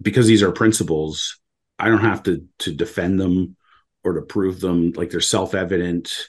because 0.00 0.28
these 0.28 0.42
are 0.44 0.52
principles 0.52 1.40
I 1.78 1.88
don't 1.88 2.00
have 2.00 2.22
to 2.24 2.46
to 2.60 2.72
defend 2.72 3.20
them 3.20 3.56
or 4.04 4.14
to 4.14 4.22
prove 4.22 4.60
them. 4.60 4.92
Like 4.92 5.10
they're 5.10 5.20
self-evident. 5.20 6.28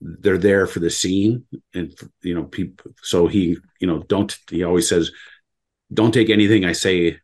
They're 0.00 0.38
there 0.38 0.66
for 0.66 0.80
the 0.80 0.90
scene 0.90 1.44
and 1.74 1.94
you 2.22 2.34
know 2.34 2.44
people 2.44 2.92
so 3.02 3.26
he 3.26 3.58
you 3.80 3.86
know 3.86 3.98
don't 4.04 4.34
he 4.48 4.64
always 4.64 4.88
says 4.88 5.10
don't 5.92 6.14
take 6.14 6.30
anything 6.30 6.64
i 6.64 6.72
say 6.72 7.18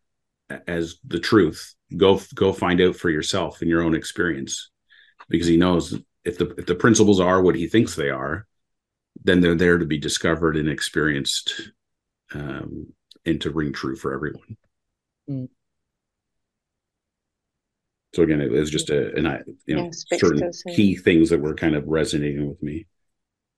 as 0.66 0.96
the 1.06 1.18
truth. 1.18 1.74
Go 1.96 2.20
go 2.34 2.52
find 2.52 2.80
out 2.80 2.96
for 2.96 3.10
yourself 3.10 3.62
in 3.62 3.68
your 3.68 3.82
own 3.82 3.94
experience. 3.94 4.70
Because 5.28 5.46
he 5.46 5.56
knows 5.56 5.98
if 6.24 6.38
the 6.38 6.54
if 6.58 6.66
the 6.66 6.74
principles 6.74 7.20
are 7.20 7.42
what 7.42 7.54
he 7.54 7.66
thinks 7.66 7.94
they 7.94 8.10
are 8.10 8.46
then 9.24 9.40
they're 9.40 9.54
there 9.54 9.78
to 9.78 9.86
be 9.86 9.98
discovered 9.98 10.56
and 10.56 10.68
experienced 10.68 11.70
um, 12.34 12.92
and 13.24 13.40
to 13.40 13.50
ring 13.50 13.72
true 13.72 13.96
for 13.96 14.14
everyone. 14.14 14.56
Mm. 15.28 15.48
So 18.16 18.22
again, 18.22 18.40
it 18.40 18.50
was 18.50 18.70
just 18.70 18.88
a, 18.88 19.14
and 19.14 19.28
I, 19.28 19.40
you 19.66 19.76
know, 19.76 19.90
Yeah, 20.10 20.18
certain 20.18 20.40
to 20.40 20.48
us, 20.48 20.62
yeah. 20.64 20.74
key 20.74 20.96
things 20.96 21.28
that 21.28 21.38
were 21.38 21.54
kind 21.54 21.74
of 21.74 21.86
resonating 21.86 22.48
with 22.48 22.62
me. 22.62 22.86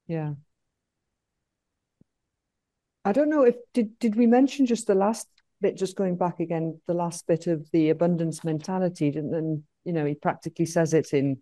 Yeah. 0.08 0.32
I 3.04 3.12
don't 3.12 3.30
know 3.30 3.44
if 3.44 3.54
did 3.72 3.96
did 4.00 4.16
we 4.16 4.26
mention 4.26 4.66
just 4.66 4.88
the 4.88 4.96
last 4.96 5.28
bit, 5.60 5.76
just 5.76 5.94
going 5.94 6.16
back 6.16 6.40
again, 6.40 6.80
the 6.88 6.94
last 6.94 7.28
bit 7.28 7.46
of 7.46 7.70
the 7.70 7.90
abundance 7.90 8.42
mentality, 8.42 9.16
and 9.16 9.32
then 9.32 9.62
you 9.84 9.92
know 9.92 10.04
he 10.04 10.16
practically 10.16 10.66
says 10.66 10.92
it 10.92 11.12
in, 11.12 11.38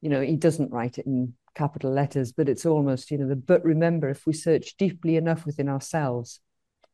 you 0.00 0.08
know, 0.08 0.20
he 0.20 0.36
doesn't 0.36 0.70
write 0.70 0.98
it 0.98 1.06
in 1.06 1.34
capital 1.56 1.90
letters, 1.90 2.30
but 2.30 2.48
it's 2.48 2.64
almost 2.64 3.10
you 3.10 3.18
know 3.18 3.26
the 3.26 3.34
but 3.34 3.64
remember 3.64 4.08
if 4.10 4.28
we 4.28 4.32
search 4.32 4.76
deeply 4.76 5.16
enough 5.16 5.44
within 5.44 5.68
ourselves, 5.68 6.40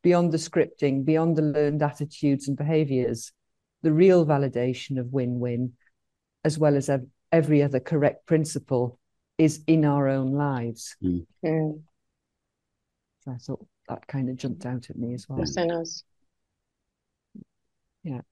beyond 0.02 0.32
the 0.32 0.38
scripting, 0.38 1.04
beyond 1.04 1.36
the 1.36 1.42
learned 1.42 1.82
attitudes 1.82 2.48
and 2.48 2.56
behaviors, 2.56 3.30
the 3.84 3.92
real 3.92 4.26
validation 4.26 4.98
of 4.98 5.12
win-win, 5.12 5.74
as 6.42 6.58
well 6.58 6.74
as 6.74 6.90
every 7.30 7.62
other 7.62 7.78
correct 7.78 8.26
principle, 8.26 8.98
is 9.38 9.62
in 9.66 9.84
our 9.84 10.08
own 10.08 10.32
lives. 10.32 10.96
Mm, 11.02 11.26
So 11.42 13.30
I 13.30 13.36
thought 13.36 13.66
that 13.88 14.06
kind 14.06 14.30
of 14.30 14.36
jumped 14.36 14.64
out 14.64 14.88
at 14.90 14.96
me 14.96 15.12
as 15.14 15.28
well. 15.28 15.38
within 15.38 15.70
us. 15.70 16.02
Yeah. 18.02 18.22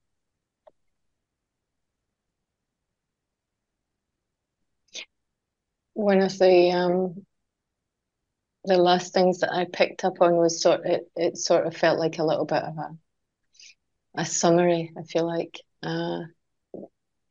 One 5.93 6.21
of 6.23 6.39
the 6.39 6.71
um 6.73 7.27
the 8.65 8.79
last 8.79 9.13
things 9.13 9.41
that 9.41 9.53
I 9.53 9.67
picked 9.67 10.05
up 10.05 10.21
on 10.21 10.37
was 10.37 10.63
sort 10.63 10.87
it 10.87 11.11
it 11.17 11.37
sort 11.37 11.67
of 11.67 11.77
felt 11.77 11.99
like 11.99 12.19
a 12.19 12.25
little 12.25 12.47
bit 12.47 12.63
of 12.63 12.79
a 12.79 12.97
a 14.15 14.25
summary, 14.27 14.93
I 14.97 15.03
feel 15.03 15.27
like. 15.27 15.61
Uh 15.83 16.25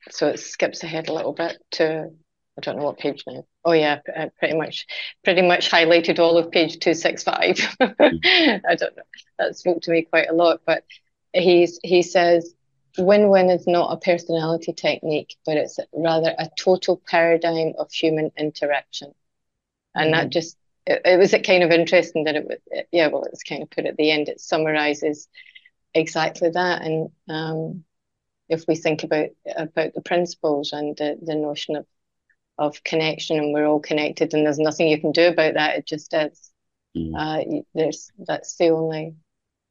so 0.10 0.28
it 0.28 0.40
skips 0.40 0.84
ahead 0.84 1.10
a 1.10 1.14
little 1.14 1.34
bit 1.34 1.58
to 1.72 2.10
I 2.58 2.62
don't 2.62 2.78
know 2.78 2.84
what 2.84 2.98
page 3.00 3.24
now. 3.26 3.46
Oh 3.64 3.72
yeah, 3.72 4.00
uh, 4.14 4.28
pretty 4.38 4.58
much 4.58 4.86
pretty 5.24 5.42
much 5.42 5.72
highlighted 5.72 6.20
all 6.20 6.38
of 6.38 6.52
page 6.52 6.80
265. 6.80 7.58
I 7.80 8.76
don't 8.76 8.98
know. 8.98 9.04
That 9.40 9.56
spoke 9.58 9.82
to 9.84 9.92
me 9.92 10.02
quite 10.04 10.30
a 10.30 10.34
lot, 10.34 10.62
but 10.66 10.84
he's 11.34 11.80
he 11.84 12.02
says 12.02 12.54
win-win 12.98 13.50
is 13.50 13.68
not 13.68 13.94
a 13.94 13.98
personality 13.98 14.74
technique, 14.74 15.36
but 15.46 15.56
it's 15.56 15.80
rather 15.94 16.36
a 16.38 16.50
total 16.60 17.02
paradigm 17.08 17.74
of 17.80 17.90
human 17.92 18.32
interaction. 18.38 19.14
And 19.96 20.14
that 20.14 20.30
just 20.32 20.58
it, 20.86 21.02
it 21.06 21.20
was 21.20 21.36
kind 21.46 21.64
of 21.64 21.72
interesting 21.72 22.26
that 22.26 22.36
it 22.36 22.46
was 22.48 22.60
yeah, 22.92 23.08
well 23.08 23.24
it's 23.26 23.44
kind 23.44 23.64
of 23.64 23.70
put 23.70 23.86
at 23.86 23.98
the 23.98 24.12
end, 24.12 24.30
it 24.30 24.42
summarizes 24.42 25.30
exactly 25.94 26.50
that. 26.50 26.82
And 26.82 27.10
um 27.28 27.84
if 28.50 28.66
we 28.68 28.76
think 28.76 29.04
about 29.04 29.30
about 29.56 29.94
the 29.94 30.02
principles 30.02 30.74
and 30.74 30.96
the, 30.98 31.18
the 31.22 31.36
notion 31.36 31.76
of 31.76 31.86
of 32.58 32.84
connection 32.84 33.40
and 33.40 33.54
we're 33.54 33.66
all 33.66 33.80
connected 33.80 34.34
and 34.34 34.46
there's 34.46 34.60
nothing 34.60 34.88
you 34.88 35.00
can 35.00 35.12
do 35.12 35.28
about 35.28 35.56
that, 35.56 35.78
it 35.78 35.86
just 35.86 36.14
is. 36.14 36.52
Mm. 36.98 37.14
Uh 37.16 37.64
there's 37.74 38.12
that's 38.20 38.56
the 38.58 38.70
only 38.70 39.16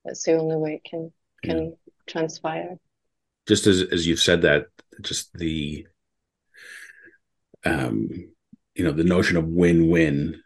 that's 0.05 0.25
the 0.25 0.35
only 0.35 0.57
way 0.57 0.75
it 0.75 0.85
can 0.89 1.12
can 1.43 1.77
transpire. 2.07 2.79
Just 3.47 3.66
as 3.66 3.83
as 3.83 4.07
you've 4.07 4.21
said 4.21 4.43
that, 4.43 4.66
just 5.01 5.33
the, 5.35 5.87
um, 7.64 8.09
you 8.75 8.85
know, 8.85 8.93
the 8.93 9.05
notion 9.05 9.37
of 9.37 9.47
win-win. 9.47 10.43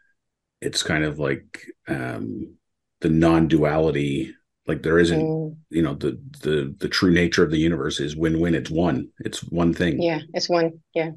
It's 0.61 0.83
kind 0.83 1.03
of 1.03 1.19
like 1.19 1.67
um, 1.87 2.55
the 3.01 3.09
non-duality. 3.09 4.33
Like 4.67 4.81
there 4.81 4.97
isn't, 4.99 5.21
Mm, 5.21 5.55
you 5.69 5.81
know, 5.81 5.93
the 5.93 6.19
the 6.41 6.75
the 6.79 6.89
true 6.89 7.11
nature 7.11 7.43
of 7.43 7.51
the 7.51 7.57
universe 7.57 7.99
is 7.99 8.15
win-win. 8.15 8.55
It's 8.55 8.71
one. 8.71 9.09
It's 9.19 9.43
one 9.43 9.73
thing. 9.73 10.01
yeah, 10.01 10.21
it's 10.33 10.49
one. 10.49 10.81
Yeah. 10.93 11.11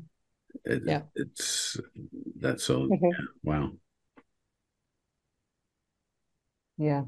It- 0.65 0.83
Yeah. 0.87 1.03
It's 1.15 1.79
that's 2.41 2.65
so 2.65 2.89
Mhm. 2.89 3.11
yeah, 3.13 3.27
wow. 3.43 3.73
Yeah. 6.77 7.05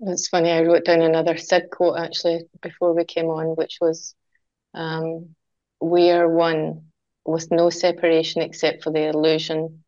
It's 0.00 0.28
funny, 0.28 0.50
I 0.50 0.62
wrote 0.62 0.84
down 0.86 1.02
another 1.02 1.36
Syd 1.36 1.70
quote 1.70 1.98
actually 1.98 2.46
before 2.62 2.94
we 2.94 3.04
came 3.04 3.26
on, 3.26 3.54
which 3.54 3.78
was, 3.80 4.14
um, 4.72 5.34
we 5.80 6.10
are 6.10 6.28
one 6.28 6.86
with 7.26 7.50
no 7.50 7.68
separation 7.70 8.40
except 8.42 8.82
for 8.82 8.90
the 8.90 9.08
illusion 9.08 9.84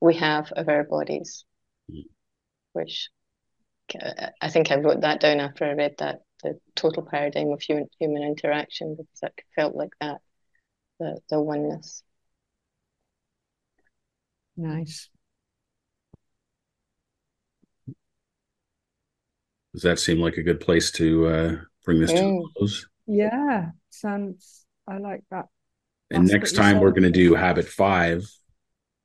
we 0.00 0.14
have 0.14 0.52
of 0.52 0.68
our 0.68 0.84
bodies. 0.84 1.44
Mm. 1.90 2.04
Which 2.72 3.10
I 4.40 4.48
think 4.50 4.70
I 4.70 4.76
wrote 4.76 5.02
that 5.02 5.20
down 5.20 5.40
after 5.40 5.64
I 5.64 5.72
read 5.72 5.94
that, 5.98 6.20
the 6.42 6.58
total 6.74 7.04
paradigm 7.04 7.50
of 7.50 7.62
human 7.62 7.88
human 7.98 8.22
interaction, 8.22 8.96
because 8.96 9.22
it 9.22 9.44
felt 9.54 9.74
like 9.76 9.92
that, 10.00 10.20
the 10.98 11.20
the 11.30 11.40
oneness. 11.40 12.02
Nice. 14.56 15.10
Does 19.72 19.82
that 19.82 19.98
seem 19.98 20.20
like 20.20 20.38
a 20.38 20.42
good 20.42 20.60
place 20.60 20.90
to 20.92 21.26
uh, 21.26 21.56
bring 21.84 22.00
this 22.00 22.10
to 22.12 22.18
a 22.20 22.22
Mm. 22.22 22.52
close? 22.56 22.86
Yeah. 23.06 23.70
Sounds 23.90 24.64
I 24.88 24.98
like 24.98 25.24
that. 25.30 25.46
And 26.10 26.22
That's 26.22 26.32
next 26.32 26.52
what 26.52 26.58
you 26.58 26.62
time 26.62 26.80
we're 26.80 26.90
going 26.90 27.02
to 27.02 27.10
do 27.10 27.34
habit 27.34 27.66
five, 27.68 28.26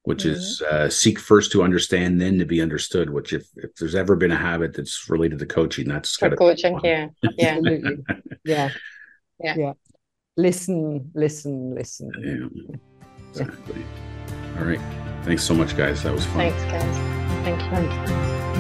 which 0.04 0.26
is 0.26 0.62
uh, 0.64 0.90
seek 0.90 1.20
first 1.20 1.52
to 1.52 1.64
understand, 1.64 2.20
then 2.20 2.40
to 2.40 2.46
be 2.46 2.62
understood. 2.62 3.10
Which, 3.10 3.34
if 3.34 3.48
if 3.56 3.76
there's 3.76 3.96
ever 3.96 4.16
been 4.16 4.32
a 4.32 4.38
habit 4.38 4.74
that's 4.74 5.10
related 5.10 5.40
to 5.40 5.46
coaching, 5.46 5.88
that's 5.88 6.18
got 6.18 6.32
For 6.32 6.38
coaching, 6.38 6.80
yeah, 6.84 7.10
yeah. 7.38 7.58
Absolutely. 7.58 7.98
Yeah. 8.44 8.72
Yeah. 9.40 9.56
Yeah. 9.56 9.74
Listen, 10.38 11.12
listen, 11.14 11.76
listen. 11.76 12.12
Yeah, 12.20 12.78
exactly. 13.30 13.84
All 14.58 14.66
right. 14.66 14.82
Thanks 15.24 15.44
so 15.44 15.54
much, 15.54 15.78
guys. 15.78 16.02
That 16.04 16.14
was 16.14 16.26
fun. 16.26 16.52
Thanks, 16.52 16.64
guys. 16.64 17.44
Thank 17.44 17.62
you. 17.62 17.70
Thanks. 17.70 18.51